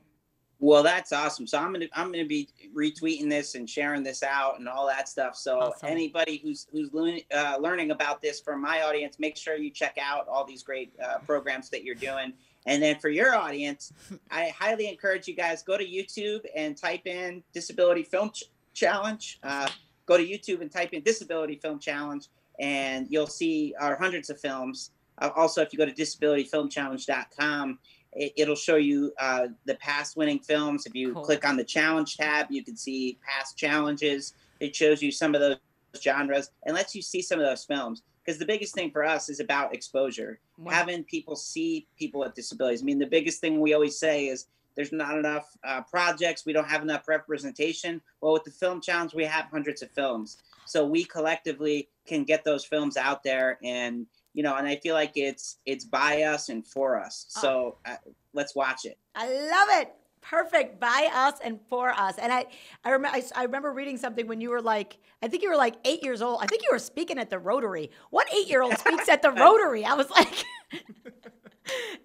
Well, 0.59 0.83
that's 0.83 1.11
awesome. 1.11 1.47
So 1.47 1.57
I'm 1.57 1.73
gonna 1.73 1.87
I'm 1.93 2.11
gonna 2.11 2.25
be 2.25 2.47
retweeting 2.75 3.29
this 3.29 3.55
and 3.55 3.67
sharing 3.67 4.03
this 4.03 4.21
out 4.21 4.59
and 4.59 4.69
all 4.69 4.85
that 4.87 5.09
stuff. 5.09 5.35
So 5.35 5.59
Awesome. 5.59 5.89
anybody 5.89 6.39
who's 6.43 6.67
who's 6.71 6.93
learning 6.93 7.21
uh, 7.33 7.57
learning 7.59 7.89
about 7.89 8.21
this 8.21 8.39
from 8.39 8.61
my 8.61 8.83
audience, 8.83 9.17
make 9.17 9.37
sure 9.37 9.55
you 9.55 9.71
check 9.71 9.97
out 9.99 10.27
all 10.27 10.45
these 10.45 10.61
great 10.61 10.93
uh, 11.03 11.17
programs 11.19 11.69
that 11.71 11.83
you're 11.83 11.95
doing. 11.95 12.33
And 12.67 12.81
then 12.81 12.99
for 12.99 13.09
your 13.09 13.33
audience, 13.35 13.91
I 14.31 14.49
highly 14.49 14.87
encourage 14.87 15.27
you 15.27 15.35
guys 15.35 15.63
go 15.63 15.77
to 15.79 15.85
YouTube 15.85 16.41
and 16.55 16.77
type 16.77 17.07
in 17.07 17.43
Disability 17.53 18.03
Film 18.03 18.29
Ch- 18.29 18.43
Challenge. 18.75 19.39
Uh, 19.41 19.67
go 20.05 20.15
to 20.15 20.23
YouTube 20.23 20.61
and 20.61 20.71
type 20.71 20.93
in 20.93 21.01
Disability 21.01 21.55
Film 21.55 21.79
Challenge, 21.79 22.27
and 22.59 23.07
you'll 23.09 23.25
see 23.25 23.73
our 23.79 23.95
hundreds 23.95 24.29
of 24.29 24.39
films. 24.39 24.91
Uh, 25.21 25.29
also, 25.35 25.61
if 25.61 25.71
you 25.71 25.77
go 25.77 25.85
to 25.85 25.93
disabilityfilmchallenge.com, 25.93 27.79
it, 28.13 28.33
it'll 28.35 28.55
show 28.55 28.75
you 28.75 29.13
uh, 29.19 29.47
the 29.65 29.75
past 29.75 30.17
winning 30.17 30.39
films. 30.39 30.85
If 30.85 30.95
you 30.95 31.13
Cool. 31.13 31.23
click 31.23 31.47
on 31.47 31.55
the 31.55 31.63
challenge 31.63 32.17
tab, 32.17 32.47
you 32.49 32.63
can 32.63 32.75
see 32.75 33.17
past 33.25 33.57
challenges. 33.57 34.33
It 34.59 34.75
shows 34.75 35.01
you 35.01 35.11
some 35.11 35.33
of 35.35 35.41
those 35.41 35.57
genres 36.01 36.51
and 36.65 36.75
lets 36.75 36.95
you 36.95 37.01
see 37.01 37.21
some 37.21 37.39
of 37.39 37.45
those 37.45 37.63
films. 37.63 38.01
Because 38.23 38.37
the 38.37 38.45
biggest 38.45 38.75
thing 38.75 38.91
for 38.91 39.03
us 39.03 39.29
is 39.29 39.39
about 39.39 39.73
exposure, 39.73 40.39
Wow. 40.57 40.71
having 40.73 41.03
people 41.05 41.35
see 41.35 41.87
people 41.97 42.19
with 42.21 42.35
disabilities. 42.35 42.81
I 42.81 42.85
mean, 42.85 42.99
the 42.99 43.07
biggest 43.07 43.41
thing 43.41 43.59
we 43.59 43.73
always 43.73 43.97
say 43.97 44.27
is 44.27 44.45
there's 44.75 44.91
not 44.91 45.17
enough 45.17 45.49
uh, 45.63 45.81
projects, 45.81 46.45
we 46.45 46.53
don't 46.53 46.67
have 46.69 46.83
enough 46.83 47.07
representation. 47.07 47.99
Well, 48.21 48.33
with 48.33 48.43
the 48.43 48.51
film 48.51 48.79
challenge, 48.79 49.13
we 49.15 49.25
have 49.25 49.45
hundreds 49.45 49.81
of 49.81 49.89
films, 49.91 50.37
so 50.65 50.85
we 50.85 51.03
collectively 51.03 51.89
can 52.05 52.23
get 52.23 52.43
those 52.43 52.63
films 52.63 52.95
out 52.95 53.23
there 53.23 53.57
and 53.63 54.05
you 54.33 54.43
know 54.43 54.55
and 54.55 54.67
i 54.67 54.75
feel 54.77 54.95
like 54.95 55.11
it's 55.15 55.57
it's 55.65 55.85
by 55.85 56.23
us 56.23 56.49
and 56.49 56.65
for 56.65 56.99
us 56.99 57.25
so 57.29 57.77
uh, 57.85 57.95
let's 58.33 58.55
watch 58.55 58.85
it 58.85 58.97
I 59.15 59.27
love 59.27 59.81
it. 59.81 59.93
Perfect 60.21 60.79
by 60.79 61.09
us 61.13 61.33
and 61.43 61.59
for 61.67 61.89
us. 61.89 62.17
And 62.19 62.31
I, 62.31 62.45
I 62.85 62.91
remember, 62.91 63.17
I, 63.17 63.23
I 63.35 63.43
remember 63.43 63.73
reading 63.73 63.97
something 63.97 64.27
when 64.27 64.39
you 64.39 64.51
were 64.51 64.61
like, 64.61 64.99
I 65.23 65.27
think 65.27 65.41
you 65.43 65.49
were 65.49 65.57
like 65.57 65.75
eight 65.83 66.03
years 66.03 66.21
old. 66.21 66.39
I 66.41 66.45
think 66.45 66.61
you 66.61 66.69
were 66.71 66.79
speaking 66.79 67.17
at 67.17 67.29
the 67.29 67.39
Rotary. 67.39 67.89
What 68.11 68.31
eight-year-old 68.33 68.77
speaks 68.77 69.09
at 69.09 69.21
the 69.21 69.31
Rotary? 69.45 69.83
I 69.83 69.95
was 69.95 70.09
like, 70.11 70.45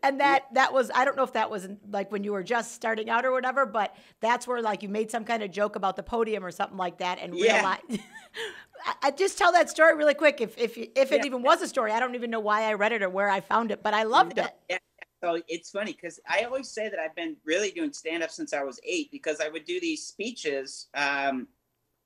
and 0.02 0.20
that 0.20 0.44
that 0.54 0.72
was 0.72 0.90
I 0.94 1.04
don't 1.04 1.16
know 1.16 1.24
if 1.24 1.32
that 1.34 1.50
was 1.50 1.68
like 1.90 2.12
when 2.12 2.24
you 2.24 2.32
were 2.32 2.42
just 2.42 2.74
starting 2.74 3.10
out 3.10 3.24
or 3.24 3.32
whatever, 3.32 3.66
but 3.66 3.94
that's 4.20 4.46
where 4.46 4.62
like 4.62 4.82
you 4.82 4.88
made 4.88 5.10
some 5.10 5.24
kind 5.24 5.42
of 5.42 5.50
joke 5.50 5.76
about 5.76 5.96
the 5.96 6.02
podium 6.02 6.44
or 6.44 6.50
something 6.50 6.78
like 6.78 6.98
that, 6.98 7.18
and 7.20 7.34
Yeah. 7.34 7.52
realized. 7.54 7.82
I, 8.84 8.94
I 9.04 9.10
just 9.10 9.38
tell 9.38 9.52
that 9.52 9.70
story 9.70 9.96
really 9.96 10.14
quick. 10.14 10.40
If 10.40 10.56
if 10.58 10.76
if 10.76 11.12
it 11.12 11.12
Yeah. 11.12 11.24
even 11.24 11.42
was 11.42 11.62
a 11.62 11.68
story, 11.68 11.92
I 11.92 12.00
don't 12.00 12.14
even 12.14 12.30
know 12.30 12.40
why 12.40 12.62
I 12.62 12.74
read 12.74 12.92
it 12.92 13.02
or 13.02 13.08
where 13.08 13.28
I 13.28 13.40
found 13.40 13.70
it, 13.70 13.82
but 13.82 13.94
I 13.94 14.04
loved 14.04 14.38
it. 14.38 14.54
Yeah, 14.68 14.78
so 15.22 15.40
it's 15.48 15.70
funny 15.70 15.92
because 15.92 16.20
I 16.28 16.42
always 16.42 16.68
say 16.68 16.88
that 16.88 16.98
I've 16.98 17.14
been 17.14 17.36
really 17.44 17.70
doing 17.70 17.92
stand 17.92 18.22
up 18.22 18.30
since 18.30 18.52
I 18.52 18.62
was 18.62 18.78
eight 18.84 19.10
because 19.10 19.40
I 19.40 19.48
would 19.48 19.64
do 19.64 19.80
these 19.80 20.04
speeches 20.06 20.88
um, 20.94 21.48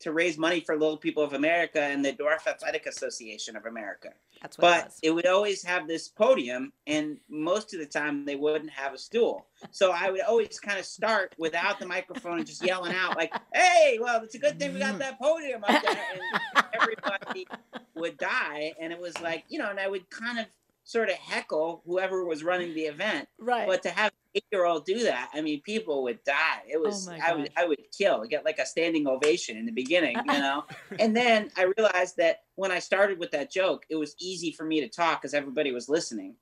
to 0.00 0.12
raise 0.12 0.38
money 0.38 0.60
for 0.60 0.76
Little 0.78 0.96
People 0.96 1.22
of 1.22 1.34
America 1.34 1.80
and 1.80 2.04
the 2.04 2.12
Dwarf 2.12 2.46
Athletic 2.46 2.86
Association 2.86 3.54
of 3.56 3.66
America. 3.66 4.08
That's 4.42 4.56
what 4.58 4.66
it 4.66 4.70
But 4.70 4.84
was. 4.86 4.98
it 5.02 5.10
would 5.10 5.26
always 5.26 5.62
have 5.64 5.86
this 5.86 6.08
podium, 6.08 6.72
and 6.86 7.18
most 7.28 7.74
of 7.74 7.80
the 7.80 7.86
time 7.86 8.24
they 8.24 8.36
wouldn't 8.36 8.70
have 8.70 8.94
a 8.94 8.98
stool. 8.98 9.46
So 9.70 9.92
I 9.92 10.10
would 10.10 10.22
always 10.22 10.58
kind 10.58 10.78
of 10.78 10.86
start 10.86 11.34
without 11.38 11.78
the 11.78 11.86
microphone 11.86 12.38
and 12.38 12.46
just 12.46 12.64
yelling 12.64 12.94
out 12.94 13.16
like, 13.16 13.32
"Hey, 13.54 13.98
well, 14.00 14.22
it's 14.22 14.34
a 14.34 14.38
good 14.38 14.58
thing 14.58 14.72
we 14.72 14.80
got 14.80 14.98
that 14.98 15.18
podium 15.20 15.62
up 15.64 15.82
there." 15.82 15.96
And 16.54 16.64
everybody 16.80 17.46
would 17.94 18.16
die, 18.16 18.72
and 18.80 18.92
it 18.92 18.98
was 18.98 19.20
like 19.20 19.44
you 19.48 19.58
know, 19.58 19.68
and 19.70 19.78
I 19.78 19.88
would 19.88 20.08
kind 20.10 20.38
of 20.38 20.46
sort 20.84 21.08
of 21.08 21.16
heckle 21.16 21.82
whoever 21.86 22.24
was 22.24 22.42
running 22.42 22.74
the 22.74 22.82
event. 22.82 23.28
right. 23.38 23.66
But 23.66 23.82
to 23.82 23.90
have 23.90 24.12
eight-year-old 24.34 24.84
do 24.84 25.04
that, 25.04 25.30
I 25.34 25.40
mean, 25.40 25.60
people 25.62 26.02
would 26.04 26.22
die. 26.24 26.62
It 26.68 26.80
was 26.80 27.08
oh 27.08 27.16
I 27.22 27.34
would 27.34 27.50
I 27.56 27.66
would 27.66 27.78
kill, 27.96 28.24
get 28.24 28.44
like 28.44 28.58
a 28.58 28.66
standing 28.66 29.06
ovation 29.06 29.56
in 29.56 29.66
the 29.66 29.72
beginning, 29.72 30.16
you 30.16 30.38
know. 30.38 30.64
and 30.98 31.16
then 31.16 31.50
I 31.56 31.70
realized 31.76 32.16
that 32.18 32.40
when 32.56 32.70
I 32.70 32.78
started 32.78 33.18
with 33.18 33.30
that 33.32 33.50
joke, 33.50 33.84
it 33.90 33.96
was 33.96 34.14
easy 34.20 34.52
for 34.52 34.64
me 34.64 34.80
to 34.80 34.88
talk 34.88 35.20
because 35.20 35.34
everybody 35.34 35.72
was 35.72 35.88
listening. 35.88 36.36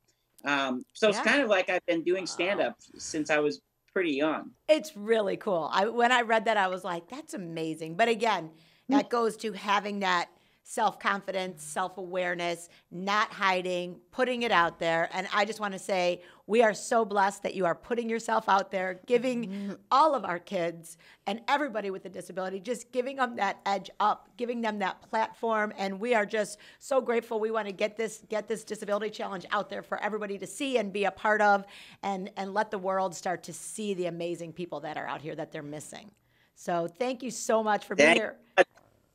Um, 0.44 0.84
so 0.92 1.08
it's 1.08 1.20
kind 1.20 1.42
of 1.42 1.48
like 1.48 1.68
I've 1.68 1.84
been 1.86 2.04
doing 2.04 2.26
stand-up 2.26 2.76
since 2.96 3.28
I 3.28 3.40
was 3.40 3.60
pretty 3.92 4.12
young. 4.12 4.52
It's 4.68 4.96
really 4.96 5.36
cool. 5.36 5.68
I 5.72 5.88
when 5.88 6.12
I 6.12 6.22
read 6.22 6.44
that, 6.44 6.56
I 6.56 6.68
was 6.68 6.84
like, 6.84 7.08
"That's 7.08 7.34
amazing." 7.34 7.96
But 7.96 8.08
again, 8.08 8.50
that 8.88 9.10
goes 9.10 9.36
to 9.38 9.52
having 9.52 10.00
that 10.00 10.28
self 10.68 10.98
confidence, 11.00 11.62
self 11.62 11.96
awareness, 11.96 12.68
not 12.90 13.32
hiding, 13.32 13.98
putting 14.10 14.42
it 14.42 14.52
out 14.52 14.78
there. 14.78 15.08
And 15.14 15.26
I 15.32 15.46
just 15.46 15.60
want 15.60 15.72
to 15.72 15.78
say, 15.78 16.20
we 16.46 16.62
are 16.62 16.74
so 16.74 17.06
blessed 17.06 17.42
that 17.44 17.54
you 17.54 17.64
are 17.64 17.74
putting 17.74 18.08
yourself 18.10 18.50
out 18.50 18.70
there, 18.70 19.00
giving 19.06 19.48
mm-hmm. 19.48 19.72
all 19.90 20.14
of 20.14 20.26
our 20.26 20.38
kids 20.38 20.98
and 21.26 21.40
everybody 21.48 21.90
with 21.90 22.04
a 22.04 22.10
disability, 22.10 22.60
just 22.60 22.92
giving 22.92 23.16
them 23.16 23.36
that 23.36 23.60
edge 23.64 23.88
up, 23.98 24.28
giving 24.36 24.60
them 24.60 24.78
that 24.80 25.00
platform. 25.08 25.72
And 25.78 25.98
we 25.98 26.14
are 26.14 26.26
just 26.26 26.58
so 26.78 27.00
grateful. 27.00 27.40
We 27.40 27.50
want 27.50 27.66
to 27.66 27.72
get 27.72 27.96
this 27.96 28.22
get 28.28 28.46
this 28.46 28.62
disability 28.62 29.08
challenge 29.08 29.46
out 29.50 29.70
there 29.70 29.82
for 29.82 29.98
everybody 30.02 30.36
to 30.36 30.46
see 30.46 30.76
and 30.76 30.92
be 30.92 31.04
a 31.04 31.10
part 31.10 31.40
of, 31.40 31.64
and 32.02 32.30
and 32.36 32.52
let 32.52 32.70
the 32.70 32.78
world 32.78 33.14
start 33.14 33.42
to 33.44 33.54
see 33.54 33.94
the 33.94 34.04
amazing 34.04 34.52
people 34.52 34.80
that 34.80 34.98
are 34.98 35.06
out 35.06 35.22
here 35.22 35.34
that 35.34 35.50
they're 35.50 35.62
missing. 35.62 36.10
So 36.56 36.88
thank 36.98 37.22
you 37.22 37.30
so 37.30 37.62
much 37.62 37.86
for 37.86 37.94
being 37.94 38.08
Thank 38.08 38.18
here. 38.18 38.36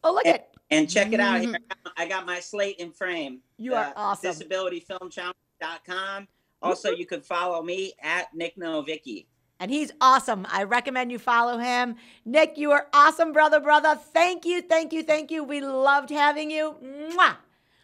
Oh, 0.04 0.14
look 0.14 0.26
at 0.26 0.53
And 0.74 0.90
check 0.90 1.14
it 1.14 1.20
out 1.20 1.42
here. 1.42 1.52
Mm-hmm. 1.52 1.88
I 1.98 2.08
got 2.08 2.26
my 2.26 2.40
slate 2.40 2.78
in 2.78 2.92
frame. 2.92 3.40
You 3.58 3.76
are 3.76 3.94
awesome. 3.96 4.34
Disabilityfilmchallenge.com. 4.34 6.28
Also, 6.62 6.92
you 6.92 7.06
can 7.06 7.22
follow 7.22 7.62
me 7.62 7.94
at 8.02 8.34
Nic 8.34 8.58
Novicki. 8.58 9.26
And 9.60 9.70
he's 9.72 9.92
awesome. 10.02 10.48
I 10.50 10.64
recommend 10.64 11.12
you 11.12 11.20
follow 11.20 11.58
him. 11.58 11.96
Nic, 12.26 12.58
you 12.58 12.72
are 12.72 12.88
awesome, 12.94 13.32
brother, 13.32 13.60
brother. 13.60 13.96
Thank 13.96 14.46
you, 14.46 14.62
thank 14.62 14.92
you, 14.92 15.04
thank 15.04 15.32
you. 15.32 15.44
We 15.44 15.62
loved 15.62 16.10
having 16.10 16.52
you. 16.52 16.76
Mwah. 16.84 17.38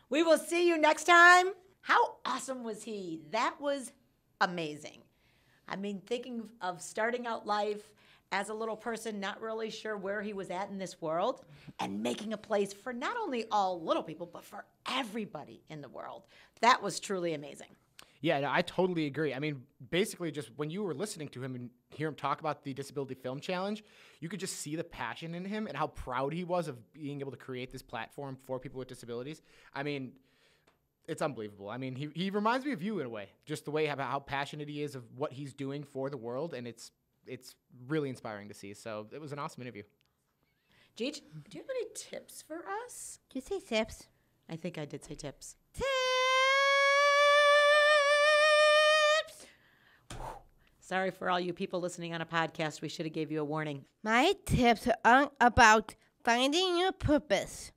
We 0.09 0.23
will 0.23 0.37
see 0.37 0.67
you 0.67 0.77
next 0.77 1.03
time. 1.03 1.53
How 1.81 2.15
awesome 2.25 2.63
was 2.63 2.83
he? 2.83 3.21
That 3.31 3.55
was 3.59 3.91
amazing. 4.41 5.03
I 5.67 5.75
mean, 5.75 6.01
thinking 6.05 6.49
of 6.61 6.81
starting 6.81 7.27
out 7.27 7.45
life 7.45 7.91
as 8.31 8.49
a 8.49 8.53
little 8.53 8.77
person, 8.77 9.19
not 9.19 9.41
really 9.41 9.69
sure 9.69 9.97
where 9.97 10.21
he 10.21 10.33
was 10.33 10.49
at 10.49 10.69
in 10.69 10.77
this 10.77 11.01
world, 11.01 11.45
and 11.79 12.01
making 12.01 12.33
a 12.33 12.37
place 12.37 12.73
for 12.73 12.93
not 12.93 13.17
only 13.17 13.45
all 13.51 13.81
little 13.81 14.03
people, 14.03 14.29
but 14.31 14.43
for 14.43 14.65
everybody 14.91 15.63
in 15.69 15.81
the 15.81 15.89
world. 15.89 16.23
That 16.61 16.81
was 16.81 16.99
truly 16.99 17.33
amazing. 17.33 17.75
Yeah, 18.21 18.41
no, 18.41 18.49
I 18.51 18.61
totally 18.63 19.05
agree. 19.05 19.33
I 19.33 19.39
mean, 19.39 19.63
basically, 19.89 20.29
just 20.31 20.51
when 20.57 20.69
you 20.69 20.83
were 20.83 20.93
listening 20.93 21.29
to 21.29 21.43
him 21.43 21.55
and 21.55 21.69
hear 21.89 22.09
him 22.09 22.15
talk 22.15 22.41
about 22.41 22.63
the 22.63 22.73
Disability 22.73 23.15
Film 23.15 23.39
Challenge, 23.39 23.81
you 24.19 24.27
could 24.27 24.41
just 24.41 24.57
see 24.57 24.75
the 24.75 24.83
passion 24.83 25.33
in 25.33 25.45
him 25.45 25.67
and 25.67 25.77
how 25.77 25.87
proud 25.87 26.33
he 26.33 26.43
was 26.43 26.67
of 26.67 26.93
being 26.93 27.21
able 27.21 27.31
to 27.31 27.37
create 27.37 27.71
this 27.71 27.81
platform 27.81 28.37
for 28.45 28.59
people 28.59 28.77
with 28.79 28.89
disabilities. 28.89 29.41
I 29.73 29.83
mean, 29.83 30.11
it's 31.07 31.21
unbelievable. 31.21 31.69
I 31.69 31.77
mean, 31.77 31.95
he, 31.95 32.09
he 32.13 32.29
reminds 32.29 32.65
me 32.65 32.73
of 32.73 32.83
you 32.83 32.99
in 32.99 33.05
a 33.05 33.09
way, 33.09 33.29
just 33.45 33.63
the 33.63 33.71
way 33.71 33.85
how, 33.85 33.95
how 33.95 34.19
passionate 34.19 34.67
he 34.67 34.83
is 34.83 34.95
of 34.95 35.03
what 35.15 35.31
he's 35.31 35.53
doing 35.53 35.83
for 35.83 36.09
the 36.09 36.17
world, 36.17 36.53
and 36.53 36.67
it's 36.67 36.91
it's 37.29 37.55
really 37.87 38.09
inspiring 38.09 38.47
to 38.49 38.53
see. 38.53 38.73
So 38.73 39.07
it 39.13 39.21
was 39.21 39.31
an 39.31 39.39
awesome 39.39 39.61
interview. 39.61 39.83
Jeej, 40.97 41.21
do 41.49 41.57
you 41.57 41.61
have 41.61 41.69
any 41.69 41.85
tips 41.95 42.41
for 42.41 42.57
us? 42.85 43.19
Do 43.29 43.39
you 43.39 43.41
say 43.41 43.59
tips? 43.59 44.07
I 44.49 44.55
think 44.55 44.77
I 44.77 44.85
did 44.85 45.05
say 45.05 45.15
tips. 45.15 45.55
Tips. 45.73 45.85
Sorry 50.79 51.11
for 51.11 51.29
all 51.29 51.39
you 51.39 51.53
people 51.53 51.79
listening 51.79 52.13
on 52.15 52.21
a 52.21 52.25
podcast. 52.25 52.81
We 52.81 52.89
should 52.89 53.05
have 53.05 53.13
gave 53.13 53.31
you 53.31 53.41
a 53.41 53.45
warning. 53.45 53.85
My 54.03 54.33
tips 54.45 54.87
are 55.05 55.29
about 55.39 55.95
finding 56.23 56.79
your 56.79 56.91
purpose. 56.91 57.71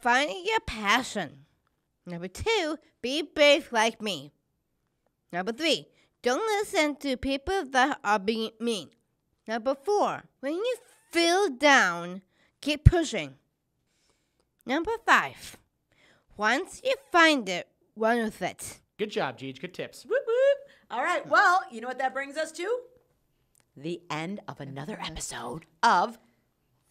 finding 0.00 0.42
your 0.46 0.60
passion. 0.60 1.44
Number 2.06 2.28
two, 2.28 2.78
be 3.02 3.22
brave 3.22 3.70
like 3.72 4.00
me. 4.00 4.32
Number 5.32 5.52
three, 5.52 5.86
don't 6.22 6.44
listen 6.58 6.96
to 6.96 7.16
people 7.16 7.64
that 7.70 7.98
are 8.04 8.18
being 8.18 8.50
mean. 8.60 8.90
Number 9.46 9.74
four, 9.74 10.24
when 10.40 10.54
you 10.54 10.76
feel 11.10 11.48
down, 11.48 12.22
keep 12.60 12.84
pushing. 12.84 13.34
Number 14.66 14.92
five, 15.06 15.56
once 16.36 16.80
you 16.84 16.94
find 17.10 17.48
it, 17.48 17.68
run 17.96 18.22
with 18.22 18.42
it. 18.42 18.80
Good 18.98 19.10
job, 19.10 19.38
Gigi. 19.38 19.58
Good 19.58 19.74
tips. 19.74 20.04
Whoop, 20.04 20.22
whoop. 20.26 20.58
All 20.90 21.02
right. 21.02 21.26
Well, 21.26 21.62
you 21.70 21.80
know 21.80 21.88
what 21.88 21.98
that 21.98 22.12
brings 22.12 22.36
us 22.36 22.52
to? 22.52 22.78
The 23.76 24.02
end 24.10 24.40
of 24.46 24.60
another 24.60 24.94
uh-huh. 24.94 25.10
episode 25.10 25.64
of 25.82 26.18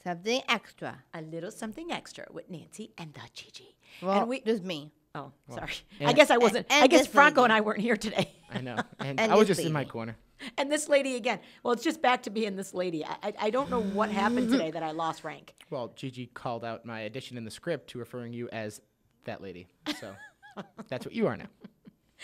Something 0.04 0.42
extra. 0.48 1.04
A 1.14 1.22
Little 1.22 1.52
Something 1.52 1.92
Extra 1.92 2.26
with 2.32 2.50
Nancy 2.50 2.94
and 2.98 3.14
the 3.14 3.20
Gigi. 3.34 3.76
Well, 4.02 4.22
and 4.22 4.30
we. 4.30 4.40
just 4.42 4.64
me. 4.64 4.94
Oh, 5.14 5.34
sorry. 5.54 5.74
I 6.00 6.14
guess 6.14 6.32
I 6.32 6.38
wasn't. 6.38 6.68
and 6.70 6.84
I 6.84 6.88
guess 6.88 7.02
this 7.02 7.08
Franco 7.08 7.44
and. 7.44 7.52
I 7.52 7.62
weren't 7.62 7.82
here 7.82 7.98
today. 7.98 8.32
I 8.52 8.62
know. 8.62 8.78
And, 9.00 9.20
And 9.20 9.32
I 9.32 9.36
was 9.36 9.48
just 9.48 9.62
in 9.62 9.72
my 9.72 9.86
corner. 9.86 10.16
and 10.58 10.72
this 10.72 10.90
lady 10.90 11.16
again. 11.16 11.40
Well, 11.64 11.74
it's 11.74 11.84
just 11.84 12.02
back 12.02 12.24
to 12.24 12.30
being 12.30 12.56
this 12.56 12.74
lady. 12.74 13.06
I, 13.06 13.16
I, 13.24 13.34
I 13.42 13.50
don't 13.50 13.70
know 13.70 13.82
what 13.82 14.10
happened 14.10 14.50
today 14.52 14.72
that 14.72 14.84
I 14.84 14.92
lost 14.92 15.24
rank. 15.24 15.54
Well, 15.70 15.94
Gigi 15.96 16.28
called 16.28 16.64
out 16.66 16.86
my 16.86 17.02
addition 17.02 17.38
in 17.38 17.46
the 17.46 17.52
script 17.52 17.90
to 17.92 18.00
referring 18.00 18.34
you 18.34 18.50
as 18.52 18.82
that 19.26 19.42
lady. 19.42 19.68
So 20.00 20.14
that's 20.88 21.06
what 21.06 21.14
you 21.14 21.28
are 21.28 21.38
now. 21.38 21.48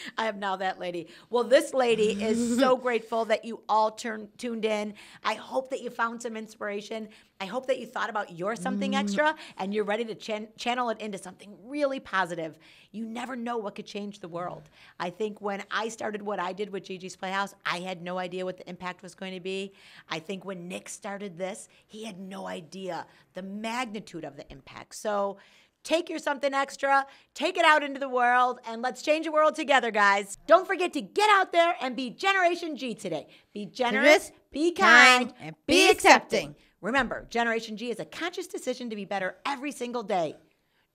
I 0.18 0.28
am 0.28 0.40
now 0.40 0.56
that 0.58 0.80
lady. 0.80 1.08
Well, 1.30 1.44
this 1.44 1.74
lady 1.74 2.24
is 2.24 2.58
so 2.58 2.76
grateful 2.86 3.26
that 3.26 3.46
you 3.46 3.62
all 3.68 3.92
turn, 3.92 4.30
tuned 4.38 4.66
in. 4.66 4.94
I 5.24 5.36
hope 5.36 5.70
that 5.70 5.82
you 5.82 5.90
found 5.90 6.22
some 6.22 6.38
inspiration. 6.38 7.10
I 7.42 7.46
hope 7.46 7.68
that 7.68 7.80
you 7.80 7.86
thought 7.86 8.10
about 8.10 8.38
your 8.38 8.56
something 8.56 8.94
mm. 8.94 9.00
extra 9.00 9.36
and 9.58 9.74
you're 9.74 9.84
ready 9.84 10.06
to 10.06 10.16
chan- 10.16 10.48
channel 10.58 10.90
it 10.90 11.02
into 11.02 11.18
something 11.18 11.54
really 11.66 12.00
positive. 12.00 12.58
You 12.92 13.06
never 13.06 13.36
know 13.36 13.58
what 13.58 13.76
could 13.76 13.86
change 13.86 14.20
the 14.20 14.30
world. 14.30 14.70
I 15.00 15.10
think 15.10 15.42
when 15.42 15.62
I 15.70 15.90
started 15.90 16.22
what 16.22 16.40
I 16.40 16.54
did 16.54 16.70
with 16.70 16.86
Gigi's 16.86 17.18
Playhouse, 17.18 17.54
I 17.66 17.80
had 17.80 18.02
no 18.02 18.18
idea 18.18 18.46
what 18.46 18.58
the 18.58 18.70
impact 18.70 19.04
was 19.04 19.16
going 19.16 19.34
to 19.34 19.42
be. 19.42 19.74
I 20.10 20.20
think 20.20 20.46
when 20.46 20.70
Nic 20.70 20.88
started 20.88 21.38
this, 21.38 21.68
he 21.86 22.06
had 22.06 22.20
no 22.20 22.48
idea 22.48 23.06
the 23.34 23.44
magnitude 23.44 24.24
of 24.24 24.38
the 24.38 24.50
impact. 24.50 24.96
So, 24.96 25.38
Take 25.86 26.10
your 26.10 26.18
something 26.18 26.52
extra, 26.52 27.06
take 27.36 27.58
it 27.58 27.64
out 27.64 27.84
into 27.84 28.00
the 28.00 28.10
world, 28.10 28.60
and 28.68 28.82
let's 28.82 29.04
change 29.04 29.28
the 29.28 29.32
world 29.32 29.54
together, 29.54 29.92
guys. 29.92 30.40
Don't 30.48 30.66
forget 30.66 30.92
to 30.94 31.02
get 31.02 31.30
out 31.30 31.54
there 31.54 31.76
and 31.80 31.96
be 31.96 32.10
Generation 32.10 32.76
G 32.76 32.96
today. 32.96 33.28
Be 33.54 33.68
generous, 33.68 34.32
be 34.52 34.72
kind, 34.72 35.30
kind, 35.30 35.34
and 35.40 35.56
be 35.68 35.92
accepting. 35.92 36.56
Remember, 36.82 37.28
Generation 37.30 37.78
G 37.78 37.92
is 37.92 38.00
a 38.00 38.06
conscious 38.06 38.48
decision 38.48 38.90
to 38.90 38.96
be 38.96 39.06
better 39.06 39.36
every 39.46 39.72
single 39.72 40.02
day. 40.02 40.36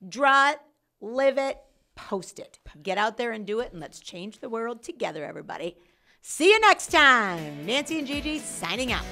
Draw 0.07 0.51
it, 0.51 0.59
live 0.99 1.37
it, 1.37 1.57
post 1.95 2.37
it. 2.37 2.59
Get 2.83 2.97
out 2.97 3.15
there 3.15 3.31
and 3.31 3.47
do 3.47 3.61
it, 3.61 3.71
and 3.71 3.79
let's 3.79 4.01
change 4.01 4.39
the 4.39 4.49
world 4.49 4.83
together, 4.83 5.23
everybody. 5.23 5.77
See 6.21 6.49
you 6.49 6.59
next 6.59 6.91
time. 6.91 7.65
Nancy 7.65 7.97
and 7.97 8.07
Gigi 8.07 8.39
signing 8.39 8.91
out. 8.91 9.05